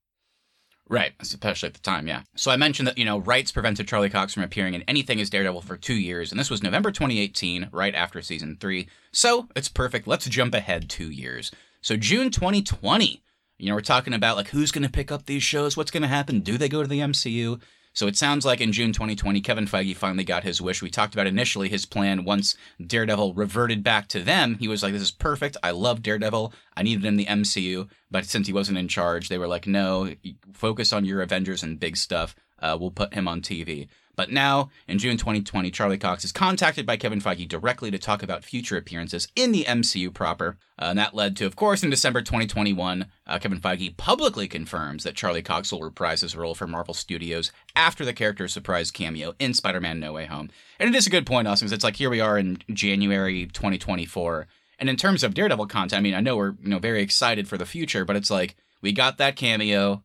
Right, 0.88 1.14
especially 1.20 1.68
at 1.68 1.74
the 1.74 1.80
time, 1.80 2.08
yeah. 2.08 2.22
So 2.36 2.52
I 2.52 2.58
mentioned 2.58 2.88
that, 2.88 2.98
you 2.98 3.06
know, 3.06 3.18
rights 3.18 3.52
prevented 3.52 3.88
Charlie 3.88 4.10
Cox 4.10 4.36
from 4.36 4.44
appearing 4.44 4.76
in 4.76 4.84
anything 4.84 5.20
as 5.20 5.32
Daredevil 5.32 5.62
for 5.62 5.78
two 5.78 5.96
years, 5.96 6.32
and 6.32 6.40
this 6.40 6.52
was 6.52 6.62
November 6.62 6.92
2018, 6.92 7.70
right 7.72 7.96
after 7.96 8.22
season 8.22 8.58
three. 8.60 8.88
So 9.12 9.48
it's 9.56 9.68
perfect. 9.68 10.08
Let's 10.08 10.28
jump 10.28 10.54
ahead 10.54 10.88
two 10.88 11.10
years. 11.10 11.52
So 11.82 11.98
June 11.98 12.30
2020, 12.30 13.24
you 13.58 13.70
know, 13.70 13.74
we're 13.74 13.82
talking 13.82 14.14
about 14.14 14.38
like 14.38 14.50
who's 14.50 14.72
going 14.72 14.84
to 14.84 14.92
pick 14.92 15.12
up 15.12 15.26
these 15.26 15.42
shows, 15.42 15.76
what's 15.76 15.92
going 15.92 16.04
to 16.04 16.08
happen, 16.08 16.42
do 16.42 16.56
they 16.56 16.70
go 16.70 16.84
to 16.84 16.88
the 16.88 17.00
MCU? 17.00 17.60
So 17.96 18.08
it 18.08 18.18
sounds 18.18 18.46
like 18.46 18.60
in 18.60 18.74
June 18.74 18.92
2020, 18.92 19.40
Kevin 19.40 19.66
Feige 19.66 19.96
finally 19.96 20.26
got 20.26 20.44
his 20.44 20.62
wish. 20.62 20.82
We 20.82 20.90
talked 20.90 21.14
about 21.14 21.28
initially 21.28 21.70
his 21.70 21.86
plan 21.86 22.26
once 22.26 22.58
Daredevil 22.86 23.34
reverted 23.34 23.86
back 23.86 24.10
to 24.10 24.20
them. 24.20 24.58
He 24.60 24.68
was 24.68 24.84
like, 24.84 24.92
This 24.92 25.02
is 25.02 25.12
perfect. 25.12 25.56
I 25.64 25.72
love 25.72 26.04
Daredevil. 26.04 26.54
I 26.76 26.84
need 26.84 27.00
it 27.00 27.08
in 27.08 27.16
the 27.16 27.26
MCU. 27.26 27.88
But 28.12 28.26
since 28.26 28.48
he 28.48 28.54
wasn't 28.54 28.78
in 28.78 28.90
charge, 28.90 29.30
they 29.30 29.38
were 29.38 29.48
like, 29.48 29.66
No, 29.66 30.14
focus 30.52 30.92
on 30.92 31.06
your 31.06 31.22
Avengers 31.22 31.64
and 31.64 31.80
big 31.80 31.96
stuff. 31.96 32.36
Uh, 32.60 32.78
we'll 32.80 32.92
put 32.92 33.14
him 33.14 33.30
on 33.30 33.42
TV. 33.42 33.88
But 34.16 34.32
now, 34.32 34.70
in 34.88 34.98
June 34.98 35.18
2020, 35.18 35.72
Charlie 35.72 35.98
Cox 35.98 36.24
is 36.24 36.32
contacted 36.32 36.86
by 36.86 36.98
Kevin 36.98 37.22
Feige 37.22 37.48
directly 37.48 37.92
to 37.92 37.98
talk 37.98 38.24
about 38.24 38.44
future 38.44 38.78
appearances 38.78 39.28
in 39.36 39.52
the 39.52 39.66
MCU 39.66 40.14
proper. 40.14 40.58
Uh, 40.80 40.86
and 40.86 41.00
that 41.00 41.14
led 41.14 41.36
to, 41.38 41.46
of 41.46 41.56
course, 41.56 41.84
in 41.84 41.90
December 41.90 42.22
2021, 42.22 43.08
uh, 43.28 43.40
Kevin 43.40 43.60
Feige 43.60 43.96
publicly 43.98 44.48
confirms 44.48 45.04
that 45.04 45.16
Charlie 45.16 45.42
Cox 45.42 45.72
will 45.72 45.82
reprise 45.82 46.22
his 46.22 46.36
role 46.36 46.56
for 46.56 46.68
Marvel 46.68 46.94
Studios 46.94 47.52
after 47.76 48.06
the 48.06 48.14
character's 48.14 48.54
surprise 48.54 48.92
cameo 48.92 49.34
in 49.40 49.54
Spider 49.54 49.82
Man 49.82 50.00
No 50.00 50.14
Way 50.14 50.26
Home. 50.26 50.50
And 50.80 50.90
it 50.90 50.98
is 50.98 51.08
a 51.08 51.12
good 51.12 51.26
point, 51.26 51.48
Austin, 51.48 51.66
because 51.66 51.74
it's 51.74 51.84
like 51.84 51.96
here 51.98 52.10
we 52.10 52.22
are 52.22 52.38
in 52.38 52.60
January 52.72 53.46
2024. 53.48 54.48
And 54.80 54.90
in 54.90 54.98
terms 54.98 55.24
of 55.24 55.34
Daredevil 55.34 55.68
content, 55.68 56.00
I 56.00 56.02
mean, 56.02 56.14
I 56.14 56.20
know 56.20 56.36
we're 56.36 56.56
you 56.62 56.70
know 56.70 56.80
very 56.80 57.02
excited 57.02 57.48
for 57.48 57.58
the 57.58 57.66
future, 57.66 58.06
but 58.06 58.16
it's 58.16 58.32
like 58.32 58.56
we 58.82 58.92
got 58.92 59.18
that 59.18 59.36
cameo, 59.36 60.04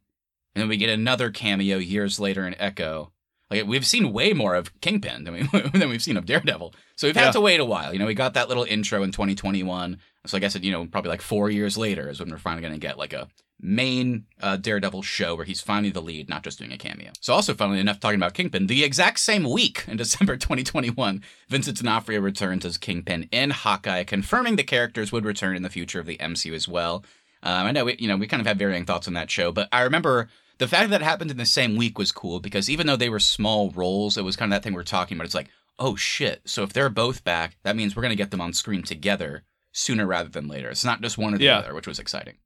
and 0.55 0.63
then 0.63 0.69
we 0.69 0.77
get 0.77 0.91
another 0.91 1.31
cameo 1.31 1.79
years 1.79 2.21
later 2.21 2.47
in 2.47 2.55
Echo. 2.61 3.13
Like 3.51 3.67
we've 3.67 3.87
seen 3.87 4.13
way 4.13 4.33
more 4.33 4.55
of 4.55 4.79
Kingpin 4.81 5.25
than, 5.25 5.35
we, 5.35 5.61
than 5.79 5.89
we've 5.89 6.03
seen 6.03 6.17
of 6.17 6.27
Daredevil. 6.27 6.75
So 6.97 7.09
we've 7.09 7.17
had 7.17 7.27
Yeah. 7.27 7.33
to 7.33 7.41
wait 7.41 7.61
a 7.61 7.65
while. 7.65 7.93
You 7.93 7.99
know, 7.99 8.07
we 8.07 8.15
got 8.15 8.35
that 8.35 8.49
little 8.49 8.65
intro 8.65 9.03
in 9.03 9.11
2021. 9.13 9.99
So 10.27 10.37
I 10.37 10.41
guess 10.41 10.55
it, 10.55 10.63
you 10.65 10.71
know 10.73 10.87
probably 10.87 11.09
like 11.11 11.23
four 11.23 11.51
years 11.51 11.77
later 11.79 12.09
is 12.09 12.21
when 12.21 12.31
we're 12.31 12.39
finally 12.39 12.61
going 12.63 12.75
to 12.75 12.79
get 12.81 12.99
like 12.99 13.13
a 13.13 13.29
main 13.63 14.25
uh, 14.41 14.57
Daredevil 14.57 15.03
show 15.03 15.35
where 15.35 15.45
he's 15.45 15.61
finally 15.61 15.91
the 15.91 16.01
lead, 16.01 16.29
not 16.29 16.43
just 16.43 16.59
doing 16.59 16.73
a 16.73 16.79
cameo. 16.79 17.11
So 17.21 17.35
also, 17.35 17.55
funnily 17.55 17.81
enough, 17.81 18.01
talking 18.01 18.19
about 18.19 18.33
Kingpin, 18.35 18.67
the 18.69 18.85
exact 18.85 19.19
same 19.21 19.45
week 19.45 19.85
in 19.87 19.97
December 19.99 20.37
2021, 20.37 21.23
Vincent 21.49 21.77
D'Onofrio 21.79 22.21
returns 22.21 22.65
as 22.65 22.79
Kingpin 22.79 23.29
in 23.31 23.51
Hawkeye, 23.51 24.05
confirming 24.05 24.57
the 24.57 24.63
characters 24.65 25.13
would 25.13 25.25
return 25.25 25.57
in 25.57 25.63
the 25.63 25.69
future 25.69 26.01
of 26.01 26.07
the 26.07 26.17
MCU 26.19 26.55
as 26.55 26.69
well. 26.69 27.05
Um, 27.43 27.67
I 27.67 27.73
know 27.73 27.85
we, 27.87 27.97
you 27.99 28.09
know, 28.09 28.17
we 28.17 28.27
kind 28.27 28.41
of 28.41 28.47
have 28.47 28.59
varying 28.59 28.85
thoughts 28.85 29.09
on 29.09 29.15
that 29.15 29.31
show, 29.31 29.53
but 29.53 29.69
I 29.73 29.83
remember 29.83 30.29
the 30.61 30.69
fact 30.69 30.91
that 30.91 31.01
it 31.01 31.05
happened 31.05 31.31
in 31.33 31.37
the 31.39 31.47
same 31.47 31.75
week 31.77 31.99
was 31.99 32.13
cool 32.13 32.39
because 32.39 32.71
even 32.71 32.87
though 32.87 32.95
they 32.97 33.09
were 33.09 33.19
small 33.19 33.71
roles, 33.73 34.17
it 34.17 34.25
was 34.25 34.37
kind 34.37 34.53
of 34.53 34.57
that 34.57 34.63
thing 34.63 34.75
we're 34.75 34.85
talking 34.85 35.17
about. 35.17 35.25
It's 35.25 35.35
like, 35.35 35.49
oh 35.79 35.97
shit! 35.97 36.43
So 36.45 36.63
if 36.63 36.73
they're 36.73 36.89
both 36.89 37.25
back, 37.25 37.57
that 37.65 37.75
means 37.77 37.97
we're 37.97 38.03
gonna 38.03 38.15
get 38.15 38.31
them 38.31 38.41
on 38.41 38.53
screen 38.53 38.83
together 38.83 39.43
sooner 39.73 40.07
rather 40.07 40.29
than 40.29 40.47
later. 40.49 40.69
It's 40.71 40.85
not 40.85 41.01
just 41.01 41.19
one 41.19 41.35
or 41.35 41.39
the 41.39 41.45
Yeah. 41.45 41.59
other, 41.59 41.75
which 41.75 41.87
was 41.89 41.99
exciting. 41.99 42.37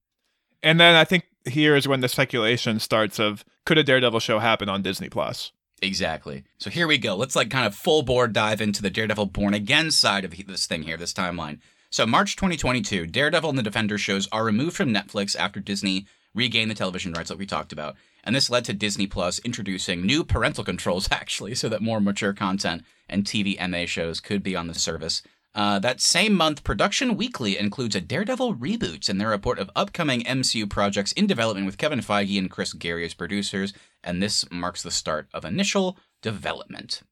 And 0.62 0.80
then 0.80 0.94
I 0.94 1.04
think 1.04 1.24
here 1.44 1.76
is 1.76 1.86
when 1.86 2.00
the 2.00 2.08
speculation 2.08 2.80
starts 2.80 3.18
of 3.18 3.44
could 3.66 3.76
a 3.78 3.84
Daredevil 3.84 4.20
show 4.20 4.38
happen 4.38 4.68
on 4.68 4.80
Disney 4.82 5.08
Plus? 5.10 5.52
Exactly. 5.82 6.44
So 6.58 6.70
here 6.70 6.86
we 6.86 6.96
go. 6.96 7.14
Let's 7.16 7.36
like 7.36 7.50
kind 7.50 7.66
of 7.66 7.74
full 7.74 8.02
board 8.02 8.32
dive 8.32 8.60
into 8.60 8.80
the 8.80 8.90
Daredevil 8.90 9.26
Born 9.26 9.52
Again 9.54 9.90
side 9.90 10.24
of 10.24 10.32
this 10.46 10.66
thing 10.66 10.84
here, 10.84 10.96
this 10.96 11.12
timeline. 11.12 11.58
So, 11.90 12.06
March 12.06 12.34
2022, 12.34 13.06
Daredevil 13.06 13.50
and 13.50 13.58
the 13.58 13.62
Defender 13.62 13.98
shows 13.98 14.28
are 14.32 14.44
removed 14.44 14.76
from 14.76 14.92
Netflix 14.92 15.36
after 15.36 15.60
Disney 15.60 16.06
regained 16.34 16.70
the 16.70 16.74
television 16.74 17.12
rights, 17.12 17.30
like 17.30 17.38
we 17.38 17.46
talked 17.46 17.72
about. 17.72 17.96
And 18.24 18.34
this 18.34 18.50
led 18.50 18.64
to 18.66 18.72
Disney 18.72 19.06
Plus 19.06 19.38
introducing 19.40 20.04
new 20.04 20.24
parental 20.24 20.64
controls, 20.70 21.08
actually, 21.10 21.54
so 21.54 21.68
that 21.68 21.82
more 21.82 22.00
mature 22.00 22.32
content 22.32 22.82
and 23.08 23.24
TV 23.24 23.58
MA 23.68 23.86
shows 23.86 24.20
could 24.20 24.42
be 24.42 24.56
on 24.56 24.66
the 24.66 24.74
service. 24.74 25.22
Uh, 25.54 25.78
that 25.78 26.00
same 26.00 26.34
month, 26.34 26.64
Production 26.64 27.16
Weekly 27.16 27.56
includes 27.56 27.94
a 27.94 28.00
Daredevil 28.00 28.56
reboot 28.56 29.08
and 29.08 29.20
their 29.20 29.28
report 29.28 29.60
of 29.60 29.70
upcoming 29.76 30.22
MCU 30.24 30.68
projects 30.68 31.12
in 31.12 31.28
development 31.28 31.66
with 31.66 31.78
Kevin 31.78 32.00
Feige 32.00 32.38
and 32.38 32.50
Chris 32.50 32.72
Gary 32.72 33.04
as 33.04 33.14
producers, 33.14 33.72
and 34.02 34.20
this 34.20 34.50
marks 34.50 34.82
the 34.82 34.90
start 34.90 35.28
of 35.32 35.44
initial 35.44 35.96
development. 36.22 37.02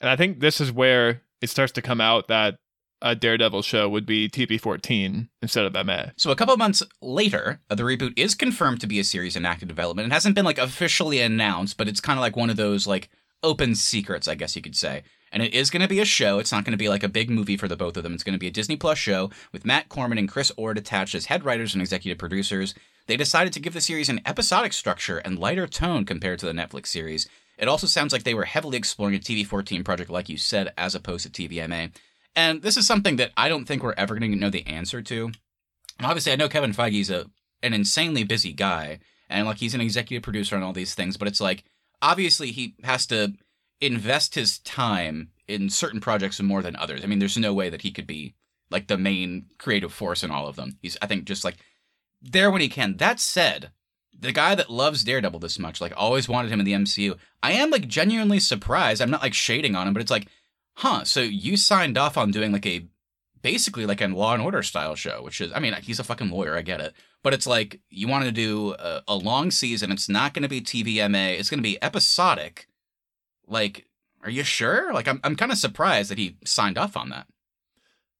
And 0.00 0.10
I 0.10 0.16
think 0.16 0.40
this 0.40 0.60
is 0.60 0.70
where 0.70 1.22
it 1.40 1.48
starts 1.48 1.72
to 1.72 1.82
come 1.82 2.00
out 2.00 2.28
that 2.28 2.58
a 3.02 3.14
Daredevil 3.14 3.62
show 3.62 3.88
would 3.88 4.06
be 4.06 4.28
TV 4.28 4.60
14 4.60 5.28
instead 5.42 5.64
of 5.64 5.86
MA. 5.86 6.06
So 6.16 6.30
a 6.30 6.36
couple 6.36 6.56
months 6.56 6.82
later, 7.00 7.60
uh, 7.70 7.74
the 7.74 7.82
reboot 7.82 8.12
is 8.16 8.34
confirmed 8.34 8.80
to 8.80 8.86
be 8.86 8.98
a 8.98 9.04
series 9.04 9.36
in 9.36 9.46
active 9.46 9.68
development. 9.68 10.06
It 10.06 10.12
hasn't 10.12 10.34
been 10.34 10.44
like 10.44 10.58
officially 10.58 11.20
announced, 11.20 11.76
but 11.76 11.88
it's 11.88 12.00
kind 12.00 12.18
of 12.18 12.22
like 12.22 12.36
one 12.36 12.50
of 12.50 12.56
those 12.56 12.86
like 12.86 13.08
open 13.42 13.74
secrets, 13.74 14.28
I 14.28 14.34
guess 14.34 14.54
you 14.54 14.62
could 14.62 14.76
say. 14.76 15.02
And 15.32 15.42
it 15.42 15.54
is 15.54 15.70
going 15.70 15.82
to 15.82 15.88
be 15.88 16.00
a 16.00 16.04
show. 16.04 16.38
It's 16.38 16.52
not 16.52 16.64
going 16.64 16.72
to 16.72 16.78
be 16.78 16.88
like 16.88 17.04
a 17.04 17.08
big 17.08 17.30
movie 17.30 17.56
for 17.56 17.68
the 17.68 17.76
both 17.76 17.96
of 17.96 18.02
them. 18.02 18.14
It's 18.14 18.24
going 18.24 18.34
to 18.34 18.38
be 18.38 18.48
a 18.48 18.52
Disney 18.52 18.76
Plus 18.76 18.98
show 18.98 19.30
with 19.52 19.64
Matt 19.64 19.88
Corman 19.88 20.18
and 20.18 20.28
Chris 20.28 20.50
Ord 20.56 20.76
attached 20.76 21.14
as 21.14 21.26
head 21.26 21.44
writers 21.44 21.72
and 21.72 21.80
executive 21.80 22.18
producers. 22.18 22.74
They 23.06 23.16
decided 23.16 23.52
to 23.54 23.60
give 23.60 23.72
the 23.72 23.80
series 23.80 24.08
an 24.08 24.20
episodic 24.26 24.72
structure 24.72 25.18
and 25.18 25.38
lighter 25.38 25.66
tone 25.66 26.04
compared 26.04 26.40
to 26.40 26.46
the 26.46 26.52
Netflix 26.52 26.88
series. 26.88 27.28
It 27.58 27.68
also 27.68 27.86
sounds 27.86 28.12
like 28.12 28.24
they 28.24 28.34
were 28.34 28.44
heavily 28.44 28.78
exploring 28.78 29.14
a 29.14 29.18
TV 29.18 29.46
14 29.46 29.84
project, 29.84 30.10
like 30.10 30.28
you 30.28 30.36
said, 30.36 30.72
as 30.76 30.94
opposed 30.94 31.32
to 31.32 31.48
TVMA. 31.48 31.92
And 32.36 32.62
this 32.62 32.76
is 32.76 32.86
something 32.86 33.16
that 33.16 33.32
I 33.36 33.48
don't 33.48 33.64
think 33.64 33.82
we're 33.82 33.94
ever 33.96 34.18
going 34.18 34.30
to 34.32 34.38
know 34.38 34.50
the 34.50 34.66
answer 34.66 35.02
to. 35.02 35.24
And 35.98 36.06
obviously, 36.06 36.32
I 36.32 36.36
know 36.36 36.48
Kevin 36.48 36.72
Feige's 36.72 37.10
a 37.10 37.26
an 37.62 37.74
insanely 37.74 38.24
busy 38.24 38.52
guy, 38.52 39.00
and 39.28 39.46
like 39.46 39.58
he's 39.58 39.74
an 39.74 39.80
executive 39.80 40.22
producer 40.22 40.56
on 40.56 40.62
all 40.62 40.72
these 40.72 40.94
things. 40.94 41.16
But 41.16 41.28
it's 41.28 41.40
like 41.40 41.64
obviously 42.00 42.52
he 42.52 42.74
has 42.82 43.06
to 43.06 43.34
invest 43.80 44.34
his 44.34 44.58
time 44.60 45.30
in 45.46 45.68
certain 45.68 46.00
projects 46.00 46.40
more 46.40 46.62
than 46.62 46.76
others. 46.76 47.02
I 47.02 47.06
mean, 47.06 47.18
there's 47.18 47.36
no 47.36 47.52
way 47.52 47.70
that 47.70 47.82
he 47.82 47.90
could 47.90 48.06
be 48.06 48.34
like 48.70 48.86
the 48.86 48.96
main 48.96 49.46
creative 49.58 49.92
force 49.92 50.22
in 50.22 50.30
all 50.30 50.46
of 50.46 50.56
them. 50.56 50.78
He's 50.80 50.96
I 51.02 51.06
think 51.06 51.24
just 51.24 51.44
like 51.44 51.56
there 52.22 52.50
when 52.50 52.60
he 52.60 52.68
can. 52.68 52.96
That 52.96 53.20
said, 53.20 53.70
the 54.18 54.32
guy 54.32 54.54
that 54.54 54.70
loves 54.70 55.04
Daredevil 55.04 55.40
this 55.40 55.58
much, 55.58 55.80
like 55.80 55.92
always 55.96 56.28
wanted 56.28 56.50
him 56.50 56.60
in 56.60 56.66
the 56.66 56.72
MCU. 56.72 57.16
I 57.42 57.52
am 57.52 57.70
like 57.70 57.88
genuinely 57.88 58.40
surprised. 58.40 59.00
I'm 59.00 59.10
not 59.10 59.22
like 59.22 59.34
shading 59.34 59.74
on 59.74 59.88
him, 59.88 59.94
but 59.94 60.02
it's 60.02 60.10
like 60.10 60.28
huh, 60.74 61.04
so 61.04 61.20
you 61.20 61.56
signed 61.56 61.98
off 61.98 62.16
on 62.16 62.30
doing 62.30 62.52
like 62.52 62.66
a 62.66 62.86
basically 63.42 63.86
like 63.86 64.00
a 64.00 64.06
Law 64.08 64.34
and 64.34 64.42
Order 64.42 64.62
style 64.62 64.94
show, 64.94 65.22
which 65.22 65.40
is, 65.40 65.52
I 65.54 65.60
mean, 65.60 65.74
he's 65.82 65.98
a 65.98 66.04
fucking 66.04 66.30
lawyer, 66.30 66.56
I 66.56 66.62
get 66.62 66.80
it, 66.80 66.92
but 67.22 67.32
it's 67.34 67.46
like 67.46 67.80
you 67.88 68.08
want 68.08 68.24
to 68.24 68.32
do 68.32 68.74
a, 68.78 69.02
a 69.08 69.14
long 69.16 69.50
season. 69.50 69.90
It's 69.92 70.08
not 70.08 70.34
going 70.34 70.42
to 70.42 70.48
be 70.48 70.60
TVMA. 70.60 71.38
It's 71.38 71.50
going 71.50 71.58
to 71.58 71.62
be 71.62 71.82
episodic. 71.82 72.66
Like, 73.46 73.86
are 74.22 74.30
you 74.30 74.42
sure? 74.44 74.92
Like, 74.92 75.08
I'm 75.08 75.20
I'm 75.24 75.36
kind 75.36 75.52
of 75.52 75.58
surprised 75.58 76.10
that 76.10 76.18
he 76.18 76.36
signed 76.44 76.76
off 76.78 76.96
on 76.96 77.08
that. 77.10 77.26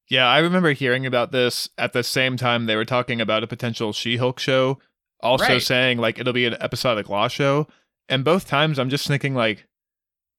Yeah, 0.08 0.26
I 0.26 0.38
remember 0.38 0.72
hearing 0.72 1.06
about 1.06 1.30
this 1.30 1.68
at 1.78 1.92
the 1.92 2.02
same 2.02 2.36
time 2.36 2.66
they 2.66 2.74
were 2.74 2.84
talking 2.84 3.20
about 3.20 3.44
a 3.44 3.46
potential 3.46 3.92
She-Hulk 3.92 4.40
show, 4.40 4.80
also 5.20 5.44
Right. 5.44 5.62
saying 5.62 5.98
like 5.98 6.18
it'll 6.18 6.32
be 6.32 6.46
an 6.46 6.56
episodic 6.60 7.08
Law 7.08 7.28
show. 7.28 7.68
And 8.08 8.24
both 8.24 8.48
times 8.48 8.78
I'm 8.80 8.90
just 8.90 9.06
thinking 9.06 9.34
like, 9.36 9.68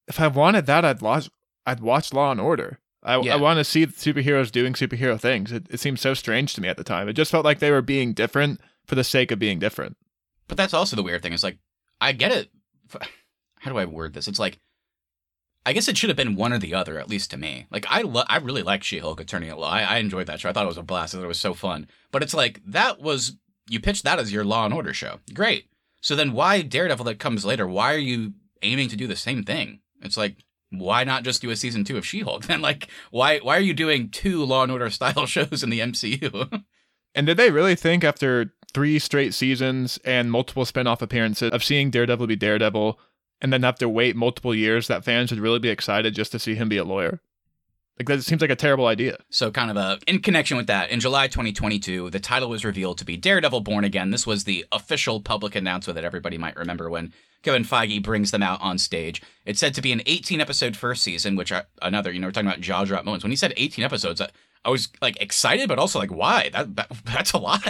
if 0.10 0.20
I 0.20 0.28
wanted 0.28 0.66
that, 0.66 0.84
I'd 0.84 1.02
watch 1.02 1.30
I'd 1.66 1.80
watch 1.80 2.14
Law 2.14 2.32
and 2.32 2.42
Order. 2.42 2.80
I, 3.04 3.18
Yeah. 3.20 3.34
I 3.34 3.38
want 3.38 3.58
to 3.58 3.64
see 3.64 3.86
superheroes 3.88 4.52
doing 4.52 4.74
superhero 4.74 5.20
things. 5.20 5.52
It, 5.52 5.68
it 5.70 5.80
seemed 5.80 6.00
so 6.00 6.14
strange 6.14 6.54
to 6.56 6.62
me 6.62 6.68
at 6.68 6.78
the 6.78 6.84
time. 6.84 7.08
It 7.10 7.14
just 7.14 7.32
felt 7.32 7.46
like 7.46 7.60
they 7.60 7.72
were 7.72 7.82
being 7.82 8.14
different 8.14 8.62
for 8.86 8.96
the 8.96 9.04
sake 9.04 9.32
of 9.32 9.40
being 9.40 9.60
different. 9.60 9.98
But 10.48 10.58
that's 10.58 10.74
also 10.74 10.96
the 10.96 11.04
weird 11.04 11.24
thing. 11.24 11.34
Is 11.34 11.44
like, 11.44 11.58
I 12.00 12.12
get 12.12 12.32
it. 12.32 12.50
How 13.60 13.72
do 13.72 13.78
I 13.78 13.86
word 13.86 14.14
this? 14.14 14.28
It's 14.28 14.40
like, 14.40 14.60
I 15.66 15.74
guess 15.74 15.88
it 15.88 15.98
should 15.98 16.10
have 16.10 16.18
been 16.18 16.36
one 16.36 16.52
or 16.54 16.58
the 16.58 16.74
other, 16.74 17.00
at 17.00 17.10
least 17.10 17.30
to 17.32 17.38
me. 17.38 17.68
Like, 17.70 17.86
I 17.90 18.02
lo- 18.02 18.24
I 18.28 18.38
really 18.38 18.64
like 18.64 18.84
She-Hulk 18.84 19.20
Attorney 19.20 19.50
at 19.50 19.60
Law. 19.60 19.70
I-, 19.70 19.84
I 19.84 19.98
enjoyed 19.98 20.26
that 20.28 20.40
show. 20.40 20.50
I 20.50 20.54
thought 20.54 20.64
it 20.66 20.68
was 20.68 20.78
a 20.78 20.84
blast. 20.84 21.14
I 21.14 21.18
thought 21.20 21.26
it 21.26 21.28
was 21.28 21.40
so 21.40 21.54
fun. 21.54 21.88
But 22.12 22.24
it's 22.24 22.34
like 22.34 22.62
that 22.66 23.00
was 23.00 23.34
you 23.70 23.80
pitched 23.80 24.04
that 24.04 24.20
as 24.20 24.34
your 24.34 24.44
Law 24.44 24.66
and 24.66 24.74
Order 24.74 24.94
show. 24.94 25.20
Great. 25.34 25.66
So 26.02 26.16
then 26.16 26.34
why 26.34 26.64
Daredevil 26.64 27.06
that 27.06 27.20
comes 27.20 27.46
later? 27.46 27.68
Why 27.68 27.94
are 27.94 27.98
you 28.00 28.34
aiming 28.64 28.90
to 28.90 28.96
do 28.96 29.06
the 29.08 29.16
same 29.16 29.44
thing? 29.44 29.82
It's 30.02 30.18
like 30.18 30.38
why 30.72 31.04
not 31.04 31.24
just 31.24 31.42
do 31.42 31.50
a 31.50 31.56
season 31.56 31.84
two 31.84 31.98
of 31.98 32.06
She-Hulk? 32.06 32.46
Then 32.46 32.62
like 32.70 32.88
why 33.12 33.40
why 33.40 33.58
are 33.58 33.62
you 33.62 33.74
doing 33.74 34.10
two 34.10 34.44
Law 34.44 34.64
and 34.64 34.72
Order 34.72 34.90
style 34.92 35.26
shows 35.26 35.64
in 35.64 35.70
the 35.70 35.80
MCU? 35.80 36.64
And 37.14 37.28
did 37.28 37.36
they 37.36 37.52
really 37.52 37.76
think 37.76 38.06
after 38.06 38.54
three 38.74 38.98
straight 38.98 39.34
seasons 39.34 40.00
and 40.06 40.32
multiple 40.32 40.64
spin-off 40.64 41.02
appearances 41.02 41.52
of 41.52 41.62
seeing 41.62 41.92
Daredevil 41.92 42.26
be 42.26 42.38
Daredevil 42.38 42.98
and 43.42 43.52
then 43.52 43.64
have 43.64 43.78
to 43.80 43.90
wait 43.90 44.16
multiple 44.16 44.56
years 44.56 44.88
that 44.88 45.04
fans 45.04 45.30
would 45.30 45.42
really 45.42 45.60
be 45.60 45.68
excited 45.68 46.16
just 46.16 46.32
to 46.32 46.40
see 46.40 46.56
him 46.56 46.70
be 46.70 46.78
a 46.78 46.86
lawyer? 46.86 47.20
Like 48.00 48.08
that 48.08 48.24
seems 48.24 48.42
like 48.42 48.50
a 48.50 48.56
terrible 48.56 48.88
idea. 48.88 49.18
So, 49.30 49.52
kind 49.52 49.70
of 49.70 49.78
a 49.78 50.00
in 50.08 50.20
connection 50.20 50.58
with 50.58 50.68
that, 50.68 50.90
in 50.90 51.00
July 51.00 51.28
2022, 51.28 52.10
the 52.10 52.20
title 52.20 52.50
was 52.50 52.66
revealed 52.66 52.98
to 52.98 53.06
be 53.06 53.18
Daredevil 53.18 53.62
Born 53.62 53.84
Again. 53.84 54.12
This 54.12 54.26
was 54.26 54.44
the 54.44 54.66
official 54.72 55.22
public 55.22 55.56
announcement 55.56 55.96
that 55.96 56.06
everybody 56.06 56.38
might 56.38 56.56
remember 56.56 56.90
when 56.90 57.14
Kevin 57.44 57.64
Feige 57.64 58.02
brings 58.02 58.32
them 58.32 58.44
out 58.44 58.62
on 58.62 58.78
stage. 58.78 59.22
It's 59.46 59.60
said 59.60 59.74
to 59.76 59.82
be 59.82 59.92
an 59.92 60.02
18 60.06 60.42
episode 60.42 60.76
first 60.76 61.04
season, 61.04 61.36
which 61.36 61.52
I, 61.52 61.64
another, 61.82 62.12
you 62.12 62.20
know, 62.20 62.28
we're 62.28 62.32
talking 62.32 62.48
about 62.48 62.62
jaw 62.62 62.86
drop 62.86 63.06
moments. 63.06 63.24
When 63.24 63.32
he 63.32 63.38
said 63.38 63.54
18 63.58 63.84
episodes, 63.84 64.22
I, 64.22 64.30
I 64.64 64.70
was 64.70 64.90
like 65.02 65.20
excited, 65.20 65.68
but 65.68 65.80
also 65.80 65.98
like, 65.98 66.12
why? 66.12 66.50
That, 66.54 66.76
that 66.76 66.92
that's 67.04 67.34
a 67.34 67.40
lot. 67.40 67.66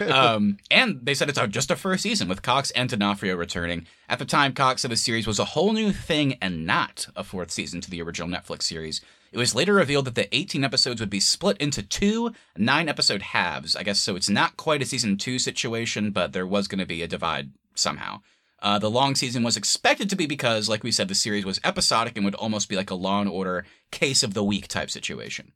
um, 0.00 0.58
and 0.70 1.00
they 1.02 1.14
said 1.14 1.28
it's 1.28 1.40
just 1.48 1.72
a 1.72 1.76
first 1.76 2.04
season 2.04 2.28
with 2.28 2.42
Cox 2.42 2.70
and 2.72 2.88
D'Onofrio 2.88 3.34
returning. 3.34 3.86
At 4.08 4.20
the 4.20 4.24
time, 4.24 4.52
Cox 4.52 4.82
said 4.82 4.92
the 4.92 4.96
series 4.96 5.26
was 5.26 5.40
a 5.40 5.44
whole 5.44 5.72
new 5.72 5.92
thing 5.92 6.38
and 6.40 6.64
not 6.64 7.08
a 7.16 7.24
fourth 7.24 7.50
season 7.50 7.80
to 7.80 7.90
the 7.90 8.00
original 8.00 8.28
Netflix 8.28 8.62
series. 8.62 9.00
It 9.36 9.38
was 9.38 9.54
later 9.54 9.74
revealed 9.74 10.06
that 10.06 10.14
the 10.14 10.34
18 10.34 10.64
episodes 10.64 10.98
would 10.98 11.10
be 11.10 11.20
split 11.20 11.58
into 11.58 11.82
two 11.82 12.32
nine 12.56 12.88
episode 12.88 13.20
halves. 13.20 13.76
I 13.76 13.82
guess 13.82 14.00
so. 14.00 14.16
It's 14.16 14.30
not 14.30 14.56
quite 14.56 14.80
a 14.80 14.86
season 14.86 15.18
two 15.18 15.38
situation, 15.38 16.10
but 16.10 16.32
there 16.32 16.46
was 16.46 16.66
going 16.66 16.78
to 16.78 16.86
be 16.86 17.02
a 17.02 17.06
divide 17.06 17.50
somehow. 17.74 18.22
Uh, 18.62 18.78
the 18.78 18.90
long 18.90 19.14
season 19.14 19.42
was 19.42 19.58
expected 19.58 20.08
to 20.08 20.16
be 20.16 20.24
because, 20.24 20.70
like 20.70 20.82
we 20.82 20.90
said, 20.90 21.08
the 21.08 21.14
series 21.14 21.44
was 21.44 21.60
episodic 21.62 22.16
and 22.16 22.24
would 22.24 22.34
almost 22.36 22.70
be 22.70 22.76
like 22.76 22.90
a 22.90 22.94
Law 22.94 23.20
and 23.20 23.28
Order 23.28 23.66
case 23.90 24.22
of 24.22 24.32
the 24.32 24.42
week 24.42 24.68
type 24.68 24.90
situation 24.90 25.52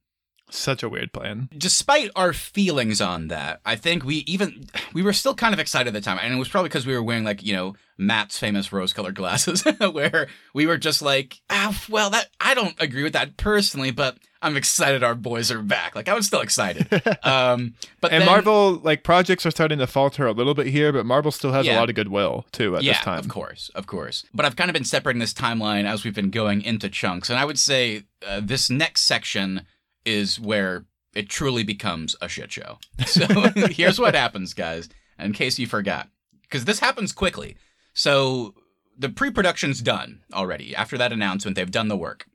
Such 0.50 0.82
a 0.82 0.88
weird 0.88 1.12
plan. 1.12 1.48
despite 1.56 2.10
our 2.16 2.32
feelings 2.32 3.00
on 3.00 3.28
that, 3.28 3.60
I 3.64 3.76
think 3.76 4.04
we 4.04 4.16
even 4.26 4.66
we 4.92 5.02
were 5.02 5.12
still 5.12 5.34
kind 5.34 5.54
of 5.54 5.60
excited 5.60 5.88
at 5.88 5.92
the 5.94 6.00
time, 6.00 6.18
and 6.22 6.32
it 6.34 6.36
was 6.38 6.48
probably 6.48 6.68
because 6.68 6.86
we 6.86 6.94
were 6.94 7.02
wearing 7.02 7.24
like 7.24 7.42
you 7.42 7.54
know 7.54 7.74
Matt's 7.98 8.38
famous 8.38 8.72
rose-colored 8.72 9.14
glasses, 9.14 9.62
where 9.92 10.28
we 10.54 10.66
were 10.66 10.78
just 10.78 11.02
like, 11.02 11.40
ah, 11.50 11.78
well, 11.88 12.10
that 12.10 12.28
I 12.40 12.54
don't 12.54 12.74
agree 12.80 13.02
with 13.02 13.12
that 13.12 13.36
personally, 13.36 13.90
but 13.90 14.16
I'm 14.42 14.56
excited 14.56 15.02
our 15.04 15.14
boys 15.14 15.50
are 15.50 15.60
back. 15.60 15.94
Like 15.94 16.08
I 16.08 16.14
was 16.14 16.26
still 16.26 16.40
excited, 16.40 16.86
um, 17.22 17.74
but 18.00 18.10
And 18.12 18.22
then- 18.22 18.26
Marvel, 18.26 18.76
like 18.82 19.04
projects 19.04 19.44
are 19.44 19.50
starting 19.50 19.78
to 19.80 19.86
falter 19.86 20.26
a 20.26 20.32
little 20.32 20.54
bit 20.54 20.66
here, 20.68 20.92
but 20.92 21.04
Marvel 21.04 21.30
still 21.30 21.52
has 21.52 21.66
Yeah. 21.66 21.76
a 21.76 21.80
lot 21.80 21.90
of 21.90 21.94
goodwill 21.94 22.46
too 22.52 22.74
at 22.76 22.82
yeah, 22.82 22.92
this 22.94 23.02
time. 23.02 23.14
Yeah, 23.16 23.20
of 23.20 23.28
course, 23.28 23.70
of 23.74 23.86
course. 23.86 24.24
But 24.32 24.46
I've 24.46 24.56
kind 24.56 24.70
of 24.70 24.74
been 24.74 24.84
separating 24.84 25.20
this 25.20 25.34
timeline 25.34 25.84
as 25.84 26.02
we've 26.04 26.14
been 26.14 26.30
going 26.30 26.62
into 26.62 26.88
chunks, 26.88 27.28
and 27.28 27.38
I 27.38 27.44
would 27.44 27.58
say 27.58 28.04
uh, 28.26 28.40
this 28.42 28.70
next 28.70 29.02
section 29.02 29.66
is 30.04 30.38
where 30.40 30.84
it 31.14 31.28
truly 31.28 31.62
becomes 31.64 32.16
a 32.20 32.28
shit 32.28 32.52
show. 32.52 32.78
So 33.06 33.26
here's 33.70 33.98
what 33.98 34.14
happens, 34.14 34.54
guys, 34.54 34.88
in 35.18 35.32
case 35.32 35.58
you 35.58 35.66
forgot, 35.66 36.08
because 36.42 36.64
this 36.64 36.80
happens 36.80 37.12
quickly. 37.12 37.56
So 37.94 38.54
the 38.96 39.08
pre-production's 39.08 39.80
done 39.80 40.20
already. 40.32 40.76
After 40.76 40.96
that 40.98 41.12
announcement, 41.12 41.56
they've 41.56 41.70
done 41.70 41.88
the 41.88 41.96
work. 41.96 42.26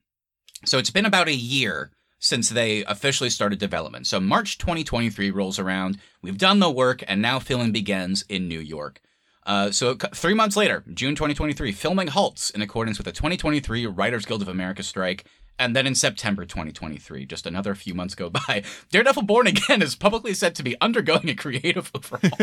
So 0.65 0.77
it's 0.77 0.89
been 0.89 1.05
about 1.05 1.27
a 1.27 1.35
year 1.35 1.91
since 2.19 2.49
they 2.49 2.83
officially 2.85 3.29
started 3.29 3.59
development. 3.59 4.07
So 4.07 4.19
March 4.19 4.57
2023 4.57 5.29
rolls 5.31 5.59
around. 5.59 5.99
We've 6.21 6.37
done 6.37 6.59
the 6.59 6.71
work, 6.71 7.03
and 7.07 7.21
now 7.21 7.39
filming 7.39 7.71
begins 7.71 8.23
in 8.27 8.47
New 8.47 8.59
York. 8.59 8.99
Uh, 9.45 9.69
so 9.69 9.93
three 9.93 10.33
months 10.33 10.57
later, 10.57 10.83
June 10.91 11.13
2023, 11.13 11.71
filming 11.71 12.07
halts 12.07 12.49
in 12.49 12.63
accordance 12.63 12.97
with 12.97 13.05
the 13.05 13.11
2023 13.11 13.85
Writers 13.85 14.25
Guild 14.25 14.41
of 14.41 14.47
America 14.47 14.81
strike. 14.81 15.25
And 15.57 15.75
then 15.75 15.87
in 15.87 15.95
September 15.95 16.45
2023, 16.45 17.25
just 17.25 17.47
another 17.47 17.75
few 17.75 17.93
months 17.93 18.15
go 18.15 18.29
by, 18.29 18.63
Daredevil 18.91 19.23
Born 19.23 19.47
Again 19.47 19.81
is 19.81 19.95
publicly 19.95 20.33
said 20.33 20.55
to 20.55 20.63
be 20.63 20.75
undergoing 20.81 21.29
a 21.29 21.35
creative 21.35 21.91
overhaul. 21.95 22.37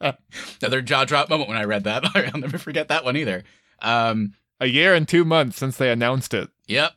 another 0.60 0.82
jaw 0.82 1.04
drop 1.04 1.30
moment 1.30 1.48
when 1.48 1.58
I 1.58 1.64
read 1.64 1.84
that. 1.84 2.04
I'll 2.14 2.40
never 2.40 2.58
forget 2.58 2.88
that 2.88 3.04
one 3.04 3.16
either. 3.16 3.44
Um, 3.80 4.34
A 4.60 4.66
year 4.66 4.94
and 4.94 5.08
two 5.08 5.24
months 5.24 5.56
since 5.56 5.76
they 5.76 5.90
announced 5.90 6.34
it. 6.34 6.50
Yep. 6.66 6.92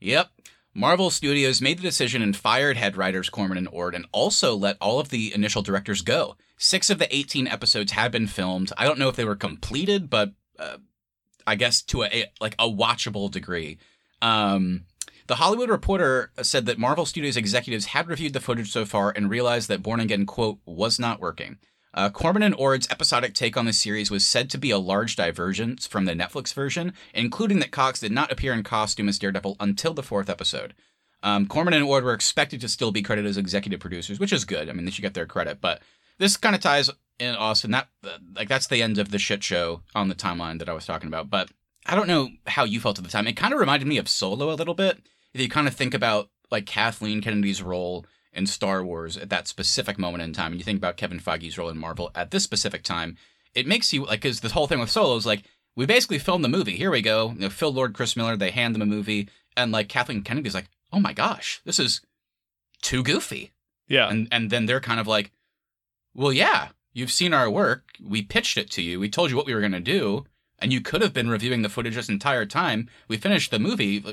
Yep. 0.00 0.28
Marvel 0.76 1.10
Studios 1.10 1.60
made 1.60 1.78
the 1.78 1.82
decision 1.82 2.20
and 2.20 2.36
fired 2.36 2.76
head 2.76 2.96
writers 2.96 3.30
Corman 3.30 3.58
and 3.58 3.68
Ord 3.70 3.94
and 3.94 4.06
also 4.10 4.56
let 4.56 4.76
all 4.80 4.98
of 4.98 5.10
the 5.10 5.32
initial 5.32 5.62
directors 5.62 6.02
go. 6.02 6.36
Six 6.56 6.90
of 6.90 6.98
the 6.98 7.14
18 7.14 7.46
episodes 7.46 7.92
had 7.92 8.10
been 8.10 8.26
filmed. 8.26 8.72
I 8.76 8.84
don't 8.84 8.98
know 8.98 9.08
if 9.08 9.14
they 9.14 9.24
were 9.24 9.36
completed, 9.36 10.10
but 10.10 10.32
uh, 10.58 10.78
I 11.46 11.54
guess 11.54 11.80
to 11.82 12.02
a, 12.02 12.06
a 12.06 12.24
like 12.40 12.56
a 12.58 12.68
watchable 12.68 13.30
degree. 13.30 13.78
Um, 14.24 14.86
The 15.26 15.36
Hollywood 15.36 15.70
Reporter 15.70 16.32
said 16.42 16.66
that 16.66 16.78
Marvel 16.78 17.06
Studios 17.06 17.36
executives 17.36 17.86
had 17.86 18.08
reviewed 18.08 18.32
the 18.32 18.40
footage 18.40 18.70
so 18.70 18.84
far 18.84 19.12
and 19.14 19.30
realized 19.30 19.68
that 19.68 19.82
Born 19.82 20.00
Again, 20.00 20.26
quote, 20.26 20.58
was 20.66 20.98
not 20.98 21.20
working. 21.20 21.58
Uh, 21.94 22.10
Corman 22.10 22.42
and 22.42 22.56
Ord's 22.56 22.88
episodic 22.90 23.34
take 23.34 23.56
on 23.56 23.66
the 23.66 23.72
series 23.72 24.10
was 24.10 24.26
said 24.26 24.50
to 24.50 24.58
be 24.58 24.70
a 24.70 24.78
large 24.78 25.14
divergence 25.14 25.86
from 25.86 26.06
the 26.06 26.12
Netflix 26.12 26.52
version, 26.52 26.92
including 27.14 27.60
that 27.60 27.70
Cox 27.70 28.00
did 28.00 28.10
not 28.10 28.32
appear 28.32 28.52
in 28.52 28.64
costume 28.64 29.08
as 29.08 29.18
Daredevil 29.18 29.56
until 29.60 29.94
the 29.94 30.02
fourth 30.02 30.28
episode. 30.28 30.74
Um, 31.22 31.46
Corman 31.46 31.72
and 31.72 31.84
Ord 31.84 32.04
were 32.04 32.12
expected 32.12 32.60
to 32.62 32.68
still 32.68 32.90
be 32.90 33.00
credited 33.00 33.30
as 33.30 33.38
executive 33.38 33.80
producers, 33.80 34.18
which 34.18 34.32
is 34.32 34.44
good. 34.44 34.68
I 34.68 34.72
mean, 34.72 34.84
they 34.84 34.90
should 34.90 35.02
get 35.02 35.14
their 35.14 35.24
credit. 35.24 35.60
But 35.60 35.80
this 36.18 36.36
kind 36.36 36.54
of 36.54 36.60
ties 36.60 36.90
in 37.18 37.34
Austin. 37.36 37.70
That 37.70 37.88
like 38.34 38.48
that's 38.48 38.66
the 38.66 38.82
end 38.82 38.98
of 38.98 39.10
the 39.10 39.18
shit 39.18 39.42
show 39.42 39.82
on 39.94 40.08
the 40.08 40.14
timeline 40.14 40.58
that 40.58 40.68
I 40.68 40.74
was 40.74 40.86
talking 40.86 41.08
about. 41.08 41.30
But 41.30 41.50
I 41.86 41.94
don't 41.94 42.08
know 42.08 42.30
how 42.46 42.64
you 42.64 42.80
felt 42.80 42.98
at 42.98 43.04
the 43.04 43.10
time. 43.10 43.26
It 43.26 43.36
kind 43.36 43.52
of 43.52 43.60
reminded 43.60 43.86
me 43.86 43.98
of 43.98 44.08
Solo 44.08 44.50
a 44.50 44.54
little 44.54 44.74
bit. 44.74 45.00
If 45.32 45.40
you 45.40 45.48
kind 45.48 45.68
of 45.68 45.74
think 45.74 45.94
about 45.94 46.30
like 46.50 46.66
Kathleen 46.66 47.20
Kennedy's 47.20 47.62
role 47.62 48.06
in 48.32 48.46
Star 48.46 48.84
Wars 48.84 49.16
at 49.16 49.30
that 49.30 49.48
specific 49.48 49.98
moment 49.98 50.22
in 50.22 50.32
time, 50.32 50.52
and 50.52 50.60
you 50.60 50.64
think 50.64 50.78
about 50.78 50.96
Kevin 50.96 51.20
Feige's 51.20 51.58
role 51.58 51.68
in 51.68 51.78
Marvel 51.78 52.10
at 52.14 52.30
this 52.30 52.44
specific 52.44 52.82
time, 52.82 53.16
it 53.54 53.66
makes 53.66 53.92
you 53.92 54.04
like 54.04 54.22
because 54.22 54.40
this 54.40 54.52
whole 54.52 54.66
thing 54.66 54.80
with 54.80 54.90
Solo 54.90 55.16
is 55.16 55.26
like 55.26 55.44
we 55.76 55.86
basically 55.86 56.18
filmed 56.18 56.44
the 56.44 56.48
movie. 56.48 56.76
Here 56.76 56.90
we 56.90 57.02
go. 57.02 57.30
You 57.30 57.40
know, 57.40 57.50
Phil 57.50 57.72
Lord, 57.72 57.94
Chris 57.94 58.16
Miller, 58.16 58.36
they 58.36 58.50
hand 58.50 58.74
them 58.74 58.82
a 58.82 58.86
movie, 58.86 59.28
and 59.56 59.72
like 59.72 59.88
Kathleen 59.88 60.22
Kennedy's 60.22 60.54
like, 60.54 60.68
oh 60.92 61.00
my 61.00 61.12
gosh, 61.12 61.60
this 61.64 61.78
is 61.78 62.00
too 62.82 63.02
goofy. 63.02 63.52
Yeah. 63.88 64.08
And 64.08 64.28
and 64.30 64.50
then 64.50 64.66
they're 64.66 64.80
kind 64.80 65.00
of 65.00 65.06
like, 65.06 65.32
well, 66.14 66.32
yeah, 66.32 66.68
you've 66.92 67.12
seen 67.12 67.34
our 67.34 67.50
work. 67.50 67.84
We 68.02 68.22
pitched 68.22 68.56
it 68.56 68.70
to 68.72 68.82
you. 68.82 69.00
We 69.00 69.08
told 69.08 69.30
you 69.30 69.36
what 69.36 69.46
we 69.46 69.54
were 69.54 69.60
going 69.60 69.72
to 69.72 69.80
do, 69.80 70.24
and 70.58 70.72
you 70.72 70.80
could 70.80 71.02
have 71.02 71.12
been 71.12 71.28
reviewing 71.28 71.62
the 71.62 71.68
footage 71.68 71.94
this 71.94 72.08
entire 72.08 72.46
time. 72.46 72.88
We 73.08 73.16
finished 73.16 73.50
the 73.50 73.58
movie. 73.58 74.04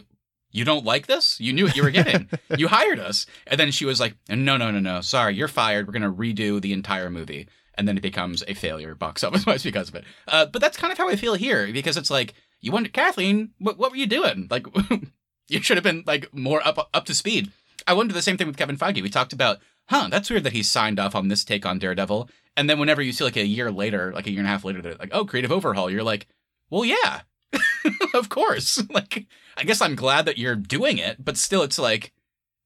You 0.51 0.65
don't 0.65 0.85
like 0.85 1.07
this? 1.07 1.39
You 1.39 1.53
knew 1.53 1.65
what 1.65 1.75
you 1.75 1.83
were 1.83 1.91
getting. 1.91 2.29
you 2.57 2.67
hired 2.67 2.99
us. 2.99 3.25
And 3.47 3.59
then 3.59 3.71
she 3.71 3.85
was 3.85 3.99
like, 3.99 4.15
no, 4.29 4.57
no, 4.57 4.71
no, 4.71 4.79
no. 4.79 5.01
Sorry, 5.01 5.35
you're 5.35 5.47
fired. 5.47 5.87
We're 5.87 5.97
going 5.97 6.01
to 6.01 6.11
redo 6.11 6.61
the 6.61 6.73
entire 6.73 7.09
movie. 7.09 7.47
And 7.75 7.87
then 7.87 7.97
it 7.97 8.01
becomes 8.03 8.43
a 8.47 8.53
failure 8.53 8.95
box 8.95 9.23
office 9.23 9.45
wise 9.45 9.63
because 9.63 9.89
of 9.89 9.95
it. 9.95 10.03
Uh, 10.27 10.45
but 10.45 10.61
that's 10.61 10.77
kind 10.77 10.91
of 10.91 10.97
how 10.97 11.09
I 11.09 11.15
feel 11.15 11.35
here 11.35 11.71
because 11.71 11.97
it's 11.97 12.11
like, 12.11 12.33
you 12.59 12.71
wonder, 12.71 12.89
Kathleen, 12.89 13.51
what, 13.59 13.77
what 13.77 13.91
were 13.91 13.97
you 13.97 14.07
doing? 14.07 14.47
Like, 14.51 14.67
you 15.47 15.61
should 15.61 15.77
have 15.77 15.83
been 15.83 16.03
like 16.05 16.33
more 16.33 16.65
up 16.65 16.89
up 16.93 17.05
to 17.05 17.13
speed. 17.13 17.51
I 17.87 17.93
wonder 17.93 18.13
the 18.13 18.21
same 18.21 18.37
thing 18.37 18.47
with 18.47 18.57
Kevin 18.57 18.77
Feige. 18.77 19.01
We 19.01 19.09
talked 19.09 19.33
about, 19.33 19.59
huh, 19.89 20.09
that's 20.11 20.29
weird 20.29 20.43
that 20.43 20.53
he 20.53 20.61
signed 20.61 20.99
off 20.99 21.15
on 21.15 21.29
this 21.29 21.43
take 21.43 21.65
on 21.65 21.79
Daredevil. 21.79 22.29
And 22.57 22.69
then 22.69 22.79
whenever 22.79 23.01
you 23.01 23.13
see 23.13 23.23
like 23.23 23.37
a 23.37 23.45
year 23.45 23.71
later, 23.71 24.11
like 24.13 24.27
a 24.27 24.31
year 24.31 24.39
and 24.39 24.47
a 24.47 24.51
half 24.51 24.65
later, 24.65 24.81
they're 24.81 24.95
like, 24.95 25.13
oh, 25.13 25.25
creative 25.25 25.51
overhaul, 25.51 25.89
you're 25.89 26.03
like, 26.03 26.27
well, 26.69 26.85
yeah, 26.85 27.21
of 28.13 28.29
course. 28.29 28.81
like, 28.89 29.25
I 29.57 29.63
guess 29.63 29.81
I'm 29.81 29.95
glad 29.95 30.25
that 30.25 30.37
you're 30.37 30.55
doing 30.55 30.97
it, 30.97 31.23
but 31.23 31.37
still, 31.37 31.63
it's 31.63 31.79
like, 31.79 32.11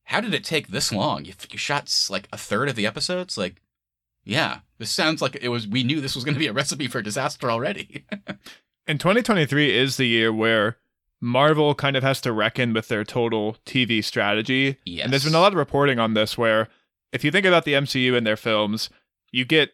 how 0.06 0.22
did 0.22 0.34
it 0.34 0.44
take 0.44 0.68
this 0.68 0.92
long? 0.92 1.26
You, 1.26 1.34
you 1.50 1.58
shot 1.58 1.94
like 2.10 2.28
a 2.32 2.38
third 2.38 2.70
of 2.70 2.76
the 2.76 2.86
episodes? 2.88 3.38
Like, 3.38 3.62
yeah, 4.24 4.60
this 4.78 4.92
sounds 4.92 5.22
like 5.22 5.38
it 5.42 5.50
was, 5.50 5.68
we 5.68 5.84
knew 5.84 6.02
this 6.02 6.16
was 6.16 6.24
going 6.24 6.36
to 6.36 6.40
be 6.40 6.48
a 6.48 6.54
recipe 6.54 6.88
for 6.88 7.02
disaster 7.02 7.50
already. 7.50 8.06
and 8.88 9.00
2023 9.00 9.76
is 9.76 9.98
the 9.98 10.08
year 10.08 10.34
where 10.34 10.78
Marvel 11.22 11.74
kind 11.74 11.96
of 11.96 12.04
has 12.04 12.22
to 12.22 12.32
reckon 12.32 12.74
with 12.74 12.88
their 12.88 13.04
total 13.04 13.58
TV 13.66 14.04
strategy. 14.04 14.78
Yes. 14.86 15.06
And 15.06 15.14
there's 15.14 15.26
been 15.26 15.36
a 15.36 15.40
lot 15.40 15.54
of 15.54 15.58
reporting 15.58 16.00
on 16.00 16.14
this 16.14 16.38
where 16.38 16.68
if 17.12 17.24
you 17.24 17.32
think 17.32 17.46
about 17.46 17.66
the 17.66 17.74
MCU 17.74 18.16
and 18.16 18.28
their 18.28 18.38
films, 18.38 18.90
you 19.36 19.44
get 19.46 19.72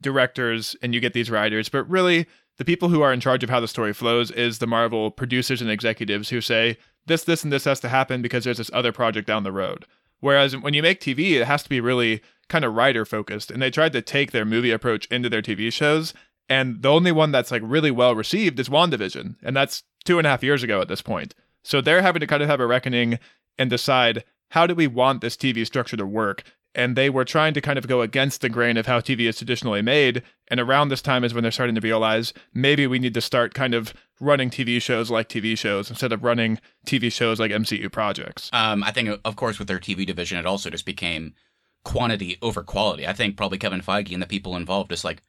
directors 0.00 0.74
and 0.82 0.94
you 0.94 1.00
get 1.00 1.12
these 1.12 1.30
writers, 1.30 1.68
but 1.68 1.88
really 1.88 2.26
the 2.56 2.64
people 2.64 2.88
who 2.88 3.02
are 3.02 3.12
in 3.12 3.20
charge 3.20 3.44
of 3.44 3.50
how 3.50 3.60
the 3.60 3.68
story 3.68 3.92
flows 3.92 4.30
is 4.30 4.58
the 4.58 4.66
Marvel 4.66 5.10
producers 5.10 5.60
and 5.60 5.70
executives 5.70 6.30
who 6.30 6.40
say 6.40 6.78
this, 7.06 7.24
this, 7.24 7.44
and 7.44 7.52
this 7.52 7.64
has 7.64 7.80
to 7.80 7.88
happen 7.88 8.22
because 8.22 8.44
there's 8.44 8.56
this 8.56 8.70
other 8.72 8.92
project 8.92 9.26
down 9.26 9.42
the 9.42 9.52
road. 9.52 9.84
Whereas 10.20 10.56
when 10.56 10.72
you 10.72 10.82
make 10.82 11.00
TV, 11.00 11.32
it 11.32 11.44
has 11.44 11.62
to 11.62 11.68
be 11.68 11.80
really 11.80 12.22
kind 12.48 12.64
of 12.64 12.74
writer 12.74 13.04
focused. 13.04 13.50
And 13.50 13.60
they 13.60 13.70
tried 13.70 13.92
to 13.92 14.02
take 14.02 14.32
their 14.32 14.46
movie 14.46 14.70
approach 14.70 15.06
into 15.06 15.28
their 15.28 15.42
TV 15.42 15.70
shows. 15.70 16.14
And 16.48 16.82
the 16.82 16.90
only 16.90 17.12
one 17.12 17.32
that's 17.32 17.50
like 17.50 17.62
really 17.64 17.90
well 17.90 18.14
received 18.14 18.58
is 18.58 18.70
WandaVision. 18.70 19.36
And 19.42 19.54
that's 19.54 19.82
two 20.04 20.18
and 20.18 20.26
a 20.26 20.30
half 20.30 20.42
years 20.42 20.62
ago 20.62 20.80
at 20.80 20.88
this 20.88 21.02
point. 21.02 21.34
So 21.62 21.80
they're 21.80 22.02
having 22.02 22.20
to 22.20 22.26
kind 22.26 22.42
of 22.42 22.48
have 22.48 22.60
a 22.60 22.66
reckoning 22.66 23.18
and 23.58 23.68
decide 23.68 24.24
how 24.50 24.66
do 24.66 24.74
we 24.74 24.86
want 24.86 25.20
this 25.20 25.36
TV 25.36 25.66
structure 25.66 25.96
to 25.96 26.06
work? 26.06 26.44
And 26.76 26.94
they 26.94 27.08
were 27.10 27.24
trying 27.24 27.54
to 27.54 27.60
kind 27.60 27.78
of 27.78 27.88
go 27.88 28.02
against 28.02 28.42
the 28.42 28.50
grain 28.50 28.76
of 28.76 28.86
how 28.86 29.00
TV 29.00 29.28
is 29.28 29.38
traditionally 29.38 29.80
made. 29.80 30.22
And 30.48 30.60
around 30.60 30.90
this 30.90 31.00
time 31.02 31.24
is 31.24 31.32
when 31.32 31.42
they're 31.42 31.50
starting 31.50 31.74
to 31.74 31.80
realize 31.80 32.34
maybe 32.52 32.86
we 32.86 32.98
need 32.98 33.14
to 33.14 33.20
start 33.22 33.54
kind 33.54 33.72
of 33.74 33.94
running 34.20 34.50
TV 34.50 34.80
shows 34.80 35.10
like 35.10 35.28
TV 35.28 35.56
shows 35.56 35.88
instead 35.88 36.12
of 36.12 36.22
running 36.22 36.60
TV 36.86 37.10
shows 37.10 37.40
like 37.40 37.50
MCU 37.50 37.90
projects. 37.90 38.50
Um, 38.52 38.84
I 38.84 38.92
think, 38.92 39.18
of 39.24 39.36
course, 39.36 39.58
with 39.58 39.68
their 39.68 39.80
TV 39.80 40.06
division, 40.06 40.38
it 40.38 40.44
also 40.44 40.68
just 40.68 40.84
became 40.84 41.34
quantity 41.82 42.36
over 42.42 42.62
quality. 42.62 43.06
I 43.06 43.14
think 43.14 43.38
probably 43.38 43.58
Kevin 43.58 43.80
Feige 43.80 44.12
and 44.12 44.22
the 44.22 44.26
people 44.26 44.54
involved 44.54 44.90
just 44.90 45.04
like, 45.04 45.22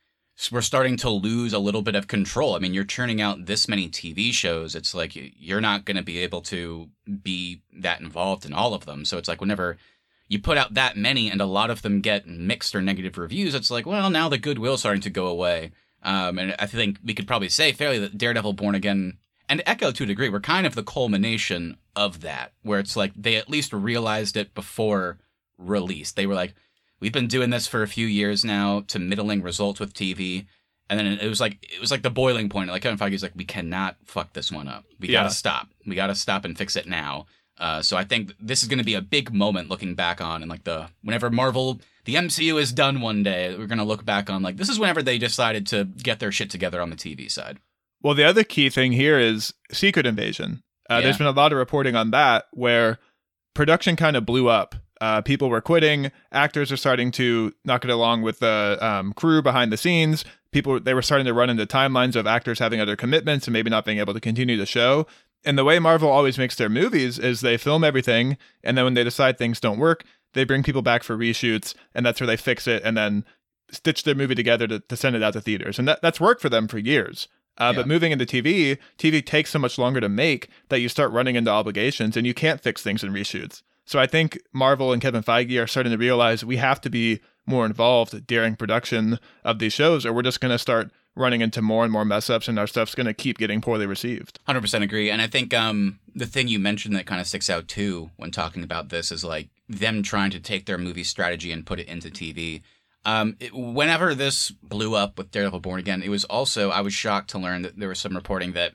we're 0.52 0.62
starting 0.62 0.98
to 0.98 1.10
lose 1.10 1.54
a 1.54 1.60
little 1.60 1.82
bit 1.82 1.96
of 1.96 2.08
control. 2.08 2.56
I 2.56 2.60
mean, 2.60 2.74
you're 2.74 2.84
churning 2.84 3.22
out 3.22 3.46
this 3.46 3.68
many 3.68 3.90
TV 3.90 4.32
shows. 4.32 4.76
It's 4.76 4.94
like 4.94 5.14
you're 5.16 5.62
not 5.62 5.86
going 5.86 5.98
to 5.98 6.04
be 6.04 6.20
able 6.20 6.42
to 6.42 6.90
be 7.24 7.64
that 7.80 8.02
involved 8.02 8.46
in 8.46 8.54
all 8.54 8.74
of 8.74 8.86
them. 8.86 9.04
So 9.06 9.18
it's 9.18 9.28
like 9.28 9.42
whenever 9.42 9.78
you 10.28 10.40
put 10.40 10.58
out 10.58 10.74
that 10.74 10.98
many 10.98 11.30
and 11.32 11.40
a 11.42 11.46
lot 11.46 11.70
of 11.70 11.82
them 11.82 12.02
get 12.02 12.28
mixed 12.28 12.76
or 12.76 12.82
negative 12.82 13.18
reviews, 13.18 13.56
it's 13.56 13.72
like, 13.72 13.86
well, 13.86 14.10
now 14.10 14.28
the 14.30 14.38
goodwill's 14.38 14.82
starting 14.82 15.02
to 15.02 15.10
go 15.10 15.28
away. 15.28 15.72
Um, 16.04 16.38
and 16.38 16.56
I 16.60 16.66
think 16.68 17.00
we 17.04 17.14
could 17.14 17.28
probably 17.28 17.50
say 17.50 17.72
fairly 17.72 17.98
that 18.00 18.18
Daredevil 18.18 18.54
Born 18.54 18.76
Again 18.76 19.18
and 19.50 19.64
Echo 19.66 19.92
to 19.92 20.04
a 20.04 20.08
degree 20.08 20.30
were 20.30 20.40
kind 20.42 20.68
of 20.68 20.76
the 20.76 20.84
culmination 20.84 21.78
of 21.96 22.22
that, 22.22 22.52
where 22.62 22.80
it's 22.80 22.96
like 22.96 23.14
they 23.16 23.36
at 23.36 23.50
least 23.50 23.72
realized 23.74 24.36
it 24.38 24.54
before 24.54 25.18
release. 25.58 26.12
They 26.12 26.28
were 26.28 26.36
like, 26.36 26.54
we've 27.00 27.14
been 27.14 27.28
doing 27.28 27.50
this 27.50 27.68
for 27.68 27.82
a 27.82 27.88
few 27.88 28.06
years 28.08 28.44
now 28.46 28.82
to 28.88 29.00
middling 29.00 29.42
results 29.42 29.80
with 29.80 29.94
TV. 29.94 30.46
And 30.90 31.00
then 31.00 31.08
it 31.08 31.28
was 31.28 31.42
like 31.42 31.58
it 31.62 31.82
was 31.82 31.92
like 31.92 32.02
the 32.04 32.10
boiling 32.10 32.48
point. 32.50 32.70
Like 32.70 32.82
Kevin 32.84 32.98
Feige's 32.98 33.24
like, 33.24 33.34
we 33.36 33.44
cannot 33.46 33.98
fuck 34.06 34.34
this 34.34 34.52
one 34.52 34.68
up. 34.68 34.86
We 35.00 35.10
Yeah. 35.10 35.24
gotta 35.24 35.34
stop. 35.34 35.68
We 35.86 35.96
gotta 35.96 36.16
stop 36.16 36.46
and 36.46 36.58
fix 36.58 36.76
it 36.76 36.88
now. 36.88 37.26
Uh, 37.60 37.82
so 37.82 37.98
I 37.98 38.04
think 38.04 38.34
this 38.40 38.62
is 38.62 38.68
going 38.70 38.80
to 38.80 38.86
be 38.86 38.94
a 38.94 39.02
big 39.02 39.34
moment 39.34 39.70
looking 39.70 39.96
back 39.96 40.22
on, 40.22 40.42
and 40.42 40.50
like 40.50 40.64
the 40.64 40.90
whenever 41.04 41.30
Marvel, 41.30 41.80
the 42.06 42.16
MCU 42.16 42.60
is 42.60 42.72
done 42.72 43.02
one 43.02 43.24
day, 43.24 43.56
we're 43.58 43.66
going 43.68 43.78
to 43.80 43.84
look 43.84 44.06
back 44.06 44.30
on 44.30 44.42
like 44.44 44.58
this 44.58 44.70
is 44.70 44.80
whenever 44.80 45.02
they 45.02 45.18
decided 45.18 45.66
to 45.68 45.86
get 45.86 46.20
their 46.20 46.32
shit 46.32 46.50
together 46.50 46.82
on 46.82 46.90
the 46.90 46.96
TV 46.96 47.30
side. 47.32 47.58
Well, 48.02 48.14
the 48.14 48.24
other 48.24 48.44
key 48.44 48.70
thing 48.70 48.92
here 48.92 49.18
is 49.18 49.54
Secret 49.72 50.06
Invasion. 50.06 50.62
Uh, 50.90 51.02
There's 51.02 51.16
Yeah. 51.16 51.18
been 51.20 51.28
a 51.28 51.32
lot 51.32 51.52
of 51.52 51.58
reporting 51.58 51.96
on 51.96 52.12
that 52.12 52.46
where 52.54 53.00
production 53.54 53.96
kind 53.96 54.16
of 54.16 54.26
blew 54.26 54.48
up. 54.48 54.76
Uh, 55.02 55.22
people 55.22 55.50
were 55.50 55.62
quitting. 55.62 56.12
Actors 56.32 56.72
are 56.72 56.78
starting 56.78 57.12
to 57.12 57.54
not 57.66 57.82
get 57.82 57.92
along 57.92 58.22
with 58.24 58.40
the 58.40 58.78
um, 58.82 59.14
crew 59.14 59.42
behind 59.42 59.72
the 59.72 59.78
scenes. 59.78 60.26
People 60.52 60.80
they 60.80 60.94
were 60.94 61.02
starting 61.04 61.26
to 61.26 61.34
run 61.34 61.50
into 61.50 61.66
timelines 61.68 62.16
of 62.16 62.26
actors 62.26 62.58
having 62.60 62.80
other 62.80 62.96
commitments 62.96 63.46
and 63.48 63.54
maybe 63.54 63.70
not 63.70 63.86
being 63.86 64.00
able 64.00 64.14
to 64.14 64.20
continue 64.20 64.58
the 64.58 64.66
show. 64.66 65.06
And 65.46 65.58
the 65.58 65.64
way 65.64 65.80
Marvel 65.80 66.10
always 66.10 66.38
makes 66.38 66.56
their 66.56 66.70
movies 66.70 67.20
is 67.20 67.42
they 67.42 67.58
film 67.58 67.84
everything, 67.84 68.38
and 68.64 68.78
then 68.78 68.86
when 68.86 68.94
they 68.96 69.04
decide 69.04 69.38
things 69.38 69.60
don't 69.60 69.80
work, 69.80 70.04
they 70.34 70.44
bring 70.44 70.64
people 70.64 70.82
back 70.82 71.04
for 71.04 71.18
reshoots, 71.18 71.74
and 71.96 72.06
that's 72.06 72.20
where 72.20 72.28
they 72.28 72.38
fix 72.38 72.68
it 72.68 72.84
and 72.84 72.98
then 72.98 73.24
stitch 73.72 74.04
their 74.04 74.16
movie 74.16 74.36
together 74.36 74.68
to, 74.68 74.80
to 74.80 74.96
send 74.96 75.16
it 75.16 75.24
out 75.24 75.34
to 75.34 75.42
theaters. 75.42 75.80
And 75.80 75.88
that, 75.88 76.02
that's 76.02 76.20
worked 76.20 76.42
for 76.42 76.50
them 76.50 76.68
for 76.68 76.78
years. 76.78 77.28
Uh, 77.58 77.72
Yeah. 77.74 77.82
But 77.82 77.88
moving 77.88 78.12
into 78.12 78.26
TV, 78.26 78.78
TV 78.98 79.26
takes 79.26 79.50
so 79.50 79.60
much 79.60 79.78
longer 79.78 80.00
to 80.00 80.10
make 80.10 80.50
that 80.70 80.80
you 80.80 80.90
start 80.90 81.12
running 81.12 81.36
into 81.36 81.52
obligations 81.52 82.16
and 82.16 82.26
you 82.28 82.34
can't 82.34 82.62
fix 82.62 82.84
things 82.84 83.04
in 83.04 83.12
reshoots. 83.12 83.64
So 83.86 84.00
I 84.00 84.06
think 84.06 84.38
Marvel 84.54 84.94
and 84.94 85.02
Kevin 85.02 85.24
Feige 85.24 85.62
are 85.62 85.68
starting 85.68 85.92
to 85.92 85.98
realize 85.98 86.46
we 86.46 86.58
have 86.58 86.82
to 86.82 86.90
be 86.90 87.20
more 87.46 87.66
involved 87.66 88.28
during 88.28 88.56
production 88.56 89.18
of 89.44 89.60
these 89.60 89.74
shows, 89.74 90.06
or 90.06 90.14
we're 90.14 90.22
just 90.22 90.42
going 90.42 90.52
to 90.52 90.60
start 90.60 90.92
running 91.18 91.42
into 91.42 91.62
more 91.62 91.84
and 91.84 91.92
more 91.92 92.06
mess 92.06 92.30
ups, 92.30 92.48
and 92.48 92.58
our 92.60 92.68
stuff's 92.68 92.96
going 92.96 93.08
to 93.08 93.14
keep 93.14 93.38
getting 93.38 93.62
poorly 93.62 93.86
received. 93.86 94.40
Hundred 94.46 94.62
percent 94.62 94.84
agree, 94.84 95.10
and 95.10 95.22
I 95.22 95.28
think 95.28 95.54
um, 95.54 96.00
the 96.16 96.26
thing 96.26 96.48
you 96.48 96.60
mentioned 96.60 96.96
that 96.96 97.06
kind 97.06 97.20
of 97.20 97.28
sticks 97.28 97.50
out 97.50 97.68
too 97.68 98.12
when 98.18 98.32
talking 98.32 98.64
about 98.64 98.90
this 98.90 99.12
is 99.12 99.24
like 99.24 99.50
them 99.68 100.04
trying 100.04 100.32
to 100.32 100.40
take 100.40 100.66
their 100.66 100.78
movie 100.78 101.04
strategy 101.04 101.52
and 101.52 101.66
put 101.66 101.80
it 101.80 101.88
into 101.88 102.10
TV. 102.10 102.62
Um, 103.06 103.38
it, 103.40 103.54
whenever 103.54 104.14
this 104.14 104.52
blew 104.52 104.96
up 104.96 105.18
with 105.18 105.32
Daredevil 105.32 105.62
Born 105.62 105.80
Again, 105.80 106.04
it 106.04 106.10
was 106.10 106.26
also 106.26 106.72
I 106.72 106.82
was 106.82 106.94
shocked 106.94 107.30
to 107.32 107.40
learn 107.40 107.62
that 107.62 107.78
there 107.78 107.90
was 107.90 108.00
some 108.00 108.16
reporting 108.16 108.54
that, 108.54 108.74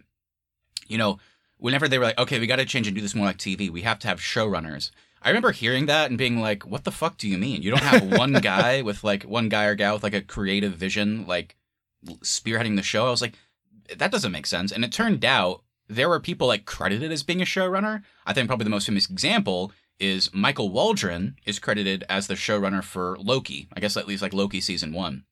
you 0.89 0.97
know, 0.97 1.19
whenever 1.59 1.87
they 1.87 1.99
were 1.99 2.07
like, 2.07 2.19
okay, 2.19 2.41
we 2.41 2.47
got 2.47 2.57
to 2.57 2.65
change 2.65 2.87
and 2.87 2.97
do 2.97 3.03
this 3.03 3.15
more 3.15 3.27
like 3.27 3.39
TV, 3.39 3.71
we 3.71 3.83
have 3.83 3.99
to 4.01 4.09
have 4.09 4.21
showrunners. 4.21 4.91
I 5.23 5.29
remember 5.29 5.53
hearing 5.53 5.87
that 5.87 6.11
and 6.11 6.19
being 6.19 6.41
like, 6.41 6.67
what 6.67 6.85
the 6.85 6.91
fuck 6.91 7.17
do 7.17 7.29
you 7.29 7.39
mean? 7.39 7.63
You 7.63 7.71
don't 7.71 7.83
have 7.83 8.19
one 8.19 8.33
guy 8.43 8.83
with 8.83 9.05
like 9.05 9.23
one 9.23 9.49
guy 9.49 9.67
or 9.67 9.75
gal 9.75 9.95
with 9.95 10.03
like 10.03 10.15
a 10.15 10.21
creative 10.21 10.75
vision, 10.75 11.27
like 11.27 11.57
spearheading 12.23 12.77
the 12.77 12.83
show. 12.83 13.07
I 13.07 13.11
was 13.11 13.23
like, 13.23 13.35
that 13.97 14.11
doesn't 14.11 14.33
make 14.33 14.47
sense. 14.47 14.73
And 14.73 14.85
it 14.85 14.93
turned 14.93 15.25
out 15.25 15.63
there 15.89 16.09
were 16.09 16.21
people 16.21 16.47
like 16.47 16.65
credited 16.65 17.13
as 17.13 17.23
being 17.23 17.43
a 17.43 17.47
showrunner. 17.47 18.03
I 18.27 18.33
think 18.33 18.49
probably 18.49 18.65
the 18.65 18.71
most 18.71 18.87
famous 18.87 19.09
example 19.09 19.73
is 19.99 20.33
Michael 20.33 20.71
Waldron 20.71 21.37
is 21.45 21.59
credited 21.59 22.05
as 22.09 22.27
the 22.27 22.35
showrunner 22.35 22.83
for 22.83 23.17
Loki. 23.19 23.69
I 23.75 23.81
guess 23.81 23.97
at 23.97 24.09
least 24.09 24.23
like 24.23 24.33
Loki 24.33 24.61
season 24.61 24.93
one. 24.93 25.25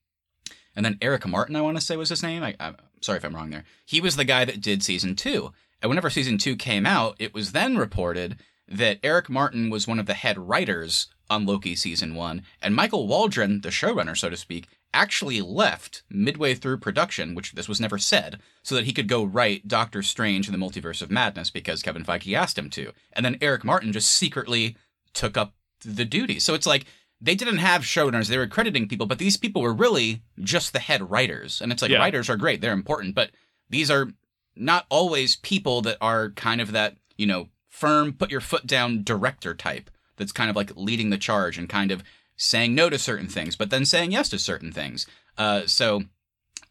And 0.75 0.85
then 0.85 0.97
Eric 1.01 1.27
Martin, 1.27 1.55
I 1.55 1.61
want 1.61 1.77
to 1.77 1.83
say 1.83 1.97
was 1.97 2.09
his 2.09 2.23
name. 2.23 2.43
I, 2.43 2.55
I'm 2.59 2.77
sorry 3.01 3.17
if 3.17 3.25
I'm 3.25 3.35
wrong 3.35 3.49
there. 3.49 3.65
He 3.85 3.99
was 3.99 4.15
the 4.15 4.23
guy 4.23 4.45
that 4.45 4.61
did 4.61 4.83
season 4.83 5.15
two. 5.15 5.51
And 5.81 5.89
whenever 5.89 6.09
season 6.09 6.37
two 6.37 6.55
came 6.55 6.85
out, 6.85 7.15
it 7.19 7.33
was 7.33 7.51
then 7.51 7.77
reported 7.77 8.37
that 8.67 8.99
Eric 9.03 9.29
Martin 9.29 9.69
was 9.69 9.87
one 9.87 9.99
of 9.99 10.05
the 10.05 10.13
head 10.13 10.37
writers 10.37 11.07
on 11.29 11.45
Loki 11.45 11.75
season 11.75 12.13
one, 12.13 12.43
and 12.61 12.75
Michael 12.75 13.07
Waldron, 13.07 13.61
the 13.61 13.69
showrunner, 13.69 14.17
so 14.17 14.29
to 14.29 14.37
speak, 14.37 14.67
actually 14.93 15.41
left 15.41 16.03
midway 16.09 16.53
through 16.53 16.77
production, 16.77 17.33
which 17.35 17.53
this 17.53 17.69
was 17.69 17.79
never 17.79 17.97
said, 17.97 18.39
so 18.63 18.75
that 18.75 18.85
he 18.85 18.93
could 18.93 19.07
go 19.07 19.23
write 19.23 19.67
Doctor 19.67 20.01
Strange 20.03 20.47
in 20.47 20.51
the 20.51 20.63
Multiverse 20.65 21.01
of 21.01 21.11
Madness 21.11 21.49
because 21.49 21.81
Kevin 21.81 22.03
Feige 22.03 22.35
asked 22.35 22.57
him 22.57 22.69
to. 22.71 22.91
And 23.13 23.25
then 23.25 23.37
Eric 23.41 23.63
Martin 23.63 23.91
just 23.93 24.09
secretly 24.09 24.75
took 25.13 25.37
up 25.37 25.53
the 25.83 26.05
duty. 26.05 26.39
So 26.39 26.53
it's 26.53 26.67
like 26.67 26.85
they 27.19 27.35
didn't 27.35 27.57
have 27.57 27.81
showrunners, 27.83 28.27
they 28.27 28.37
were 28.37 28.47
crediting 28.47 28.87
people, 28.87 29.05
but 29.05 29.19
these 29.19 29.37
people 29.37 29.61
were 29.61 29.73
really 29.73 30.21
just 30.39 30.73
the 30.73 30.79
head 30.79 31.09
writers. 31.09 31.61
And 31.61 31.71
it's 31.71 31.81
like 31.81 31.91
Yeah. 31.91 31.99
writers 31.99 32.29
are 32.29 32.37
great, 32.37 32.61
they're 32.61 32.73
important, 32.73 33.15
but 33.15 33.31
these 33.69 33.89
are 33.91 34.09
not 34.55 34.85
always 34.89 35.37
people 35.37 35.81
that 35.83 35.97
are 36.01 36.31
kind 36.31 36.59
of 36.59 36.71
that, 36.73 36.97
you 37.17 37.25
know, 37.25 37.49
firm, 37.69 38.13
put 38.13 38.31
your 38.31 38.41
foot 38.41 38.67
down 38.67 39.03
director 39.03 39.53
type 39.53 39.89
that's 40.17 40.31
kind 40.31 40.49
of 40.49 40.55
like 40.55 40.75
leading 40.75 41.09
the 41.09 41.17
charge 41.17 41.57
and 41.57 41.69
kind 41.69 41.91
of 41.91 42.03
saying 42.35 42.73
no 42.73 42.89
to 42.89 42.97
certain 42.97 43.27
things, 43.27 43.55
but 43.55 43.69
then 43.69 43.85
saying 43.85 44.11
yes 44.11 44.29
to 44.29 44.39
certain 44.39 44.71
things. 44.71 45.05
Uh, 45.37 45.63
so 45.65 46.03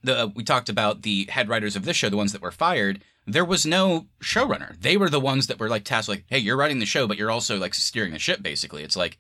the 0.03 0.33
we 0.35 0.43
talked 0.45 0.69
about 0.69 1.03
the 1.03 1.27
head 1.27 1.49
writers 1.49 1.77
of 1.77 1.85
this 1.85 1.97
show, 1.97 2.09
the 2.09 2.17
ones 2.17 2.33
that 2.33 2.43
were 2.43 2.51
fired. 2.51 3.03
There 3.27 3.45
was 3.45 3.67
no 3.67 4.07
showrunner. 4.23 4.81
They 4.81 4.97
were 4.97 5.11
the 5.11 5.21
ones 5.21 5.47
that 5.47 5.61
were 5.61 5.69
like 5.69 5.85
tasked, 5.85 6.09
like, 6.09 6.25
"Hey, 6.29 6.39
you're 6.39 6.57
writing 6.57 6.79
the 6.79 6.87
show, 6.87 7.07
but 7.07 7.19
you're 7.19 7.31
also 7.31 7.59
like 7.59 7.75
steering 7.75 8.13
the 8.13 8.19
ship." 8.19 8.43
Basically, 8.43 8.83
it's 8.83 8.97
like 8.97 9.19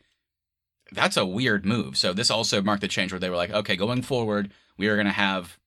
that's 0.92 1.16
a 1.16 1.26
weird 1.26 1.64
move. 1.64 1.96
So 1.96 2.12
this 2.12 2.30
also 2.30 2.62
marked 2.62 2.80
the 2.80 2.88
change 2.88 3.12
where 3.12 3.20
they 3.20 3.30
were 3.30 3.36
like, 3.36 3.50
"Okay, 3.50 3.76
going 3.76 4.02
forward, 4.02 4.50
we 4.76 4.88
are 4.88 4.96
going 4.96 5.06
to 5.06 5.12
have, 5.12 5.58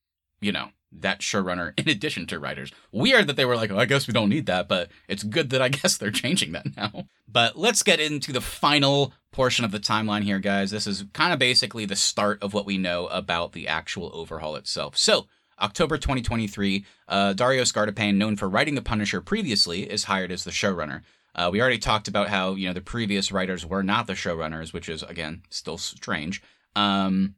you 0.41 0.51
know, 0.51 0.69
that 0.91 1.19
showrunner 1.21 1.73
in 1.79 1.87
addition 1.87 2.25
to 2.27 2.39
writers." 2.39 2.71
Weird 2.91 3.27
that 3.27 3.35
they 3.35 3.45
were 3.45 3.55
like, 3.55 3.71
oh, 3.71 3.77
"I 3.77 3.85
guess 3.85 4.07
we 4.07 4.13
don't 4.13 4.29
need 4.29 4.47
that," 4.47 4.67
but 4.67 4.89
it's 5.07 5.23
good 5.23 5.51
that 5.51 5.61
I 5.61 5.69
guess 5.69 5.97
they're 5.97 6.11
changing 6.11 6.53
that 6.53 6.75
now. 6.75 7.05
But 7.27 7.57
let's 7.57 7.83
get 7.83 7.99
into 7.99 8.31
the 8.33 8.41
final 8.41 9.13
portion 9.33 9.65
of 9.65 9.71
the 9.71 9.79
timeline 9.79 10.23
here, 10.23 10.39
guys. 10.39 10.71
This 10.71 10.87
is 10.87 11.05
kind 11.13 11.33
of 11.33 11.39
basically 11.39 11.85
the 11.85 11.95
start 11.95 12.41
of 12.41 12.53
what 12.53 12.65
we 12.65 12.77
know 12.77 13.07
about 13.07 13.51
the 13.51 13.67
actual 13.67 14.11
overhaul 14.13 14.55
itself. 14.55 14.97
So, 14.97 15.27
October 15.59 15.97
2023, 15.97 16.85
uh, 17.09 17.33
Dario 17.33 17.63
Scardapane, 17.63 18.15
known 18.15 18.37
for 18.37 18.47
writing 18.47 18.75
The 18.75 18.81
Punisher 18.81 19.21
previously, 19.21 19.83
is 19.83 20.05
hired 20.05 20.31
as 20.31 20.43
the 20.43 20.51
showrunner. 20.51 21.01
Uh, 21.35 21.49
we 21.51 21.59
already 21.59 21.79
talked 21.79 22.07
about 22.07 22.29
how 22.29 22.53
you 22.53 22.67
know 22.67 22.73
the 22.73 22.81
previous 22.81 23.31
writers 23.31 23.65
were 23.65 23.83
not 23.83 24.07
the 24.07 24.13
showrunners, 24.13 24.71
which 24.71 24.87
is 24.87 25.03
again 25.03 25.41
still 25.49 25.77
strange. 25.77 26.41
Um, 26.75 27.35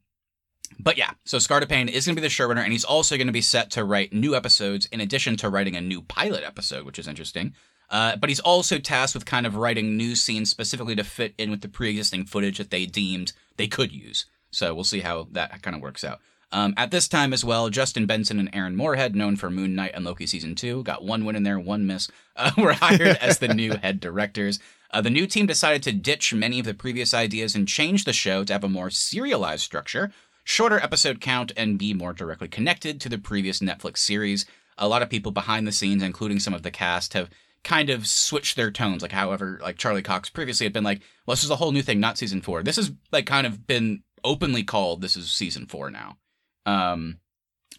but 0.79 0.97
yeah, 0.97 1.11
so 1.23 1.37
Scardapane 1.37 1.89
is 1.89 2.05
going 2.05 2.15
to 2.15 2.21
be 2.21 2.27
the 2.27 2.33
showrunner, 2.33 2.63
and 2.63 2.71
he's 2.71 2.83
also 2.83 3.15
going 3.15 3.27
to 3.27 3.33
be 3.33 3.41
set 3.41 3.71
to 3.71 3.83
write 3.83 4.13
new 4.13 4.35
episodes 4.35 4.87
in 4.87 4.99
addition 4.99 5.37
to 5.37 5.49
writing 5.49 5.75
a 5.75 5.81
new 5.81 6.01
pilot 6.01 6.43
episode, 6.43 6.85
which 6.85 6.99
is 6.99 7.07
interesting. 7.07 7.53
Uh, 7.89 8.15
but 8.15 8.29
he's 8.29 8.39
also 8.39 8.77
tasked 8.79 9.15
with 9.15 9.25
kind 9.25 9.45
of 9.45 9.55
writing 9.55 9.95
new 9.95 10.15
scenes 10.15 10.49
specifically 10.49 10.95
to 10.95 11.03
fit 11.03 11.33
in 11.37 11.51
with 11.51 11.61
the 11.61 11.67
pre-existing 11.67 12.25
footage 12.25 12.57
that 12.57 12.71
they 12.71 12.85
deemed 12.85 13.31
they 13.57 13.67
could 13.67 13.91
use. 13.91 14.25
So 14.51 14.73
we'll 14.73 14.83
see 14.83 15.01
how 15.01 15.27
that 15.31 15.61
kind 15.61 15.75
of 15.75 15.81
works 15.81 16.03
out. 16.03 16.19
Um, 16.51 16.73
at 16.77 16.91
this 16.91 17.07
time 17.07 17.33
as 17.33 17.43
well, 17.43 17.69
Justin 17.69 18.05
Benson 18.05 18.39
and 18.39 18.49
Aaron 18.53 18.77
Moorhead, 18.77 19.15
known 19.15 19.35
for 19.35 19.49
Moon 19.49 19.75
Knight 19.75 19.91
and 19.93 20.05
Loki 20.05 20.25
season 20.25 20.55
two, 20.55 20.83
got 20.83 21.03
one 21.03 21.25
win 21.25 21.35
in 21.35 21.43
there, 21.43 21.59
one 21.59 21.85
miss, 21.85 22.09
uh, 22.35 22.51
were 22.57 22.73
hired 22.73 23.01
as 23.21 23.39
the 23.39 23.49
new 23.49 23.73
head 23.75 23.99
directors. 23.99 24.59
Uh, 24.91 25.01
the 25.01 25.09
new 25.09 25.27
team 25.27 25.45
decided 25.45 25.83
to 25.83 25.91
ditch 25.91 26.33
many 26.33 26.59
of 26.59 26.65
the 26.65 26.73
previous 26.73 27.13
ideas 27.13 27.55
and 27.55 27.67
change 27.67 28.05
the 28.05 28.13
show 28.13 28.43
to 28.45 28.53
have 28.53 28.63
a 28.63 28.69
more 28.69 28.89
serialized 28.89 29.63
structure, 29.63 30.11
shorter 30.45 30.79
episode 30.79 31.19
count, 31.19 31.51
and 31.57 31.77
be 31.77 31.93
more 31.93 32.13
directly 32.13 32.47
connected 32.47 33.01
to 33.01 33.09
the 33.09 33.17
previous 33.17 33.59
Netflix 33.59 33.97
series. 33.97 34.45
A 34.77 34.87
lot 34.87 35.01
of 35.01 35.09
people 35.09 35.33
behind 35.33 35.67
the 35.67 35.73
scenes, 35.73 36.03
including 36.03 36.39
some 36.39 36.53
of 36.53 36.63
the 36.63 36.71
cast, 36.71 37.13
have 37.13 37.29
kind 37.65 37.89
of 37.89 38.07
switched 38.07 38.55
their 38.55 38.71
tones. 38.71 39.01
Like, 39.01 39.11
however, 39.11 39.59
like 39.61 39.77
Charlie 39.77 40.01
Cox 40.01 40.29
previously 40.29 40.65
had 40.65 40.71
been 40.71 40.85
like, 40.85 41.01
well, 41.25 41.33
this 41.35 41.43
is 41.43 41.49
a 41.49 41.57
whole 41.57 41.73
new 41.73 41.81
thing, 41.81 41.99
not 41.99 42.17
season 42.17 42.41
four. 42.41 42.63
This 42.63 42.77
has 42.77 42.93
like 43.11 43.25
kind 43.25 43.45
of 43.45 43.67
been 43.67 44.03
openly 44.23 44.63
called 44.63 45.01
this 45.01 45.17
is 45.17 45.29
season 45.31 45.65
four 45.65 45.91
now. 45.91 46.17
Um, 46.65 47.17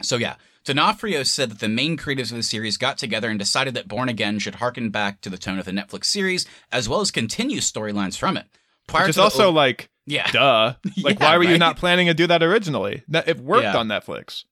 so 0.02 0.16
yeah, 0.16 0.34
D'Onofrio 0.64 1.22
said 1.22 1.50
that 1.50 1.60
the 1.60 1.68
main 1.68 1.96
creatives 1.96 2.30
of 2.30 2.36
the 2.36 2.42
series 2.42 2.76
got 2.76 2.98
together 2.98 3.30
and 3.30 3.38
decided 3.38 3.72
that 3.74 3.88
Born 3.88 4.08
Again 4.08 4.38
should 4.38 4.56
harken 4.56 4.90
back 4.90 5.20
to 5.22 5.30
the 5.30 5.38
tone 5.38 5.58
of 5.58 5.64
the 5.64 5.70
Netflix 5.72 6.04
series, 6.06 6.44
as 6.70 6.88
well 6.88 7.00
as 7.00 7.10
continue 7.10 7.60
storylines 7.60 8.18
from 8.18 8.36
it. 8.36 8.46
Prior 8.86 9.06
Which 9.06 9.16
also 9.18 9.46
o- 9.48 9.52
like, 9.52 9.88
yeah, 10.06 10.30
duh. 10.30 10.74
Like, 11.02 11.18
Yeah, 11.18 11.30
why 11.30 11.38
were 11.38 11.44
you 11.44 11.58
not 11.58 11.76
planning 11.76 12.06
to 12.08 12.14
do 12.14 12.26
that 12.28 12.42
originally? 12.42 13.02
That- 13.08 13.28
It 13.28 13.38
worked 13.40 13.64
Yeah. 13.64 13.76
on 13.76 13.88
Netflix. 13.88 14.44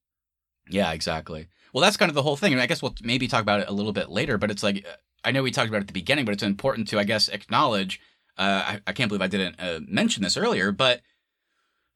Yeah, 0.69 0.93
exactly. 0.93 1.49
Well, 1.73 1.83
that's 1.83 1.97
kind 1.97 2.09
of 2.09 2.15
the 2.15 2.23
whole 2.23 2.37
thing. 2.37 2.53
And 2.53 2.63
I 2.63 2.67
guess 2.67 2.81
we'll 2.83 2.95
maybe 3.03 3.29
talk 3.29 3.43
about 3.43 3.61
it 3.61 3.69
a 3.69 3.73
little 3.73 3.93
bit 3.93 4.09
later, 4.09 4.39
but 4.39 4.51
it's 4.51 4.63
like, 4.63 4.85
uh, 4.89 4.93
I 5.25 5.31
know 5.31 5.43
we 5.43 5.51
talked 5.51 5.69
about 5.69 5.79
it 5.79 5.83
at 5.83 5.87
the 5.89 5.93
beginning, 5.93 6.25
but 6.25 6.33
it's 6.33 6.43
important 6.43 6.89
to, 6.89 6.99
I 6.99 7.05
guess, 7.05 7.29
acknowledge. 7.29 8.01
Uh, 8.37 8.63
I, 8.67 8.81
I 8.87 8.93
can't 8.93 9.09
believe 9.09 9.23
I 9.23 9.29
didn't 9.29 9.61
uh, 9.61 9.81
mention 9.87 10.23
this 10.23 10.37
earlier, 10.37 10.73
but 10.73 11.01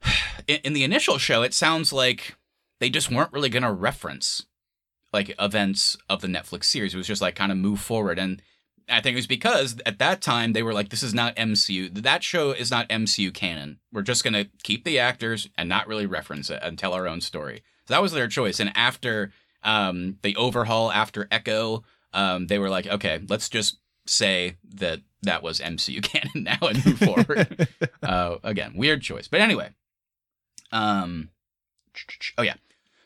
in, 0.47 0.59
in 0.65 0.73
the 0.73 0.85
initial 0.85 1.19
show, 1.19 1.43
it 1.43 1.55
sounds 1.55 1.93
like 1.93 2.37
they 2.81 2.91
just 2.91 3.11
weren't 3.11 3.33
really 3.33 3.49
going 3.49 3.65
to 3.65 3.73
reference 3.73 4.45
like 5.13 5.35
events 5.39 5.97
of 6.09 6.21
the 6.21 6.29
Netflix 6.29 6.65
series. 6.65 6.95
It 6.95 6.99
was 6.99 7.07
just 7.07 7.23
like 7.23 7.35
kind 7.35 7.53
of 7.53 7.59
move 7.59 7.81
forward. 7.81 8.19
And 8.19 8.43
I 8.89 9.01
think 9.01 9.15
it 9.15 9.19
was 9.19 9.27
because 9.27 9.77
at 9.87 9.99
that 9.99 10.21
time 10.21 10.53
they 10.53 10.63
were 10.63 10.73
like, 10.73 10.91
this 10.91 11.03
is 11.03 11.15
not 11.15 11.37
MCU. 11.37 11.93
That 12.03 12.23
show 12.23 12.53
is 12.53 12.71
not 12.71 12.89
MCU 12.89 13.33
canon. 13.33 13.79
We're 13.93 14.03
just 14.03 14.25
going 14.25 14.35
to 14.35 14.49
keep 14.63 14.85
the 14.85 14.99
actors 14.99 15.49
and 15.57 15.69
not 15.69 15.89
really 15.89 16.07
reference 16.07 16.51
it 16.51 16.61
and 16.63 16.79
tell 16.79 16.93
our 16.93 17.09
own 17.09 17.21
story. 17.21 17.63
So 17.87 17.95
that 17.95 18.03
was 18.03 18.13
their 18.13 18.29
choice. 18.29 18.61
And 18.61 18.71
after 18.75 19.33
um, 19.63 20.19
the 20.23 20.37
overhaul, 20.37 20.93
after 20.93 21.27
Echo, 21.31 21.85
um, 22.13 22.47
they 22.47 22.59
were 22.59 22.71
like, 22.71 22.87
okay, 22.87 23.21
let's 23.29 23.49
just 23.49 23.79
say 24.07 24.57
that 24.75 25.01
that 25.23 25.43
was 25.43 25.61
MCU 25.61 26.03
canon 26.03 26.45
now 26.45 26.59
and 26.69 26.85
move 26.85 26.99
forward. 26.99 27.69
uh, 28.03 28.37
again, 28.43 28.73
weird 28.77 29.03
choice. 29.03 29.29
But 29.29 29.41
anyway, 29.41 29.71
um, 30.73 31.31
oh 32.37 32.43
yeah. 32.43 32.55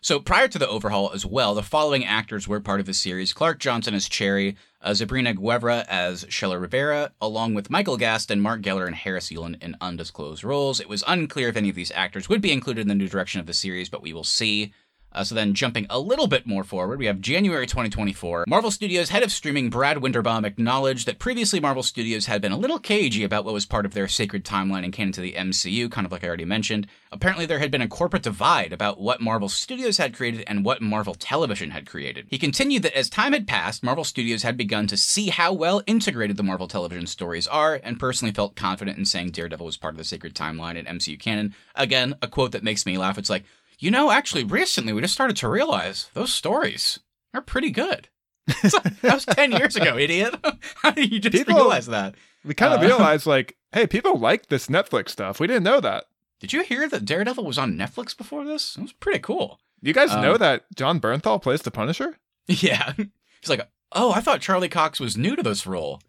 So 0.01 0.19
prior 0.19 0.49
to 0.49 0.59
the 0.59 0.69
overhaul 0.69 1.13
as 1.13 1.25
well, 1.25 1.55
the 1.55 1.63
following 1.63 2.05
actors 2.05 2.49
were 2.49 2.61
part 2.61 2.81
of 2.81 2.87
the 2.87 2.95
series: 2.95 3.33
Clark 3.33 3.61
Johnson 3.61 3.95
as 3.95 4.09
Cherry, 4.09 4.57
uh, 4.81 4.91
Zabryna 4.91 5.37
Guevara 5.37 5.85
as 5.89 6.27
Sheila 6.29 6.59
Rivera, 6.59 7.13
along 7.21 7.55
with 7.55 7.71
Michael 7.71 7.97
Gaston, 7.97 8.41
Mark 8.41 8.63
Geller, 8.63 8.87
and 8.87 8.97
Harris 8.97 9.31
Yulin 9.31 9.63
in 9.63 9.77
undisclosed 9.81 10.43
roles. 10.43 10.81
It 10.81 10.89
was 10.89 11.05
unclear 11.07 11.49
if 11.49 11.57
any 11.57 11.69
of 11.69 11.77
these 11.77 11.93
actors 11.93 12.29
would 12.29 12.41
be 12.41 12.53
included 12.53 12.83
in 12.83 12.89
the 12.89 12.97
new 12.97 13.09
direction 13.09 13.41
of 13.41 13.47
the 13.47 13.55
series, 13.55 13.89
but 13.89 14.03
we 14.03 14.13
will 14.13 14.25
see. 14.25 14.73
Uh, 15.15 15.25
so 15.25 15.35
then, 15.35 15.55
jumping 15.55 15.87
a 15.91 15.99
little 15.99 16.27
bit 16.27 16.47
more 16.47 16.65
forward, 16.65 16.99
we 16.99 17.07
have 17.07 17.21
January 17.21 17.67
2024. 17.67 18.45
Marvel 18.49 18.71
Studios 18.71 19.11
head 19.11 19.23
of 19.23 19.31
streaming 19.31 19.71
Brad 19.71 19.99
Winderbaum 19.99 20.45
acknowledged 20.45 21.07
that 21.07 21.19
previously 21.19 21.61
Marvel 21.61 21.83
Studios 21.83 22.27
had 22.27 22.41
been 22.41 22.53
a 22.53 22.57
little 22.57 22.79
cagey 22.79 23.25
about 23.25 23.45
what 23.45 23.55
was 23.55 23.67
part 23.67 23.85
of 23.85 23.95
their 23.95 24.09
sacred 24.09 24.45
timeline 24.45 24.85
and 24.85 24.93
canon 24.93 25.13
to 25.13 25.21
the 25.21 25.35
MCU, 25.35 25.91
kind 25.91 26.07
of 26.07 26.13
like 26.13 26.25
I 26.25 26.29
already 26.29 26.45
mentioned. 26.45 26.87
Apparently, 27.11 27.45
there 27.45 27.59
had 27.59 27.71
been 27.71 27.83
a 27.83 27.89
corporate 27.89 28.23
divide 28.23 28.73
about 28.73 29.01
what 29.01 29.21
Marvel 29.21 29.49
Studios 29.49 29.99
had 29.99 30.15
created 30.15 30.45
and 30.47 30.65
what 30.65 30.81
Marvel 30.81 31.15
Television 31.15 31.71
had 31.71 31.87
created. 31.87 32.27
He 32.31 32.39
continued 32.39 32.83
that 32.85 32.97
as 32.97 33.11
time 33.11 33.33
had 33.35 33.47
passed, 33.47 33.83
Marvel 33.83 34.05
Studios 34.05 34.43
had 34.43 34.57
begun 34.57 34.87
to 34.87 34.97
see 34.97 35.29
how 35.29 35.53
well 35.53 35.83
integrated 35.87 36.37
the 36.37 36.43
Marvel 36.43 36.69
Television 36.69 37.07
stories 37.07 37.47
are, 37.47 37.81
and 37.85 38.01
personally 38.01 38.33
felt 38.33 38.57
confident 38.57 38.97
in 38.97 39.05
saying 39.05 39.31
Daredevil 39.31 39.67
was 39.67 39.77
part 39.77 39.95
of 39.95 39.99
the 39.99 40.05
sacred 40.05 40.35
timeline 40.35 40.79
and 40.79 40.89
MCU 40.89 41.19
canon. 41.19 41.55
Again, 41.75 42.15
a 42.23 42.29
quote 42.29 42.53
that 42.53 42.65
makes 42.65 42.87
me 42.87 42.97
laugh. 42.97 43.19
It's 43.19 43.31
like, 43.31 43.45
you 43.83 43.91
know, 43.91 44.11
actually, 44.11 44.45
recently 44.45 44.93
we 44.93 45.01
just 45.03 45.13
started 45.15 45.37
to 45.39 45.49
realize 45.49 46.09
those 46.15 46.33
stories 46.33 47.01
are 47.35 47.41
pretty 47.43 47.71
good. 47.71 48.09
That 49.03 49.15
was 49.15 49.25
10 49.27 49.53
years 49.53 49.77
ago, 49.77 49.97
idiot. 49.99 50.35
How 50.77 50.91
did 50.93 51.13
you 51.13 51.19
just 51.21 51.35
People- 51.37 51.55
realize 51.57 51.87
that? 51.87 52.15
We 52.45 52.55
kind 52.55 52.75
of 52.75 52.81
Uh, 52.83 52.87
realized, 52.87 53.25
like, 53.27 53.57
hey, 53.73 53.87
people 53.87 54.19
like 54.19 54.47
this 54.49 54.67
Netflix 54.67 55.11
stuff. 55.11 55.39
We 55.39 55.47
didn't 55.47 55.63
know 55.63 55.81
that. 55.81 56.05
Did 56.41 56.53
you 56.53 56.63
hear 56.65 56.89
that 56.89 57.05
Daredevil 57.05 57.45
was 57.45 57.57
on 57.59 57.77
Netflix 57.77 58.17
before 58.17 58.45
this? 58.45 58.77
It 58.77 58.83
was 58.83 58.93
pretty 58.93 59.21
cool. 59.21 59.61
You 59.81 59.93
guys 59.93 60.11
Um, 60.11 60.23
know 60.23 60.37
that 60.37 60.65
Jon 60.75 61.01
Bernthal 61.01 61.41
plays 61.43 61.63
the 61.63 61.71
Punisher? 61.71 62.19
Yeah. 62.49 62.93
He's 62.97 63.49
like, 63.49 63.69
oh, 63.93 64.13
I 64.13 64.21
thought 64.21 64.41
Charlie 64.41 64.69
Cox 64.69 64.99
was 64.99 65.17
new 65.17 65.37
to 65.37 65.43
this 65.45 65.67
role. 65.67 66.01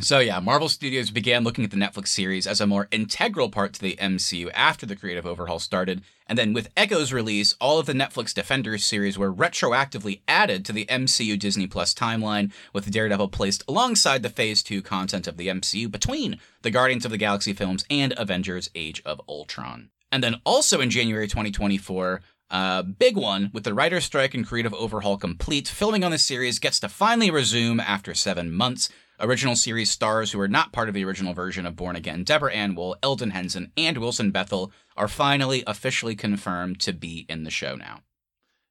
So 0.00 0.18
yeah, 0.18 0.40
Marvel 0.40 0.68
Studios 0.68 1.10
began 1.10 1.44
looking 1.44 1.64
at 1.64 1.70
the 1.70 1.76
Netflix 1.76 2.08
series 2.08 2.46
as 2.46 2.60
a 2.60 2.66
more 2.66 2.88
integral 2.90 3.50
part 3.50 3.74
to 3.74 3.80
the 3.80 3.96
MCU 3.96 4.50
after 4.54 4.86
the 4.86 4.96
creative 4.96 5.26
overhaul 5.26 5.58
started, 5.58 6.02
and 6.26 6.38
then 6.38 6.52
with 6.52 6.70
Echo's 6.76 7.12
release, 7.12 7.54
all 7.60 7.78
of 7.78 7.86
the 7.86 7.92
Netflix 7.92 8.32
Defenders 8.32 8.84
series 8.84 9.18
were 9.18 9.32
retroactively 9.32 10.20
added 10.28 10.64
to 10.64 10.72
the 10.72 10.86
MCU 10.86 11.38
Disney 11.38 11.66
Plus 11.66 11.92
timeline, 11.92 12.52
with 12.72 12.90
Daredevil 12.90 13.28
placed 13.28 13.64
alongside 13.68 14.22
the 14.22 14.30
Phase 14.30 14.62
2 14.62 14.80
content 14.80 15.26
of 15.26 15.36
the 15.36 15.48
MCU 15.48 15.90
between 15.90 16.38
the 16.62 16.70
Guardians 16.70 17.04
of 17.04 17.10
the 17.10 17.18
Galaxy 17.18 17.52
films 17.52 17.84
and 17.90 18.14
Avengers 18.16 18.70
Age 18.74 19.02
of 19.04 19.20
Ultron. 19.28 19.90
And 20.12 20.22
then 20.22 20.36
also 20.44 20.80
in 20.80 20.88
January 20.88 21.28
2024, 21.28 22.22
uh, 22.50 22.82
big 22.82 23.16
one, 23.16 23.50
with 23.52 23.64
the 23.64 23.74
writer's 23.74 24.04
strike 24.04 24.34
and 24.34 24.46
creative 24.46 24.74
overhaul 24.74 25.16
complete, 25.16 25.68
filming 25.68 26.02
on 26.02 26.10
the 26.10 26.18
series 26.18 26.58
gets 26.58 26.80
to 26.80 26.88
finally 26.88 27.30
resume 27.30 27.80
after 27.80 28.14
seven 28.14 28.52
months. 28.52 28.88
Original 29.20 29.54
series 29.56 29.90
stars 29.90 30.32
who 30.32 30.40
are 30.40 30.48
not 30.48 30.72
part 30.72 30.88
of 30.88 30.94
the 30.94 31.04
original 31.04 31.34
version 31.34 31.66
of 31.66 31.76
Born 31.76 31.96
Again, 31.96 32.24
Deborah 32.24 32.52
Ann 32.52 32.74
Woll, 32.74 32.96
Elden 33.02 33.30
Henson, 33.30 33.70
and 33.76 33.98
Wilson 33.98 34.30
Bethel, 34.30 34.72
are 34.96 35.08
finally 35.08 35.62
officially 35.66 36.16
confirmed 36.16 36.80
to 36.80 36.92
be 36.92 37.26
in 37.28 37.44
the 37.44 37.50
show 37.50 37.74
now. 37.76 38.00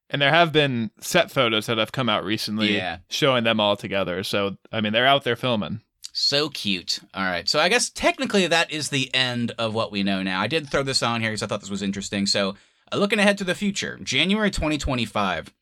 And 0.10 0.22
there 0.22 0.32
have 0.32 0.52
been 0.52 0.90
set 1.00 1.30
photos 1.30 1.68
that 1.68 1.78
have 1.78 1.92
come 1.92 2.10
out 2.10 2.24
recently 2.26 2.76
Yeah. 2.76 2.98
showing 3.10 3.44
them 3.44 3.60
all 3.60 3.78
together. 3.78 4.24
So, 4.24 4.58
I 4.72 4.82
mean, 4.82 4.92
they're 4.92 5.06
out 5.06 5.24
there 5.24 5.36
filming. 5.36 5.82
So 6.12 6.50
cute. 6.50 7.00
All 7.14 7.24
right. 7.24 7.48
So 7.48 7.60
I 7.60 7.70
guess 7.70 7.92
technically 7.92 8.48
that 8.48 8.72
is 8.72 8.90
the 8.90 9.14
end 9.14 9.52
of 9.60 9.76
what 9.76 9.92
we 9.92 10.02
know 10.02 10.24
now. 10.24 10.42
I 10.42 10.48
did 10.48 10.68
throw 10.70 10.82
this 10.82 11.04
on 11.04 11.22
here 11.22 11.30
because 11.30 11.44
I 11.44 11.48
thought 11.48 11.60
this 11.62 11.70
was 11.70 11.84
interesting. 11.84 12.26
So 12.26 12.56
uh, 12.92 12.98
looking 12.98 13.20
ahead 13.20 13.38
to 13.38 13.44
the 13.44 13.54
future, 13.54 14.00
January 14.02 14.50
2025. 14.50 15.54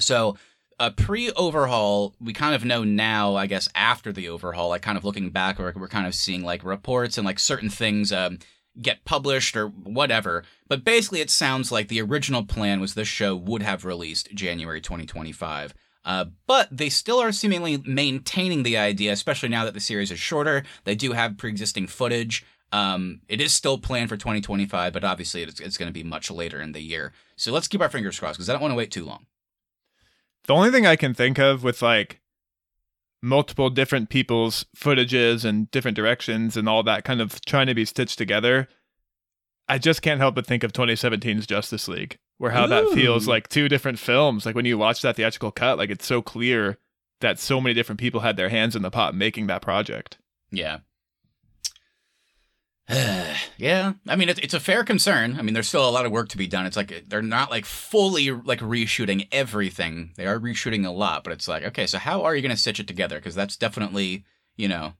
So 0.00 0.38
a 0.82 0.90
pre-overhaul, 0.90 2.12
we 2.20 2.32
kind 2.32 2.56
of 2.56 2.64
know 2.64 2.82
now, 2.82 3.36
I 3.36 3.46
guess, 3.46 3.68
after 3.72 4.12
the 4.12 4.28
overhaul, 4.28 4.70
like 4.70 4.82
kind 4.82 4.98
of 4.98 5.04
looking 5.04 5.30
back, 5.30 5.60
we're, 5.60 5.72
we're 5.76 5.86
kind 5.86 6.08
of 6.08 6.14
seeing 6.14 6.42
like 6.42 6.64
reports 6.64 7.16
and 7.16 7.24
like 7.24 7.38
certain 7.38 7.70
things 7.70 8.10
um, 8.10 8.40
get 8.80 9.04
published 9.04 9.56
or 9.56 9.68
whatever. 9.68 10.42
But 10.66 10.82
basically, 10.82 11.20
it 11.20 11.30
sounds 11.30 11.70
like 11.70 11.86
the 11.86 12.02
original 12.02 12.44
plan 12.44 12.80
was 12.80 12.94
this 12.94 13.06
show 13.06 13.36
would 13.36 13.62
have 13.62 13.84
released 13.84 14.34
January 14.34 14.80
2025. 14.80 15.72
Uh, 16.04 16.24
but 16.48 16.66
they 16.72 16.88
still 16.88 17.20
are 17.20 17.30
seemingly 17.30 17.80
maintaining 17.86 18.64
the 18.64 18.76
idea, 18.76 19.12
especially 19.12 19.50
now 19.50 19.64
that 19.64 19.74
the 19.74 19.80
series 19.80 20.10
is 20.10 20.18
shorter. 20.18 20.64
They 20.82 20.96
do 20.96 21.12
have 21.12 21.38
pre-existing 21.38 21.86
footage. 21.86 22.44
Um, 22.72 23.20
it 23.28 23.40
is 23.40 23.54
still 23.54 23.78
planned 23.78 24.08
for 24.08 24.16
2025, 24.16 24.92
but 24.92 25.04
obviously 25.04 25.44
it's, 25.44 25.60
it's 25.60 25.78
going 25.78 25.90
to 25.90 25.92
be 25.92 26.02
much 26.02 26.28
later 26.28 26.60
in 26.60 26.72
the 26.72 26.82
year. 26.82 27.12
So 27.36 27.52
let's 27.52 27.68
keep 27.68 27.80
our 27.80 27.88
fingers 27.88 28.18
crossed 28.18 28.38
because 28.38 28.50
I 28.50 28.52
don't 28.52 28.62
want 28.62 28.72
to 28.72 28.76
wait 28.76 28.90
too 28.90 29.04
long. 29.04 29.26
The 30.44 30.54
only 30.54 30.70
thing 30.70 30.86
I 30.86 30.96
can 30.96 31.14
think 31.14 31.38
of 31.38 31.62
with 31.62 31.82
like 31.82 32.20
multiple 33.22 33.70
different 33.70 34.08
people's 34.08 34.66
footages 34.76 35.44
and 35.44 35.70
different 35.70 35.96
directions 35.96 36.56
and 36.56 36.68
all 36.68 36.82
that 36.82 37.04
kind 37.04 37.20
of 37.20 37.40
trying 37.44 37.68
to 37.68 37.74
be 37.74 37.84
stitched 37.84 38.18
together, 38.18 38.68
I 39.68 39.78
just 39.78 40.02
can't 40.02 40.20
help 40.20 40.34
but 40.34 40.46
think 40.46 40.64
of 40.64 40.72
2017's 40.72 41.46
Justice 41.46 41.86
League, 41.86 42.18
where 42.38 42.50
how 42.50 42.66
that 42.66 42.90
feels 42.90 43.28
like 43.28 43.48
two 43.48 43.68
different 43.68 43.98
films. 43.98 44.44
Like 44.44 44.56
when 44.56 44.64
you 44.64 44.76
watch 44.76 45.02
that 45.02 45.16
theatrical 45.16 45.52
cut, 45.52 45.78
like 45.78 45.90
it's 45.90 46.06
so 46.06 46.20
clear 46.20 46.78
that 47.20 47.38
so 47.38 47.60
many 47.60 47.72
different 47.72 48.00
people 48.00 48.20
had 48.20 48.36
their 48.36 48.48
hands 48.48 48.74
in 48.74 48.82
the 48.82 48.90
pot 48.90 49.14
making 49.14 49.46
that 49.46 49.62
project. 49.62 50.18
Yeah. 50.50 50.78
yeah, 53.58 53.92
I 54.08 54.16
mean 54.16 54.28
it's 54.28 54.40
it's 54.40 54.54
a 54.54 54.60
fair 54.60 54.84
concern. 54.84 55.36
I 55.38 55.42
mean 55.42 55.54
there's 55.54 55.68
still 55.68 55.88
a 55.88 55.90
lot 55.90 56.04
of 56.06 56.12
work 56.12 56.28
to 56.30 56.36
be 56.36 56.46
done. 56.46 56.66
It's 56.66 56.76
like 56.76 57.04
they're 57.08 57.22
not 57.22 57.50
like 57.50 57.64
fully 57.64 58.30
like 58.30 58.60
reshooting 58.60 59.28
everything. 59.32 60.12
They 60.16 60.26
are 60.26 60.38
reshooting 60.38 60.84
a 60.86 60.90
lot, 60.90 61.24
but 61.24 61.32
it's 61.32 61.48
like 61.48 61.62
okay, 61.64 61.86
so 61.86 61.98
how 61.98 62.22
are 62.22 62.34
you 62.34 62.42
going 62.42 62.50
to 62.54 62.56
stitch 62.60 62.80
it 62.80 62.88
together? 62.88 63.16
Because 63.18 63.34
that's 63.34 63.56
definitely 63.56 64.24
you 64.56 64.68
know 64.68 64.94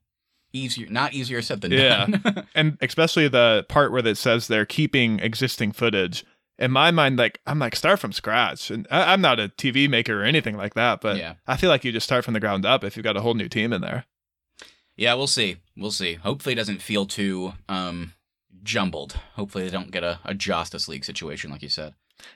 easier, 0.52 0.86
not 0.90 1.14
easier 1.14 1.42
said 1.42 1.60
than 1.60 1.72
Yeah. 1.72 2.06
done. 2.06 2.46
And 2.54 2.76
especially 2.80 3.26
the 3.28 3.64
part 3.68 3.90
where 3.90 4.06
it 4.06 4.16
says 4.18 4.48
they're 4.48 4.66
keeping 4.66 5.18
existing 5.20 5.72
footage. 5.72 6.24
In 6.58 6.70
my 6.70 6.90
mind, 6.90 7.18
like 7.18 7.40
I'm 7.46 7.58
like 7.58 7.74
start 7.74 7.98
from 7.98 8.12
scratch, 8.12 8.70
and 8.70 8.86
I, 8.90 9.12
I'm 9.12 9.20
not 9.20 9.40
a 9.40 9.48
TV 9.48 9.88
maker 9.88 10.20
or 10.20 10.24
anything 10.24 10.56
like 10.56 10.74
that, 10.74 11.00
but 11.00 11.16
Yeah. 11.16 11.34
I 11.46 11.56
feel 11.56 11.70
like 11.70 11.84
you 11.84 11.90
just 11.90 12.04
start 12.04 12.24
from 12.24 12.34
the 12.34 12.40
ground 12.40 12.64
up 12.64 12.84
if 12.84 12.96
you've 12.96 13.04
got 13.04 13.16
a 13.16 13.22
whole 13.22 13.34
new 13.34 13.48
team 13.48 13.72
in 13.72 13.80
there. 13.80 14.04
Yeah, 15.02 15.14
we'll 15.14 15.26
see. 15.26 15.56
We'll 15.76 15.90
see. 15.90 16.14
Hopefully 16.14 16.52
it 16.52 16.56
doesn't 16.56 16.80
feel 16.80 17.06
too 17.06 17.54
um 17.68 18.12
jumbled. 18.62 19.18
Hopefully 19.34 19.64
they 19.64 19.70
don't 19.70 19.90
get 19.90 20.04
a, 20.04 20.20
a 20.24 20.32
Justice 20.32 20.86
League 20.86 21.04
situation 21.04 21.50
like 21.50 21.62
you 21.62 21.68
said. 21.68 21.94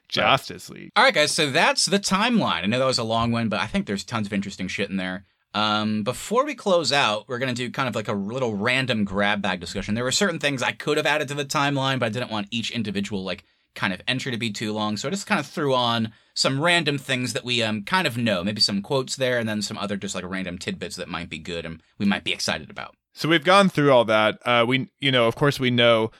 Justice 0.09 0.69
League. 0.69 0.91
All 0.97 1.05
right, 1.05 1.14
guys. 1.14 1.31
So 1.31 1.49
that's 1.49 1.87
the 1.87 2.01
timeline. 2.01 2.64
I 2.64 2.67
know 2.67 2.81
that 2.81 2.85
was 2.85 2.99
a 2.99 3.05
long 3.05 3.31
one, 3.31 3.49
but 3.49 3.61
I 3.61 3.69
think 3.69 3.87
there's 3.87 4.03
tons 4.03 4.27
of 4.27 4.33
interesting 4.33 4.67
shit 4.67 4.91
in 4.91 4.97
there. 4.97 5.25
Um, 5.55 6.03
before 6.03 6.45
we 6.45 6.57
close 6.57 6.93
out, 6.93 7.29
we're 7.29 7.39
gonna 7.39 7.55
do 7.55 7.71
kind 7.71 7.89
of 7.89 7.95
like 7.95 8.09
a 8.09 8.12
little 8.12 8.57
random 8.57 9.05
grab 9.05 9.41
bag 9.41 9.61
discussion. 9.61 9.95
There 9.95 10.03
were 10.03 10.11
certain 10.11 10.41
things 10.41 10.61
I 10.61 10.73
could 10.73 10.97
have 10.97 11.07
added 11.07 11.29
to 11.29 11.35
the 11.35 11.45
timeline, 11.45 12.01
but 12.01 12.07
I 12.07 12.11
didn't 12.11 12.33
want 12.33 12.49
each 12.51 12.73
individual 12.73 13.23
like 13.23 13.45
kind 13.77 13.93
of 13.93 14.03
entry 14.09 14.33
to 14.33 14.39
be 14.39 14.51
too 14.51 14.72
long, 14.72 14.97
so 14.97 15.07
I 15.07 15.12
just 15.12 15.27
kind 15.27 15.39
of 15.39 15.47
threw 15.47 15.74
on 15.74 16.12
some 16.35 16.61
random 16.61 16.99
things 16.99 17.33
that 17.33 17.45
we 17.45 17.62
um 17.62 17.85
kind 17.85 18.07
of 18.07 18.16
know, 18.16 18.43
maybe 18.43 18.61
some 18.61 18.83
quotes 18.83 19.14
there, 19.14 19.39
and 19.39 19.49
then 19.49 19.62
some 19.62 19.79
other 19.79 19.97
just 19.97 20.14
like 20.14 20.24
random 20.24 20.59
tidbits 20.59 20.97
that 20.97 21.09
might 21.09 21.31
be 21.31 21.39
good 21.39 21.64
and 21.64 21.81
we 21.99 22.07
might 22.07 22.24
be 22.24 22.33
excited 22.33 22.70
about. 22.70 22.97
So 23.14 23.29
we've 23.29 23.45
gone 23.45 23.68
through 23.68 23.93
all 23.93 24.05
that. 24.07 24.39
Uh, 24.45 24.64
we, 24.66 24.91
you 25.01 25.12
know, 25.12 25.27
of 25.27 25.37
course, 25.37 25.61
we 25.61 25.70
know 25.70 26.11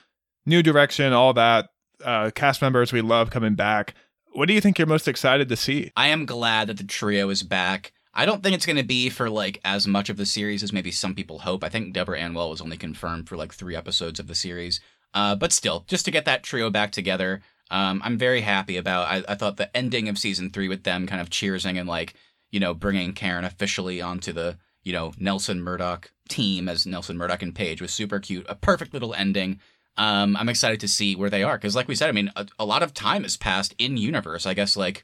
new 0.45 0.63
direction, 0.63 1.13
all 1.13 1.33
that. 1.33 1.69
Uh, 2.03 2.31
cast 2.33 2.61
members 2.61 2.93
we 2.93 3.01
love 3.01 3.29
coming 3.29 3.55
back. 3.55 3.93
What 4.33 4.47
do 4.47 4.53
you 4.53 4.61
think 4.61 4.77
you're 4.77 4.87
most 4.87 5.07
excited 5.07 5.49
to 5.49 5.55
see? 5.55 5.91
I 5.95 6.07
am 6.07 6.25
glad 6.25 6.67
that 6.67 6.77
the 6.77 6.83
trio 6.83 7.29
is 7.29 7.43
back. 7.43 7.91
I 8.13 8.25
don't 8.25 8.41
think 8.41 8.55
it's 8.55 8.65
going 8.65 8.77
to 8.77 8.83
be 8.83 9.09
for 9.09 9.29
like 9.29 9.59
as 9.63 9.87
much 9.87 10.09
of 10.09 10.17
the 10.17 10.25
series 10.25 10.63
as 10.63 10.73
maybe 10.73 10.89
some 10.89 11.13
people 11.13 11.39
hope. 11.39 11.63
I 11.63 11.69
think 11.69 11.93
Deborah 11.93 12.19
Ann 12.19 12.33
Woll 12.33 12.49
was 12.49 12.61
only 12.61 12.77
confirmed 12.77 13.29
for 13.29 13.37
like 13.37 13.53
three 13.53 13.75
episodes 13.75 14.19
of 14.19 14.27
the 14.27 14.33
series. 14.33 14.79
Uh, 15.17 15.33
but 15.33 15.51
still, 15.51 15.83
just 15.87 16.05
to 16.05 16.11
get 16.11 16.25
that 16.25 16.43
trio 16.43 16.69
back 16.69 16.91
together, 16.91 17.41
um, 17.71 18.03
I'm 18.05 18.19
very 18.19 18.41
happy 18.41 18.77
about. 18.77 19.07
I, 19.07 19.23
I 19.27 19.33
thought 19.33 19.57
the 19.57 19.75
ending 19.75 20.07
of 20.09 20.19
season 20.19 20.51
three 20.51 20.67
with 20.67 20.83
them 20.83 21.07
kind 21.07 21.19
of 21.19 21.31
cheersing 21.31 21.79
and 21.79 21.89
like 21.89 22.13
you 22.51 22.59
know 22.59 22.75
bringing 22.75 23.13
Karen 23.13 23.43
officially 23.43 23.99
onto 23.99 24.31
the 24.31 24.59
you 24.83 24.93
know 24.93 25.13
Nelson 25.17 25.59
Murdock 25.59 26.11
team 26.29 26.69
as 26.69 26.85
Nelson 26.85 27.17
Murdock 27.17 27.41
and 27.41 27.55
Page 27.55 27.81
was 27.81 27.91
super 27.91 28.19
cute. 28.19 28.45
A 28.47 28.53
perfect 28.53 28.93
little 28.93 29.15
ending. 29.15 29.59
Um, 29.97 30.37
I'm 30.37 30.49
excited 30.49 30.79
to 30.81 30.87
see 30.87 31.15
where 31.15 31.31
they 31.31 31.41
are 31.41 31.57
because, 31.57 31.75
like 31.75 31.87
we 31.87 31.95
said, 31.95 32.09
I 32.09 32.13
mean, 32.13 32.31
a, 32.35 32.45
a 32.59 32.65
lot 32.65 32.83
of 32.83 32.93
time 32.93 33.23
has 33.23 33.37
passed 33.37 33.73
in 33.79 33.97
universe. 33.97 34.45
I 34.45 34.53
guess 34.53 34.77
like 34.77 35.03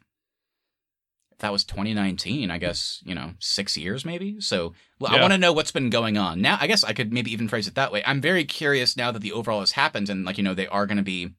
that 1.40 1.52
was 1.52 1.64
2019, 1.64 2.50
I 2.52 2.58
guess, 2.58 3.02
you 3.06 3.16
know, 3.16 3.34
six 3.40 3.78
years 3.78 4.06
maybe. 4.06 4.40
So 4.40 4.74
well, 5.00 5.14
I 5.14 5.20
want 5.20 5.34
to 5.34 5.38
know 5.38 5.54
what's 5.54 5.72
been 5.72 5.90
going 5.90 6.18
on. 6.18 6.42
Now, 6.42 6.58
I 6.60 6.68
guess 6.68 6.84
I 6.84 6.94
could 6.94 7.12
maybe 7.12 7.32
even 7.32 7.48
phrase 7.48 7.68
it 7.68 7.76
that 7.76 7.92
way. 7.92 8.04
I'm 8.06 8.22
very 8.22 8.46
curious 8.46 8.98
now 8.98 9.12
that 9.12 9.22
the 9.22 9.32
overall 9.32 9.60
has 9.60 9.72
happened 9.72 10.10
and, 10.10 10.26
like, 10.26 10.38
you 10.38 10.44
know, 10.44 10.54
they 10.54 10.68
are 10.68 10.86
going 10.86 10.98
to 10.98 11.04
be 11.04 11.34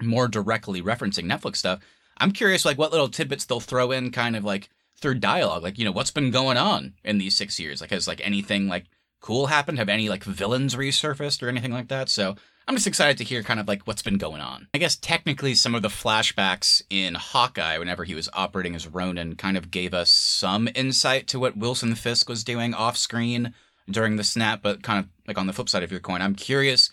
more 0.00 0.28
directly 0.28 0.82
referencing 0.82 1.24
Netflix 1.24 1.56
stuff. 1.56 1.80
I'm 2.18 2.32
curious, 2.32 2.64
like, 2.64 2.78
what 2.78 2.92
little 2.92 3.08
tidbits 3.08 3.44
they'll 3.44 3.60
throw 3.60 3.90
in 3.90 4.10
kind 4.10 4.36
of 4.36 4.44
like 4.44 4.70
through 4.96 5.16
dialogue. 5.16 5.62
Like, 5.62 5.78
you 5.78 5.84
know, 5.84 5.92
what's 5.92 6.10
been 6.10 6.30
going 6.30 6.56
on 6.56 6.94
in 7.04 7.18
these 7.18 7.36
six 7.36 7.58
years? 7.58 7.80
Like, 7.80 7.90
has 7.90 8.06
like 8.06 8.20
anything 8.24 8.68
like 8.68 8.86
cool 9.20 9.46
happened? 9.46 9.78
Have 9.78 9.88
any 9.88 10.08
like 10.08 10.24
villains 10.24 10.76
resurfaced 10.76 11.42
or 11.42 11.48
anything 11.48 11.72
like 11.72 11.88
that? 11.88 12.08
So 12.08 12.36
I'm 12.70 12.76
just 12.76 12.86
excited 12.86 13.18
to 13.18 13.24
hear 13.24 13.42
kind 13.42 13.58
of 13.58 13.66
like 13.66 13.82
what's 13.82 14.00
been 14.00 14.16
going 14.16 14.40
on. 14.40 14.68
I 14.72 14.78
guess 14.78 14.94
technically 14.94 15.56
some 15.56 15.74
of 15.74 15.82
the 15.82 15.88
flashbacks 15.88 16.82
in 16.88 17.16
Hawkeye, 17.16 17.76
whenever 17.78 18.04
he 18.04 18.14
was 18.14 18.28
operating 18.32 18.76
as 18.76 18.86
Ronin, 18.86 19.34
kind 19.34 19.56
of 19.56 19.72
gave 19.72 19.92
us 19.92 20.08
some 20.08 20.68
insight 20.76 21.26
to 21.26 21.40
what 21.40 21.56
Wilson 21.56 21.96
Fisk 21.96 22.28
was 22.28 22.44
doing 22.44 22.72
off 22.72 22.96
screen 22.96 23.54
during 23.90 24.14
the 24.14 24.22
snap, 24.22 24.62
but 24.62 24.84
kind 24.84 25.00
of 25.00 25.10
like 25.26 25.36
on 25.36 25.48
the 25.48 25.52
flip 25.52 25.68
side 25.68 25.82
of 25.82 25.90
your 25.90 25.98
coin, 25.98 26.22
I'm 26.22 26.36
curious. 26.36 26.92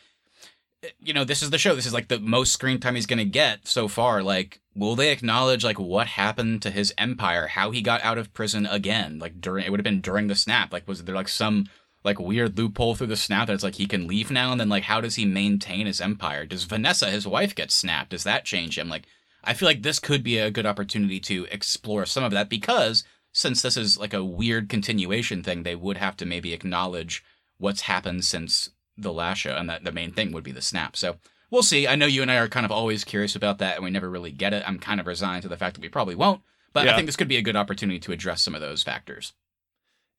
Eh, 0.81 0.87
you 0.99 1.13
know, 1.13 1.23
this 1.23 1.43
is 1.43 1.51
the 1.51 1.59
show. 1.59 1.75
This 1.75 1.85
is 1.85 1.93
like 1.93 2.07
the 2.07 2.17
most 2.17 2.53
screen 2.53 2.79
time 2.79 2.95
he's 2.95 3.05
going 3.05 3.19
to 3.19 3.25
get 3.25 3.67
so 3.67 3.87
far. 3.87 4.23
Like, 4.23 4.59
will 4.75 4.95
they 4.95 5.11
acknowledge 5.11 5.63
like 5.63 5.77
what 5.77 6.07
happened 6.07 6.63
to 6.63 6.71
his 6.71 6.91
empire, 6.97 7.45
how 7.45 7.69
he 7.69 7.83
got 7.83 8.03
out 8.03 8.17
of 8.17 8.33
prison 8.33 8.65
again? 8.65 9.19
Like 9.19 9.39
during 9.39 9.63
it 9.63 9.69
would 9.69 9.79
have 9.79 9.83
been 9.83 10.01
during 10.01 10.25
the 10.25 10.33
snap. 10.33 10.73
Like, 10.73 10.87
was 10.87 11.03
there 11.03 11.13
like 11.13 11.27
some 11.27 11.65
like 12.03 12.19
weird 12.19 12.57
loophole 12.57 12.95
through 12.95 13.07
the 13.07 13.15
snap 13.15 13.47
that 13.47 13.53
it's 13.53 13.63
like 13.63 13.75
he 13.75 13.87
can 13.87 14.07
leave 14.07 14.31
now 14.31 14.51
and 14.51 14.59
then 14.59 14.69
like 14.69 14.83
how 14.83 15.01
does 15.01 15.15
he 15.15 15.25
maintain 15.25 15.85
his 15.85 16.01
empire? 16.01 16.45
Does 16.45 16.63
vanessa 16.63 17.09
his 17.09 17.27
wife 17.27 17.55
get 17.55 17.71
snapped? 17.71 18.11
Does 18.11 18.23
that 18.23 18.45
change 18.45 18.77
him? 18.77 18.89
Like 18.89 19.05
i 19.43 19.53
feel 19.53 19.67
like 19.67 19.81
this 19.81 19.99
could 19.99 20.23
be 20.23 20.37
a 20.37 20.51
good 20.51 20.65
opportunity 20.65 21.19
to 21.19 21.45
explore 21.51 22.05
some 22.05 22.23
of 22.23 22.31
that 22.31 22.49
because 22.49 23.03
since 23.31 23.61
this 23.61 23.77
is 23.77 23.97
like 23.97 24.13
a 24.13 24.23
weird 24.23 24.67
continuation 24.67 25.43
thing 25.43 25.63
they 25.63 25.75
would 25.75 25.97
have 25.97 26.17
to 26.17 26.25
maybe 26.25 26.53
acknowledge 26.53 27.23
what's 27.57 27.81
happened 27.81 28.25
since 28.25 28.71
the 28.97 29.13
last 29.13 29.37
show 29.37 29.55
and 29.55 29.69
that 29.69 29.83
the 29.83 29.91
main 29.91 30.11
thing 30.11 30.31
would 30.31 30.43
be 30.43 30.51
the 30.51 30.61
snap. 30.61 30.97
So 30.97 31.17
we'll 31.51 31.61
see. 31.61 31.87
I 31.87 31.95
know 31.95 32.07
you 32.07 32.21
and 32.23 32.31
i 32.31 32.37
are 32.37 32.47
kind 32.47 32.65
of 32.65 32.71
always 32.71 33.03
curious 33.03 33.35
about 33.35 33.59
that 33.59 33.75
and 33.75 33.83
we 33.83 33.91
never 33.91 34.09
really 34.09 34.31
get 34.31 34.53
it. 34.53 34.63
I'm 34.67 34.79
kind 34.79 34.99
of 34.99 35.07
resigned 35.07 35.43
to 35.43 35.49
the 35.49 35.57
fact 35.57 35.75
that 35.75 35.81
we 35.81 35.89
probably 35.89 36.15
won't 36.15 36.41
but 36.77 36.87
i 36.87 36.95
think 36.95 37.05
this 37.05 37.15
could 37.15 37.27
be 37.27 37.37
a 37.37 37.41
good 37.41 37.55
opportunity 37.55 37.99
to 37.99 38.11
address 38.11 38.41
some 38.41 38.55
of 38.55 38.61
those 38.61 38.83
factors 38.83 39.33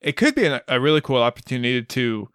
It 0.00 0.16
could 0.16 0.34
be 0.34 0.46
an, 0.46 0.60
a 0.68 0.80
really 0.80 1.00
cool 1.00 1.22
opportunity 1.22 1.82
to 1.82 2.28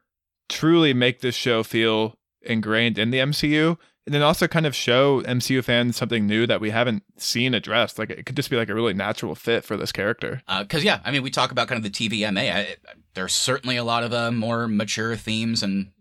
truly 0.49 0.93
make 0.93 1.21
this 1.21 1.35
show 1.35 1.63
feel 1.63 2.15
ingrained 2.41 2.97
in 2.97 3.11
the 3.11 3.19
MCU. 3.19 3.77
And 4.05 4.13
then 4.13 4.21
also 4.21 4.47
kind 4.47 4.65
of 4.65 4.75
show 4.75 5.21
MCU 5.21 5.63
fans 5.63 5.95
something 5.95 6.27
new 6.27 6.45
that 6.45 6.59
we 6.59 6.71
haven't 6.71 7.03
seen 7.17 7.53
addressed. 7.53 7.97
Like 7.97 8.09
it 8.09 8.25
could 8.25 8.35
just 8.35 8.49
be 8.49 8.57
like 8.57 8.67
a 8.67 8.75
really 8.75 8.93
natural 8.93 9.33
fit 9.33 9.63
for 9.63 9.77
this 9.77 9.93
character. 9.93 10.41
because 10.59 10.83
yeah, 10.83 10.99
I 11.05 11.11
mean, 11.11 11.23
we 11.23 11.31
talk 11.31 11.51
about 11.51 11.69
kind 11.69 11.83
of 11.83 11.89
the 11.89 12.09
TVMA. 12.09 12.53
I, 12.53 12.75
there's 13.13 13.33
certainly 13.33 13.77
a 13.77 13.83
lot 13.83 14.03
of 14.03 14.11
uh, 14.11 14.31
more 14.31 14.67
mature 14.67 15.15
themes, 15.15 15.63
and 15.63 15.91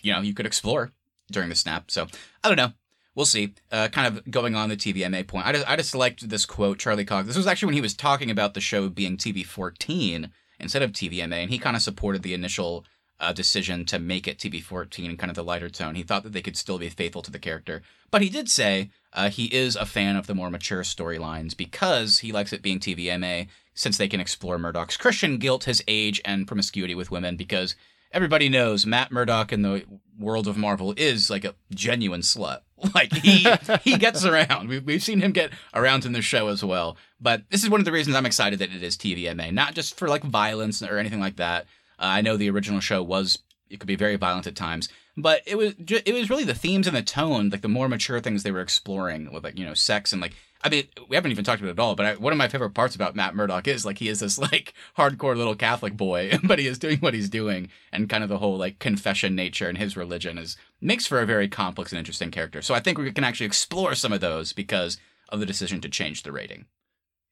you 0.00 0.12
know, 0.12 0.20
you 0.20 0.32
could 0.32 0.46
explore 0.46 0.92
during 1.32 1.48
the 1.48 1.56
snap. 1.56 1.90
So 1.90 2.06
I 2.44 2.48
don't 2.48 2.56
know. 2.56 2.72
We'll 3.16 3.26
see. 3.26 3.54
Uh, 3.72 3.88
kind 3.88 4.06
of 4.06 4.30
going 4.30 4.54
on 4.54 4.68
the 4.68 4.76
TVMA 4.76 5.26
point. 5.26 5.44
I 5.44 5.52
just, 5.52 5.68
I 5.68 5.74
just 5.74 5.94
liked 5.96 6.28
this 6.28 6.46
quote, 6.46 6.78
Charlie 6.78 7.04
Cox. 7.04 7.26
This 7.26 7.36
was 7.36 7.48
actually 7.48 7.66
when 7.66 7.74
he 7.74 7.80
was 7.80 7.94
talking 7.94 8.30
about 8.30 8.54
the 8.54 8.60
show 8.60 8.88
being 8.88 9.16
TV 9.16 9.44
14 9.44 10.30
instead 10.60 10.82
of 10.82 10.92
TVMA, 10.92 11.42
and 11.42 11.50
he 11.50 11.58
kind 11.58 11.76
of 11.76 11.82
supported 11.82 12.22
the 12.22 12.34
initial 12.34 12.84
uh, 13.18 13.32
decision 13.32 13.84
to 13.84 13.98
make 13.98 14.26
it 14.26 14.38
TV 14.38 14.62
14 14.62 15.10
and 15.10 15.18
kind 15.18 15.30
of 15.30 15.36
the 15.36 15.44
lighter 15.44 15.68
tone. 15.68 15.94
He 15.94 16.02
thought 16.02 16.22
that 16.22 16.32
they 16.32 16.40
could 16.40 16.56
still 16.56 16.78
be 16.78 16.88
faithful 16.88 17.22
to 17.22 17.30
the 17.30 17.38
character, 17.38 17.82
but 18.10 18.22
he 18.22 18.30
did 18.30 18.48
say 18.48 18.90
uh, 19.12 19.28
he 19.28 19.46
is 19.46 19.76
a 19.76 19.86
fan 19.86 20.16
of 20.16 20.26
the 20.26 20.34
more 20.34 20.50
mature 20.50 20.82
storylines 20.82 21.56
because 21.56 22.20
he 22.20 22.32
likes 22.32 22.52
it 22.52 22.62
being 22.62 22.80
TVMA 22.80 23.48
since 23.74 23.96
they 23.96 24.08
can 24.08 24.20
explore 24.20 24.58
Murdock's 24.58 24.96
Christian 24.96 25.38
guilt, 25.38 25.64
his 25.64 25.82
age, 25.86 26.20
and 26.24 26.46
promiscuity 26.46 26.94
with 26.94 27.10
women. 27.10 27.36
Because 27.36 27.76
everybody 28.12 28.48
knows 28.48 28.86
Matt 28.86 29.12
Murdock 29.12 29.52
in 29.52 29.62
the 29.62 29.84
world 30.18 30.46
of 30.46 30.56
Marvel 30.56 30.94
is 30.96 31.30
like 31.30 31.44
a 31.44 31.54
genuine 31.74 32.20
slut. 32.20 32.60
Like 32.94 33.12
he 33.12 33.46
he 33.82 33.98
gets 33.98 34.24
around. 34.24 34.68
We've 34.70 34.82
we've 34.82 35.02
seen 35.02 35.20
him 35.20 35.32
get 35.32 35.50
around 35.74 36.06
in 36.06 36.12
the 36.12 36.22
show 36.22 36.48
as 36.48 36.64
well. 36.64 36.96
But 37.20 37.42
this 37.50 37.62
is 37.62 37.68
one 37.68 37.78
of 37.78 37.84
the 37.84 37.92
reasons 37.92 38.16
I'm 38.16 38.24
excited 38.24 38.58
that 38.58 38.72
it 38.72 38.82
is 38.82 38.96
TVMA, 38.96 39.52
not 39.52 39.74
just 39.74 39.98
for 39.98 40.08
like 40.08 40.22
violence 40.22 40.82
or 40.82 40.96
anything 40.96 41.20
like 41.20 41.36
that. 41.36 41.64
Uh, 41.98 42.04
I 42.04 42.22
know 42.22 42.38
the 42.38 42.48
original 42.48 42.80
show 42.80 43.02
was 43.02 43.38
it 43.68 43.80
could 43.80 43.86
be 43.86 43.96
very 43.96 44.16
violent 44.16 44.46
at 44.46 44.56
times, 44.56 44.88
but 45.14 45.42
it 45.46 45.56
was 45.56 45.74
ju- 45.74 46.00
it 46.06 46.14
was 46.14 46.30
really 46.30 46.44
the 46.44 46.54
themes 46.54 46.86
and 46.86 46.96
the 46.96 47.02
tone, 47.02 47.50
like 47.50 47.60
the 47.60 47.68
more 47.68 47.86
mature 47.86 48.18
things 48.18 48.44
they 48.44 48.50
were 48.50 48.62
exploring 48.62 49.30
with 49.30 49.44
like 49.44 49.58
you 49.58 49.66
know 49.66 49.74
sex 49.74 50.10
and 50.10 50.22
like 50.22 50.32
I 50.62 50.68
mean, 50.68 50.84
we 51.08 51.16
haven't 51.16 51.30
even 51.30 51.44
talked 51.44 51.60
about 51.62 51.70
it 51.70 51.78
at 51.78 51.82
all, 51.82 51.94
but 51.94 52.06
I, 52.06 52.14
one 52.16 52.32
of 52.32 52.38
my 52.38 52.48
favorite 52.48 52.74
parts 52.74 52.94
about 52.94 53.16
Matt 53.16 53.34
Murdock 53.34 53.66
is 53.66 53.86
like 53.86 53.98
he 53.98 54.08
is 54.08 54.20
this 54.20 54.38
like 54.52 54.74
hardcore 54.96 55.36
little 55.36 55.54
Catholic 55.54 55.96
boy, 55.96 56.38
but 56.44 56.58
he 56.58 56.66
is 56.66 56.78
doing 56.78 56.98
what 56.98 57.14
he's 57.14 57.28
doing, 57.28 57.68
and 57.92 58.08
kind 58.08 58.22
of 58.22 58.28
the 58.28 58.38
whole 58.38 58.56
like 58.56 58.78
confession 58.78 59.34
nature 59.34 59.68
and 59.68 59.78
his 59.78 59.96
religion 59.96 60.38
is 60.38 60.56
makes 60.80 61.06
for 61.06 61.20
a 61.20 61.26
very 61.26 61.48
complex 61.48 61.92
and 61.92 61.98
interesting 61.98 62.30
character. 62.30 62.62
So 62.62 62.74
I 62.74 62.80
think 62.80 62.98
we 62.98 63.12
can 63.12 63.24
actually 63.24 63.46
explore 63.46 63.94
some 63.94 64.12
of 64.12 64.20
those 64.20 64.52
because 64.52 64.98
of 65.30 65.40
the 65.40 65.46
decision 65.46 65.80
to 65.80 65.88
change 65.88 66.22
the 66.22 66.32
rating. 66.32 66.66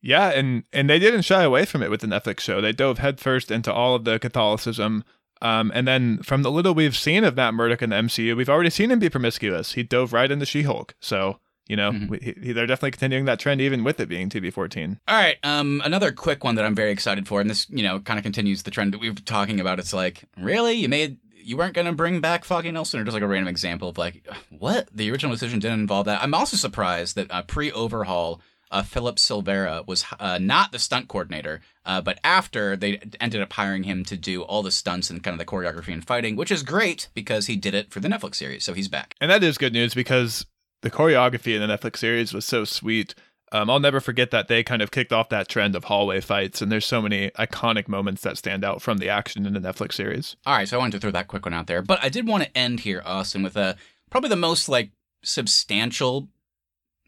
Yeah, 0.01 0.29
and 0.29 0.64
and 0.72 0.89
they 0.89 0.99
didn't 0.99 1.22
shy 1.22 1.43
away 1.43 1.64
from 1.64 1.83
it 1.83 1.91
with 1.91 2.01
the 2.01 2.07
Netflix 2.07 2.41
show. 2.41 2.61
They 2.61 2.72
dove 2.72 2.99
headfirst 2.99 3.51
into 3.51 3.72
all 3.72 3.95
of 3.95 4.05
the 4.05 4.18
Catholicism. 4.18 5.05
Um, 5.41 5.70
and 5.72 5.87
then 5.87 6.22
from 6.22 6.43
the 6.43 6.51
little 6.51 6.74
we've 6.74 6.97
seen 6.97 7.22
of 7.22 7.37
Matt 7.37 7.55
Murdock 7.55 7.83
in 7.83 7.91
the 7.91 7.97
MCU, 7.97 8.37
we've 8.37 8.49
already 8.49 8.70
seen 8.70 8.91
him 8.91 8.99
be 8.99 9.09
promiscuous. 9.09 9.72
He 9.72 9.85
dove 9.85 10.12
right 10.12 10.31
into 10.31 10.45
She-Hulk. 10.45 10.97
So 11.01 11.39
you 11.69 11.77
know, 11.77 11.93
Mhm. 11.93 12.09
we, 12.09 12.19
he, 12.43 12.53
they're 12.53 12.66
definitely 12.66 12.91
continuing 12.93 13.27
that 13.27 13.39
trend, 13.39 13.61
even 13.61 13.85
with 13.85 14.01
it 14.01 14.09
being 14.09 14.29
TV14. 14.29 14.99
All 15.07 15.14
right, 15.16 15.37
um, 15.45 15.81
another 15.85 16.11
quick 16.12 16.43
one 16.45 16.55
that 16.57 16.64
I'm 16.64 16.75
very 16.75 16.91
excited 16.91 17.29
for, 17.29 17.41
and 17.41 17.49
this 17.49 17.66
you 17.71 17.83
know 17.83 18.01
kind 18.01 18.19
of 18.19 18.23
continues 18.25 18.62
the 18.64 18.71
trend 18.71 18.93
that 18.95 18.99
we've 19.01 19.14
been 19.14 19.25
talking 19.25 19.61
about. 19.61 19.79
It's 19.79 19.93
like, 19.93 20.25
really, 20.37 20.75
you 20.75 20.89
made 20.89 21.19
you 21.41 21.57
weren't 21.57 21.73
gonna 21.75 21.93
bring 21.95 22.21
back 22.21 22.45
Foggy 22.45 22.71
Nelson, 22.71 23.01
or 23.01 23.05
just 23.05 23.14
like 23.14 23.23
a 23.23 23.27
random 23.27 23.49
example 23.49 23.89
of 23.89 23.97
like, 23.99 24.27
what 24.51 24.89
the 24.93 25.11
original 25.11 25.33
decision 25.33 25.61
didn't 25.61 25.81
involve 25.81 26.05
that. 26.07 26.23
I'm 26.23 26.35
also 26.35 26.57
surprised 26.57 27.16
that 27.16 27.31
uh, 27.31 27.43
pre-overhaul. 27.43 28.41
Uh, 28.71 28.83
Philip 28.83 29.16
Silvera 29.16 29.87
was 29.87 30.05
uh, 30.21 30.37
not 30.37 30.73
the 30.73 30.79
stunt 30.79 31.09
coordinator, 31.09 31.62
uh, 31.87 32.03
but 32.03 32.19
after 32.23 32.77
they 32.77 33.01
ended 33.19 33.41
up 33.41 33.51
hiring 33.55 33.85
him 33.85 34.05
to 34.05 34.14
do 34.14 34.43
all 34.43 34.62
the 34.62 34.71
stunts 34.71 35.09
and 35.09 35.25
kind 35.25 35.33
of 35.33 35.39
the 35.39 35.47
choreography 35.51 35.91
and 35.95 36.07
fighting, 36.07 36.37
which 36.37 36.51
is 36.53 36.62
great 36.62 37.09
because 37.14 37.47
he 37.47 37.57
did 37.57 37.73
it 37.73 37.91
for 37.91 38.01
the 38.01 38.09
Netflix 38.09 38.35
series, 38.35 38.64
so 38.64 38.75
he's 38.75 38.89
back. 38.89 39.14
And 39.23 39.31
that 39.31 39.43
is 39.43 39.57
good 39.57 39.73
news 39.73 39.95
because 39.95 40.45
the 40.83 40.91
choreography 40.91 41.55
in 41.55 41.66
the 41.66 41.76
Netflix 41.76 41.99
series 41.99 42.33
was 42.33 42.45
so 42.45 42.64
sweet. 42.64 43.14
Um, 43.51 43.70
I'll 43.70 43.81
never 43.81 44.01
forget 44.01 44.31
that 44.31 44.49
they 44.49 44.62
kind 44.62 44.83
of 44.83 44.91
kicked 44.91 45.12
off 45.12 45.31
that 45.31 45.49
trend 45.49 45.74
of 45.74 45.85
hallway 45.85 46.20
fights, 46.20 46.61
and 46.61 46.70
there's 46.70 46.87
so 46.87 47.01
many 47.01 47.31
iconic 47.31 47.89
moments 47.89 48.22
that 48.22 48.37
stand 48.37 48.64
out 48.64 48.83
from 48.83 48.99
the 48.99 49.09
action 49.09 49.47
in 49.47 49.55
the 49.55 49.61
Netflix 49.61 49.95
series. 49.95 50.37
All 50.45 50.55
right, 50.55 50.68
so 50.68 50.76
I 50.76 50.79
wanted 50.79 50.93
to 50.93 51.01
throw 51.01 51.11
that 51.12 51.29
quick 51.29 51.47
one 51.47 51.55
out 51.55 51.66
there, 51.66 51.81
but 51.81 51.99
I 52.03 52.11
did 52.11 52.26
want 52.26 52.45
to 52.45 52.57
end 52.57 52.81
here, 52.81 53.03
Austin, 53.07 53.43
with 53.43 53.57
a 53.57 53.76
probably 54.11 54.29
the 54.29 54.37
most 54.37 54.68
like 54.68 54.91
substantial, 55.24 56.29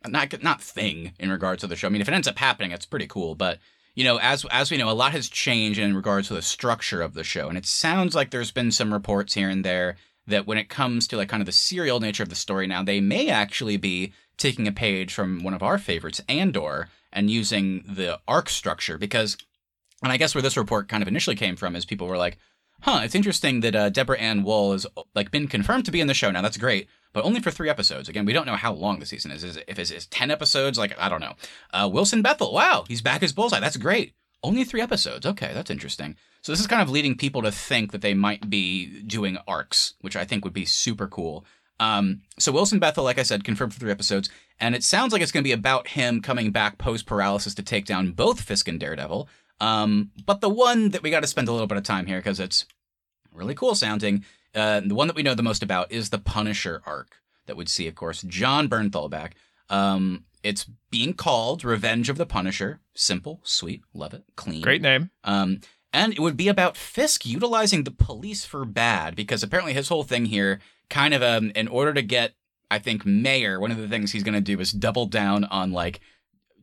not 0.06 0.42
not 0.42 0.62
thing 0.62 1.12
in 1.18 1.30
regards 1.30 1.60
to 1.60 1.66
the 1.66 1.76
show. 1.76 1.88
I 1.88 1.90
mean, 1.90 2.00
if 2.00 2.08
it 2.08 2.14
ends 2.14 2.28
up 2.28 2.38
happening, 2.38 2.72
it's 2.72 2.86
pretty 2.86 3.06
cool. 3.06 3.34
But 3.34 3.58
you 3.94 4.04
know, 4.04 4.18
as 4.18 4.46
as 4.50 4.70
we 4.70 4.78
know, 4.78 4.90
a 4.90 4.92
lot 4.92 5.12
has 5.12 5.28
changed 5.28 5.78
in 5.78 5.94
regards 5.94 6.28
to 6.28 6.34
the 6.34 6.42
structure 6.42 7.02
of 7.02 7.12
the 7.12 7.24
show, 7.24 7.50
and 7.50 7.58
it 7.58 7.66
sounds 7.66 8.14
like 8.14 8.30
there's 8.30 8.50
been 8.50 8.72
some 8.72 8.94
reports 8.94 9.34
here 9.34 9.50
and 9.50 9.62
there 9.62 9.96
that 10.30 10.46
when 10.46 10.58
it 10.58 10.68
comes 10.68 11.06
to 11.08 11.16
like 11.16 11.28
kind 11.28 11.42
of 11.42 11.46
the 11.46 11.52
serial 11.52 12.00
nature 12.00 12.22
of 12.22 12.28
the 12.28 12.34
story 12.34 12.66
now, 12.66 12.82
they 12.82 13.00
may 13.00 13.28
actually 13.28 13.76
be 13.76 14.12
taking 14.36 14.66
a 14.66 14.72
page 14.72 15.12
from 15.12 15.44
one 15.44 15.54
of 15.54 15.62
our 15.62 15.78
favorites, 15.78 16.20
Andor, 16.28 16.88
and 17.12 17.30
using 17.30 17.84
the 17.86 18.18
arc 18.26 18.48
structure 18.48 18.98
because. 18.98 19.36
And 20.02 20.10
I 20.10 20.16
guess 20.16 20.34
where 20.34 20.40
this 20.40 20.56
report 20.56 20.88
kind 20.88 21.02
of 21.02 21.08
initially 21.08 21.36
came 21.36 21.56
from 21.56 21.76
is 21.76 21.84
people 21.84 22.06
were 22.06 22.16
like, 22.16 22.38
huh, 22.82 23.00
it's 23.04 23.14
interesting 23.14 23.60
that 23.60 23.74
uh, 23.74 23.90
Deborah 23.90 24.18
Ann 24.18 24.42
Woll 24.42 24.72
has 24.72 24.86
like 25.14 25.30
been 25.30 25.48
confirmed 25.48 25.84
to 25.84 25.90
be 25.90 26.00
in 26.00 26.06
the 26.06 26.14
show 26.14 26.30
now. 26.30 26.42
That's 26.42 26.56
great, 26.56 26.88
but 27.12 27.24
only 27.24 27.40
for 27.40 27.50
three 27.50 27.68
episodes. 27.68 28.08
Again, 28.08 28.24
we 28.24 28.32
don't 28.32 28.46
know 28.46 28.56
how 28.56 28.72
long 28.72 28.98
the 28.98 29.06
season 29.06 29.30
is. 29.30 29.44
is 29.44 29.56
it, 29.56 29.64
if 29.68 29.78
it's, 29.78 29.90
it's 29.90 30.06
ten 30.06 30.30
episodes, 30.30 30.78
like 30.78 30.98
I 30.98 31.08
don't 31.08 31.20
know. 31.20 31.34
Uh, 31.72 31.88
Wilson 31.92 32.22
Bethel, 32.22 32.52
wow, 32.52 32.84
he's 32.88 33.02
back 33.02 33.22
as 33.22 33.32
Bullseye. 33.32 33.60
That's 33.60 33.76
great. 33.76 34.14
Only 34.42 34.64
three 34.64 34.80
episodes. 34.80 35.26
Okay, 35.26 35.52
that's 35.52 35.70
interesting. 35.70 36.16
So 36.42 36.52
this 36.52 36.60
is 36.60 36.66
kind 36.66 36.80
of 36.80 36.88
leading 36.88 37.16
people 37.16 37.42
to 37.42 37.52
think 37.52 37.92
that 37.92 38.00
they 38.00 38.14
might 38.14 38.48
be 38.48 39.02
doing 39.02 39.36
arcs, 39.46 39.94
which 40.00 40.16
I 40.16 40.24
think 40.24 40.44
would 40.44 40.54
be 40.54 40.64
super 40.64 41.06
cool. 41.06 41.44
Um, 41.78 42.22
so 42.38 42.52
Wilson 42.52 42.78
Bethel, 42.78 43.04
like 43.04 43.18
I 43.18 43.22
said, 43.22 43.44
confirmed 43.44 43.74
for 43.74 43.80
three 43.80 43.90
episodes, 43.90 44.30
and 44.58 44.74
it 44.74 44.84
sounds 44.84 45.12
like 45.12 45.22
it's 45.22 45.32
going 45.32 45.42
to 45.42 45.48
be 45.48 45.52
about 45.52 45.88
him 45.88 46.20
coming 46.20 46.50
back 46.50 46.78
post 46.78 47.06
paralysis 47.06 47.54
to 47.54 47.62
take 47.62 47.86
down 47.86 48.12
both 48.12 48.40
Fisk 48.40 48.68
and 48.68 48.78
Daredevil. 48.78 49.28
Um, 49.60 50.10
but 50.26 50.40
the 50.40 50.48
one 50.48 50.90
that 50.90 51.02
we 51.02 51.10
got 51.10 51.20
to 51.20 51.26
spend 51.26 51.48
a 51.48 51.52
little 51.52 51.66
bit 51.66 51.78
of 51.78 51.84
time 51.84 52.06
here 52.06 52.18
because 52.18 52.40
it's 52.40 52.66
really 53.34 53.54
cool 53.54 53.74
sounding. 53.74 54.24
Uh, 54.54 54.80
the 54.80 54.94
one 54.94 55.06
that 55.06 55.16
we 55.16 55.22
know 55.22 55.34
the 55.34 55.42
most 55.42 55.62
about 55.62 55.92
is 55.92 56.10
the 56.10 56.18
Punisher 56.18 56.82
arc 56.86 57.16
that 57.46 57.56
would 57.56 57.68
see, 57.68 57.86
of 57.86 57.94
course, 57.94 58.22
Jon 58.22 58.68
Bernthal 58.68 59.10
back. 59.10 59.36
Um, 59.68 60.24
it's 60.42 60.66
being 60.90 61.14
called 61.14 61.64
Revenge 61.64 62.08
of 62.08 62.16
the 62.16 62.26
Punisher. 62.26 62.80
Simple, 62.94 63.40
sweet, 63.42 63.82
love 63.94 64.14
it, 64.14 64.24
clean. 64.36 64.62
Great 64.62 64.82
name. 64.82 65.10
Um, 65.24 65.60
and 65.92 66.12
it 66.12 66.20
would 66.20 66.36
be 66.36 66.48
about 66.48 66.76
Fisk 66.76 67.26
utilizing 67.26 67.84
the 67.84 67.90
police 67.90 68.44
for 68.44 68.64
bad 68.64 69.16
because 69.16 69.42
apparently 69.42 69.72
his 69.72 69.88
whole 69.88 70.04
thing 70.04 70.26
here, 70.26 70.60
kind 70.88 71.14
of, 71.14 71.22
um, 71.22 71.50
in 71.54 71.68
order 71.68 71.92
to 71.92 72.02
get, 72.02 72.34
I 72.70 72.78
think, 72.78 73.04
Mayor, 73.04 73.58
one 73.58 73.70
of 73.70 73.76
the 73.76 73.88
things 73.88 74.12
he's 74.12 74.22
going 74.22 74.34
to 74.34 74.40
do 74.40 74.60
is 74.60 74.72
double 74.72 75.06
down 75.06 75.44
on 75.46 75.72
like 75.72 76.00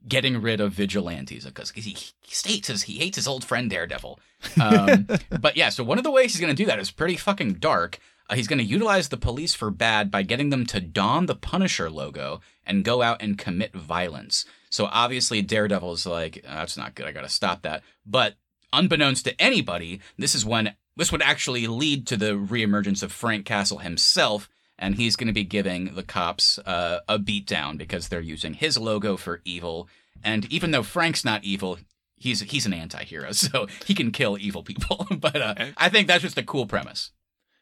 getting 0.07 0.41
rid 0.41 0.61
of 0.61 0.71
vigilantes 0.71 1.45
because 1.45 1.71
he, 1.71 1.91
he 1.91 2.33
states 2.33 2.69
his, 2.69 2.83
he 2.83 2.97
hates 2.97 3.17
his 3.17 3.27
old 3.27 3.43
friend 3.43 3.69
Daredevil. 3.69 4.19
Um, 4.61 5.07
but 5.41 5.57
yeah, 5.57 5.69
so 5.69 5.83
one 5.83 5.97
of 5.97 6.05
the 6.05 6.11
ways 6.11 6.31
he's 6.31 6.41
going 6.41 6.55
to 6.55 6.63
do 6.63 6.67
that 6.67 6.79
is 6.79 6.91
pretty 6.91 7.17
fucking 7.17 7.55
dark. 7.55 7.99
Uh, 8.29 8.35
he's 8.35 8.47
going 8.47 8.59
to 8.59 8.65
utilize 8.65 9.09
the 9.09 9.17
police 9.17 9.53
for 9.53 9.71
bad 9.71 10.11
by 10.11 10.21
getting 10.21 10.49
them 10.49 10.65
to 10.65 10.81
don 10.81 11.25
the 11.25 11.35
Punisher 11.35 11.89
logo 11.89 12.41
and 12.65 12.83
go 12.83 13.01
out 13.01 13.21
and 13.21 13.37
commit 13.37 13.73
violence. 13.73 14.45
So 14.69 14.89
obviously 14.91 15.41
Daredevil's 15.41 16.05
like, 16.05 16.43
"Uh, 16.45 16.55
that's 16.55 16.77
not 16.77 16.95
good. 16.95 17.05
I 17.05 17.11
got 17.11 17.21
to 17.21 17.29
stop 17.29 17.61
that. 17.61 17.83
But 18.05 18.35
unbeknownst 18.73 19.25
to 19.25 19.41
anybody, 19.41 20.01
this 20.17 20.35
is 20.35 20.45
when 20.45 20.75
this 20.95 21.11
would 21.11 21.21
actually 21.21 21.67
lead 21.67 22.07
to 22.07 22.17
the 22.17 22.33
reemergence 22.33 23.03
of 23.03 23.11
Frank 23.11 23.45
Castle 23.45 23.77
himself, 23.77 24.49
and 24.77 24.95
he's 24.95 25.15
going 25.15 25.27
to 25.27 25.33
be 25.33 25.43
giving 25.43 25.95
the 25.95 26.03
cops 26.03 26.59
uh, 26.59 26.99
a 27.07 27.17
beatdown 27.19 27.77
because 27.77 28.07
they're 28.07 28.19
using 28.19 28.55
his 28.55 28.77
logo 28.77 29.15
for 29.15 29.41
evil. 29.45 29.87
And 30.23 30.51
even 30.51 30.71
though 30.71 30.83
Frank's 30.83 31.23
not 31.23 31.43
evil, 31.43 31.77
he's 32.17 32.41
he's 32.41 32.65
an 32.65 32.73
anti-hero, 32.73 33.31
so 33.33 33.67
he 33.85 33.93
can 33.93 34.11
kill 34.11 34.37
evil 34.37 34.63
people. 34.63 35.07
but 35.17 35.41
uh, 35.41 35.55
I 35.77 35.89
think 35.89 36.07
that's 36.07 36.23
just 36.23 36.37
a 36.37 36.43
cool 36.43 36.65
premise. 36.65 37.11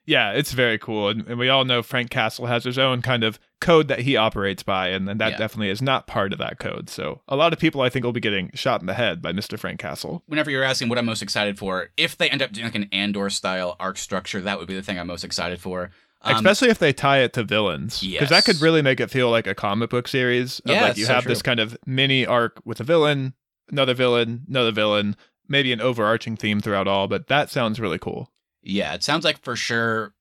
Yeah, 0.05 0.31
it's 0.33 0.51
very 0.51 0.77
cool. 0.77 1.09
And, 1.09 1.27
and 1.27 1.39
we 1.39 1.49
all 1.49 1.65
know 1.65 1.81
Frank 1.81 2.09
Castle 2.11 2.45
has 2.45 2.63
his 2.63 2.77
own 2.77 3.01
kind 3.01 3.23
of 3.23 3.39
code 3.59 3.87
that 3.87 3.99
he 3.99 4.15
operates 4.15 4.61
by, 4.61 4.89
and, 4.89 5.09
and 5.09 5.19
that 5.19 5.31
Yeah. 5.31 5.37
definitely 5.37 5.69
is 5.69 5.81
not 5.81 6.05
part 6.05 6.31
of 6.31 6.39
that 6.39 6.59
code. 6.59 6.89
So 6.89 7.21
a 7.27 7.35
lot 7.35 7.53
of 7.53 7.59
people, 7.59 7.81
I 7.81 7.89
think, 7.89 8.05
will 8.05 8.11
be 8.11 8.19
getting 8.19 8.51
shot 8.53 8.81
in 8.81 8.87
the 8.87 8.93
head 8.93 9.21
by 9.21 9.31
Mr. 9.33 9.57
Frank 9.57 9.79
Castle. 9.79 10.23
Whenever 10.27 10.51
you're 10.51 10.63
asking 10.63 10.89
what 10.89 10.97
I'm 10.99 11.05
most 11.05 11.21
excited 11.23 11.57
for, 11.57 11.89
if 11.97 12.15
they 12.17 12.29
end 12.29 12.41
up 12.43 12.51
doing 12.51 12.65
like 12.65 12.75
an 12.75 12.89
Andor 12.91 13.29
style 13.31 13.75
arc 13.79 13.97
structure, 13.97 14.41
that 14.41 14.59
would 14.59 14.67
be 14.67 14.75
the 14.75 14.83
thing 14.83 14.99
I'm 14.99 15.07
most 15.07 15.23
excited 15.23 15.59
for. 15.59 15.89
Um, 16.21 16.35
Especially 16.35 16.69
if 16.69 16.79
they 16.79 16.93
tie 16.93 17.19
it 17.19 17.33
to 17.33 17.43
villains. 17.43 17.99
Because 18.01 18.29
that 18.29 18.45
could 18.45 18.59
really 18.61 18.81
make 18.81 18.99
it 18.99 19.11
feel 19.11 19.29
like 19.29 19.45
a 19.47 19.53
comic 19.55 19.89
book 19.91 20.07
series. 20.07 20.59
Of 20.61 20.71
Yeah, 20.71 20.81
like 20.81 20.97
you 20.97 21.05
so 21.05 21.13
have 21.13 21.23
true. 21.23 21.29
this 21.31 21.41
kind 21.41 21.59
of 21.59 21.77
mini 21.85 22.25
arc 22.25 22.59
with 22.65 22.79
a 22.79 22.83
villain, 22.83 23.33
another 23.71 23.93
villain, 23.93 24.43
another 24.49 24.71
villain, 24.71 25.15
maybe 25.47 25.71
an 25.71 25.81
overarching 25.81 26.35
theme 26.35 26.61
throughout 26.61 26.87
all, 26.87 27.07
but 27.07 27.27
that 27.27 27.49
sounds 27.51 27.79
really 27.79 27.99
cool. 27.99 28.31
Yeah, 28.65 28.93
it 28.93 29.03
sounds 29.03 29.23
like 29.23 29.41
for 29.43 29.55
sure 29.55 30.13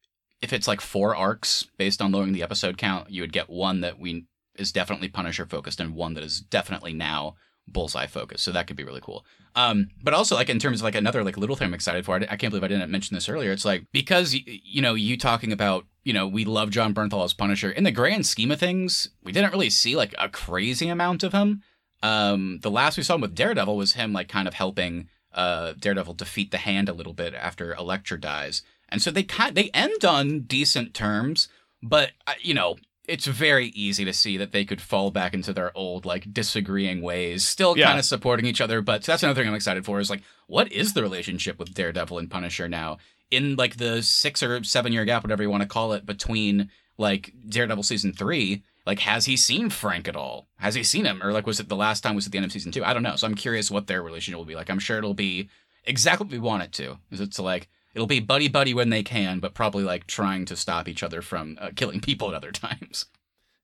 if 0.43 0.53
it's 0.53 0.69
like 0.69 0.83
four 0.83 1.17
arcs 1.17 1.67
based 1.79 2.03
on 2.03 2.13
lowering 2.13 2.33
the 2.33 2.43
episode 2.43 2.77
count, 2.77 3.11
you 3.11 3.23
would 3.23 3.33
get 3.33 3.49
one 3.49 3.81
that 3.81 3.99
we 3.99 4.27
is 4.57 4.71
definitely 4.71 5.09
Punisher 5.09 5.47
focused 5.47 5.81
and 5.81 5.95
one 5.95 6.15
that 6.15 6.23
is 6.23 6.41
definitely 6.41 6.93
now 6.93 7.35
Bullseye 7.67 8.07
focused. 8.07 8.45
So 8.45 8.53
that 8.53 8.67
could 8.67 8.77
be 8.77 8.85
really 8.85 9.01
cool. 9.01 9.25
Um, 9.57 9.89
but 10.03 10.15
also 10.15 10.35
like 10.35 10.51
in 10.51 10.59
terms 10.59 10.81
of 10.81 10.85
like 10.85 10.95
another 10.95 11.25
like 11.25 11.39
little 11.39 11.57
thing 11.57 11.69
I'm 11.69 11.75
excited 11.75 12.05
for. 12.05 12.17
I, 12.17 12.27
I 12.29 12.37
can't 12.37 12.51
believe 12.51 12.63
I 12.63 12.69
didn't 12.69 12.91
mention 12.91 13.15
this 13.15 13.29
earlier. 13.29 13.53
It's 13.53 13.65
like 13.65 13.87
because 13.93 14.35
you 14.35 14.83
know 14.83 14.95
you 14.95 15.17
talking 15.17 15.51
about 15.51 15.87
you 16.03 16.13
know 16.13 16.29
we 16.29 16.45
love 16.45 16.71
Jon 16.71 16.93
Bernthal 16.93 17.25
as 17.25 17.33
Punisher 17.33 17.71
in 17.71 17.85
the 17.85 17.91
grand 17.91 18.27
scheme 18.27 18.51
of 18.51 18.61
things, 18.61 19.09
we 19.23 19.33
didn't 19.33 19.53
really 19.53 19.71
see 19.71 19.97
like 19.97 20.15
a 20.19 20.29
crazy 20.29 20.89
amount 20.89 21.23
of 21.23 21.33
him. 21.33 21.63
Um, 22.03 22.59
the 22.61 22.71
last 22.71 22.99
we 22.99 23.03
saw 23.03 23.15
him 23.15 23.23
with 23.23 23.35
Daredevil 23.35 23.77
was 23.77 23.95
him 23.95 24.13
like 24.13 24.29
kind 24.29 24.47
of 24.47 24.53
helping 24.53 25.09
uh, 25.35 25.73
Daredevil 25.79 26.15
defeat 26.15 26.51
the 26.51 26.59
Hand 26.59 26.89
a 26.89 26.93
little 26.93 27.13
bit 27.13 27.35
after 27.35 27.75
Elektra 27.75 28.21
dies, 28.21 28.63
and 28.89 29.03
so 29.03 29.11
they 29.11 29.23
kind 29.23 29.55
they 29.55 29.71
end 29.75 30.05
on 30.05 30.41
decent 30.41 30.95
terms. 30.95 31.49
But 31.83 32.13
uh, 32.27 32.33
you 32.41 32.55
know, 32.55 32.77
it's 33.07 33.27
very 33.27 33.67
easy 33.69 34.05
to 34.05 34.13
see 34.13 34.37
that 34.39 34.53
they 34.53 34.65
could 34.65 34.81
fall 34.81 35.11
back 35.11 35.35
into 35.35 35.53
their 35.53 35.77
old 35.77 36.07
like 36.07 36.33
disagreeing 36.33 37.03
ways, 37.03 37.45
still 37.45 37.77
Yeah. 37.77 37.87
kind 37.87 37.99
of 37.99 38.05
supporting 38.05 38.47
each 38.47 38.61
other. 38.63 38.81
But 38.81 39.03
that's 39.05 39.23
another 39.23 39.41
thing 39.41 39.49
I'm 39.49 39.55
excited 39.55 39.85
for 39.85 40.01
is 40.01 40.09
like, 40.09 40.23
what 40.47 40.73
is 40.73 40.95
the 40.95 41.03
relationship 41.03 41.59
with 41.59 41.75
Daredevil 41.75 42.19
and 42.19 42.31
Punisher 42.31 42.69
now? 42.69 42.97
In 43.31 43.57
like 43.57 43.77
the 43.77 44.03
six 44.03 44.43
or 44.43 44.63
seven 44.65 44.93
year 44.93 45.05
gap, 45.05 45.23
whatever 45.25 45.43
you 45.43 45.51
want 45.51 45.63
to 45.63 45.69
call 45.69 45.93
it, 45.93 46.07
between 46.07 46.71
like 46.97 47.33
Daredevil 47.49 47.83
season 47.83 48.13
three, 48.13 48.63
like 48.87 49.01
has 49.01 49.27
he 49.27 49.37
seen 49.37 49.71
Frank 49.71 50.09
at 50.09 50.17
all? 50.17 50.49
Has 50.57 50.75
he 50.75 50.83
seen 50.83 51.05
him, 51.05 51.23
or 51.23 51.33
like 51.33 51.47
was 51.47 51.61
it 51.61 51.69
the 51.69 51.77
last 51.77 52.03
time 52.03 52.15
was 52.15 52.27
at 52.27 52.33
the 52.33 52.39
end 52.39 52.47
of 52.47 52.53
season 52.53 52.73
two? 52.73 52.85
I 52.85 52.93
don't 52.93 53.03
know. 53.03 53.17
So 53.17 53.27
I'm 53.27 53.35
curious 53.35 53.71
what 53.71 53.87
their 53.87 54.03
relationship 54.03 54.39
will 54.39 54.45
be 54.45 54.57
like. 54.57 54.71
I'm 54.71 54.79
sure 54.79 54.99
it'll 54.99 55.15
be 55.15 55.49
exactly 55.85 56.25
what 56.25 56.33
we 56.33 56.39
want 56.39 56.63
it 56.63 56.73
to. 56.73 56.99
Is 57.11 57.21
it's 57.21 57.39
like 57.39 57.69
It'll 57.95 58.09
be 58.09 58.21
buddy 58.21 58.49
buddy 58.49 58.75
when 58.75 58.91
they 58.91 59.03
can, 59.03 59.39
but 59.39 59.55
probably 59.55 59.85
like 59.85 60.07
trying 60.07 60.45
to 60.47 60.57
stop 60.57 60.89
each 60.89 61.03
other 61.03 61.23
from 61.23 61.57
uh, 61.61 61.71
killing 61.75 62.01
people 62.01 62.29
at 62.29 62.35
other 62.35 62.53
times. 62.53 63.07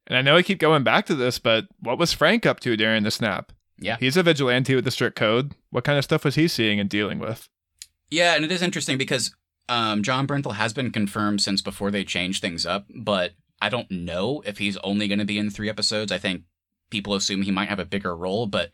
And 0.06 0.16
I 0.16 0.22
know 0.22 0.36
I 0.36 0.42
keep 0.42 0.58
going 0.58 0.82
back 0.82 1.06
to 1.06 1.14
this, 1.14 1.38
but 1.38 1.66
what 1.80 1.98
was 1.98 2.12
Frank 2.12 2.46
up 2.46 2.60
to 2.60 2.76
during 2.76 3.02
the 3.02 3.10
snap? 3.10 3.52
Yeah. 3.78 3.96
He's 3.98 4.16
a 4.16 4.22
vigilante 4.22 4.74
with 4.74 4.84
the 4.84 4.90
strict 4.90 5.16
code. 5.16 5.54
What 5.70 5.84
kind 5.84 5.98
of 5.98 6.04
stuff 6.04 6.24
was 6.24 6.34
he 6.34 6.48
seeing 6.48 6.78
and 6.78 6.88
dealing 6.88 7.18
with? 7.18 7.48
Yeah, 8.10 8.34
and 8.34 8.44
it 8.44 8.52
is 8.52 8.62
interesting 8.62 8.98
because 8.98 9.34
um, 9.68 10.02
Jon 10.02 10.26
Bernthal 10.26 10.54
has 10.54 10.72
been 10.72 10.90
confirmed 10.90 11.40
since 11.40 11.62
before 11.62 11.90
they 11.90 12.04
changed 12.04 12.40
things 12.40 12.66
up, 12.66 12.86
but 12.94 13.32
I 13.60 13.68
don't 13.68 13.90
know 13.90 14.42
if 14.46 14.58
he's 14.58 14.76
only 14.78 15.08
going 15.08 15.18
to 15.18 15.24
be 15.24 15.38
in 15.38 15.50
three 15.50 15.68
episodes. 15.68 16.12
I 16.12 16.18
think 16.18 16.42
people 16.90 17.14
assume 17.14 17.42
he 17.42 17.50
might 17.50 17.68
have 17.68 17.78
a 17.78 17.84
bigger 17.84 18.16
role, 18.16 18.46
but 18.46 18.70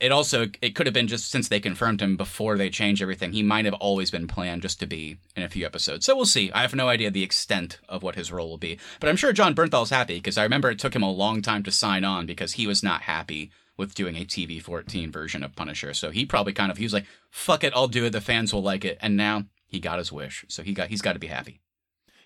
it 0.00 0.12
also 0.12 0.46
it 0.62 0.74
could 0.74 0.86
have 0.86 0.94
been 0.94 1.08
just 1.08 1.30
since 1.30 1.48
they 1.48 1.60
confirmed 1.60 2.00
him 2.00 2.16
before 2.16 2.56
they 2.56 2.70
changed 2.70 3.02
everything. 3.02 3.32
He 3.32 3.42
might 3.42 3.64
have 3.64 3.74
always 3.74 4.10
been 4.10 4.28
planned 4.28 4.62
just 4.62 4.78
to 4.80 4.86
be 4.86 5.18
in 5.34 5.42
a 5.42 5.48
few 5.48 5.66
episodes. 5.66 6.06
So 6.06 6.14
we'll 6.14 6.26
see. 6.26 6.52
I 6.52 6.62
have 6.62 6.74
no 6.74 6.88
idea 6.88 7.10
the 7.10 7.22
extent 7.22 7.78
of 7.88 8.02
what 8.02 8.14
his 8.14 8.30
role 8.30 8.48
will 8.48 8.58
be, 8.58 8.78
but 9.00 9.08
I'm 9.08 9.16
sure 9.16 9.32
Jon 9.32 9.54
Bernthal's 9.54 9.90
happy 9.90 10.14
because 10.14 10.38
I 10.38 10.44
remember 10.44 10.70
it 10.70 10.78
took 10.78 10.94
him 10.94 11.02
a 11.02 11.10
long 11.10 11.42
time 11.42 11.62
to 11.64 11.70
sign 11.70 12.04
on 12.04 12.26
because 12.26 12.52
he 12.52 12.66
was 12.66 12.82
not 12.82 13.02
happy 13.02 13.50
with 13.76 13.94
doing 13.94 14.16
a 14.16 14.24
TV 14.24 14.60
14 14.60 15.10
version 15.10 15.42
of 15.42 15.56
Punisher. 15.56 15.94
So 15.94 16.10
he 16.10 16.24
probably 16.24 16.52
kind 16.52 16.70
of 16.70 16.78
he 16.78 16.84
was 16.84 16.92
like, 16.92 17.06
"Fuck 17.30 17.64
it, 17.64 17.72
I'll 17.74 17.88
do 17.88 18.04
it. 18.04 18.10
The 18.10 18.20
fans 18.20 18.52
will 18.52 18.62
like 18.62 18.84
it." 18.84 18.98
And 19.00 19.16
now 19.16 19.44
he 19.66 19.80
got 19.80 19.98
his 19.98 20.12
wish, 20.12 20.44
so 20.48 20.62
he 20.62 20.72
got 20.72 20.88
he's 20.88 21.02
got 21.02 21.14
to 21.14 21.18
be 21.18 21.28
happy. 21.28 21.60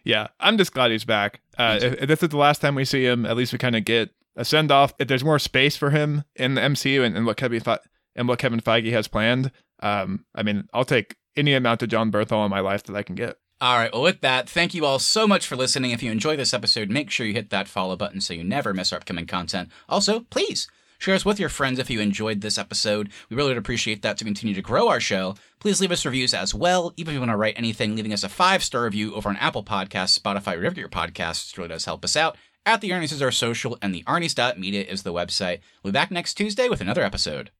Yeah, 0.05 0.29
I'm 0.41 0.59
just 0.59 0.73
glad 0.73 0.91
he's 0.91 1.05
back. 1.05 1.41
Uh, 1.57 1.79
if, 1.81 2.03
if 2.03 2.09
this 2.09 2.23
is 2.23 2.31
the 2.31 2.37
last 2.37 2.61
time 2.61 2.75
we 2.75 2.85
see 2.85 3.05
him, 3.05 3.25
at 3.25 3.37
least 3.37 3.53
we 3.53 3.59
kind 3.59 3.77
of 3.77 3.85
get 3.85 4.11
a 4.37 4.45
send 4.45 4.71
off. 4.73 4.95
If 4.99 5.09
there's 5.09 5.25
more 5.25 5.39
space 5.39 5.77
for 5.77 5.91
him 5.91 6.25
in 6.37 6.55
the 6.55 6.61
MCU 6.61 7.05
and, 7.05 7.17
and 7.17 7.27
what 7.27 7.37
Kevin 7.37 7.61
Fe- 7.61 7.79
and 8.17 8.29
what 8.29 8.39
Kevin 8.39 8.61
Feige 8.61 8.93
has 8.93 9.09
planned, 9.09 9.53
um, 9.81 10.25
I 10.35 10.43
mean, 10.43 10.69
I'll 10.73 10.85
take 10.85 11.17
any 11.37 11.55
amount 11.55 11.83
of 11.83 11.89
Jon 11.89 12.11
Bernthal 12.11 12.45
in 12.45 12.51
my 12.51 12.61
life 12.61 12.85
that 12.85 12.97
I 12.97 13.03
can 13.03 13.15
get. 13.15 13.37
All 13.61 13.79
right, 13.79 13.93
well, 13.93 14.03
with 14.03 14.23
that, 14.23 14.51
thank 14.51 14.75
you 14.75 14.85
all 14.85 14.99
so 14.99 15.29
much 15.29 15.47
for 15.47 15.55
listening. 15.55 15.93
If 15.93 16.03
you 16.03 16.11
enjoy 16.11 16.35
this 16.37 16.53
episode, 16.53 16.91
make 16.91 17.11
sure 17.11 17.25
you 17.25 17.33
hit 17.33 17.51
that 17.51 17.69
follow 17.69 17.95
button 17.95 18.21
so 18.21 18.35
you 18.35 18.43
never 18.43 18.75
miss 18.75 18.93
our 18.93 18.97
upcoming 18.97 19.27
content. 19.27 19.69
Also, 19.89 20.21
please 20.31 20.69
share 21.03 21.15
us 21.17 21.25
with 21.25 21.41
your 21.41 21.49
friends 21.49 21.81
if 21.81 21.91
you 21.91 22.01
enjoyed 22.01 22.41
this 22.41 22.57
episode. 22.57 23.11
We 23.29 23.37
really 23.37 23.51
would 23.51 23.59
appreciate 23.59 24.03
that 24.03 24.17
to 24.19 24.25
continue 24.25 24.55
to 24.55 24.63
grow 24.63 24.89
our 24.89 25.01
show. 25.01 25.35
Please 25.59 25.81
leave 25.81 25.91
us 25.91 26.07
reviews 26.07 26.33
as 26.33 26.55
well. 26.55 26.93
Even 26.97 27.11
if 27.11 27.15
you 27.15 27.21
want 27.21 27.33
to 27.33 27.37
write 27.37 27.59
anything, 27.59 27.97
leaving 27.97 28.13
us 28.13 28.23
a 28.23 28.29
five 28.29 28.63
star 28.63 28.85
review 28.85 29.13
over 29.15 29.29
on 29.29 29.37
Apple 29.37 29.65
Podcasts, 29.65 30.19
Spotify, 30.19 30.57
wherever 30.57 30.79
your 30.79 30.89
podcasts 30.89 31.57
really 31.57 31.71
does 31.71 31.87
help 31.87 32.05
us 32.05 32.17
out. 32.17 32.37
At 32.65 32.81
the 32.81 32.91
Arnie's 32.91 33.11
is 33.11 33.21
our 33.21 33.33
social, 33.33 33.77
and 33.83 33.93
the 33.93 34.05
Arnie's.media 34.05 34.83
is 34.83 35.03
the 35.03 35.13
website. 35.13 35.59
We'll 35.83 35.93
be 35.93 35.99
back 35.99 36.13
next 36.13 36.35
Tuesday 36.35 36.69
with 36.69 36.81
another 36.81 37.03
episode. 37.03 37.51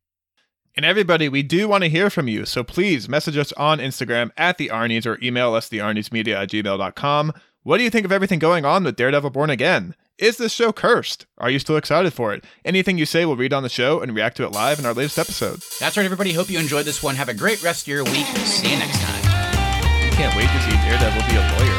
And 0.77 0.87
everybody, 0.87 1.29
we 1.29 1.43
do 1.43 1.69
want 1.69 1.83
to 1.83 1.91
hear 1.91 2.09
from 2.09 2.29
you, 2.29 2.47
so 2.47 2.63
please 2.63 3.09
message 3.09 3.37
us 3.37 3.53
on 3.55 3.79
Instagram 3.79 4.31
at 4.37 4.57
the 4.57 4.69
Arnies 4.69 5.05
or 5.05 5.19
email 5.21 5.55
us 5.55 5.69
thearniesmedia 5.69 6.37
at 6.37 6.51
gmail.com. 6.51 7.33
What 7.65 7.79
do 7.79 7.85
you 7.85 7.91
think 7.91 8.07
of 8.07 8.13
everything 8.13 8.39
going 8.39 8.65
on 8.65 8.85
with 8.85 8.97
Daredevil 8.97 9.31
Born 9.31 9.51
Again? 9.51 9.97
Is 10.19 10.37
this 10.37 10.53
show 10.53 10.73
cursed? 10.73 11.27
Are 11.39 11.51
you 11.51 11.59
still 11.59 11.77
excited 11.77 12.13
for 12.13 12.33
it? 12.35 12.45
Anything 12.65 12.99
you 12.99 13.07
say, 13.07 13.25
we'll 13.25 13.37
read 13.37 13.53
on 13.53 13.63
the 13.63 13.69
show 13.69 14.01
and 14.01 14.15
react 14.15 14.37
to 14.37 14.45
it 14.45 14.53
live 14.53 14.79
in 14.79 14.87
our 14.87 14.93
latest 14.95 15.19
episode. 15.19 15.63
That's 15.81 15.97
right, 15.97 16.05
everybody. 16.05 16.33
Hope 16.33 16.51
you 16.51 16.59
enjoyed 16.59 16.85
this 16.85 17.03
one. 17.03 17.17
Have 17.17 17.29
a 17.31 17.35
great 17.35 17.63
rest 17.63 17.83
of 17.85 17.89
your 17.89 18.05
week. 18.05 18.27
See 18.45 18.71
you 18.71 18.79
next 18.79 19.01
time. 19.01 19.23
I 19.25 20.11
can't 20.15 20.37
wait 20.37 20.49
to 20.49 20.61
see 20.63 20.77
Daredevil 20.85 21.23
be 21.29 21.37
a 21.37 21.41
lawyer. 21.57 21.72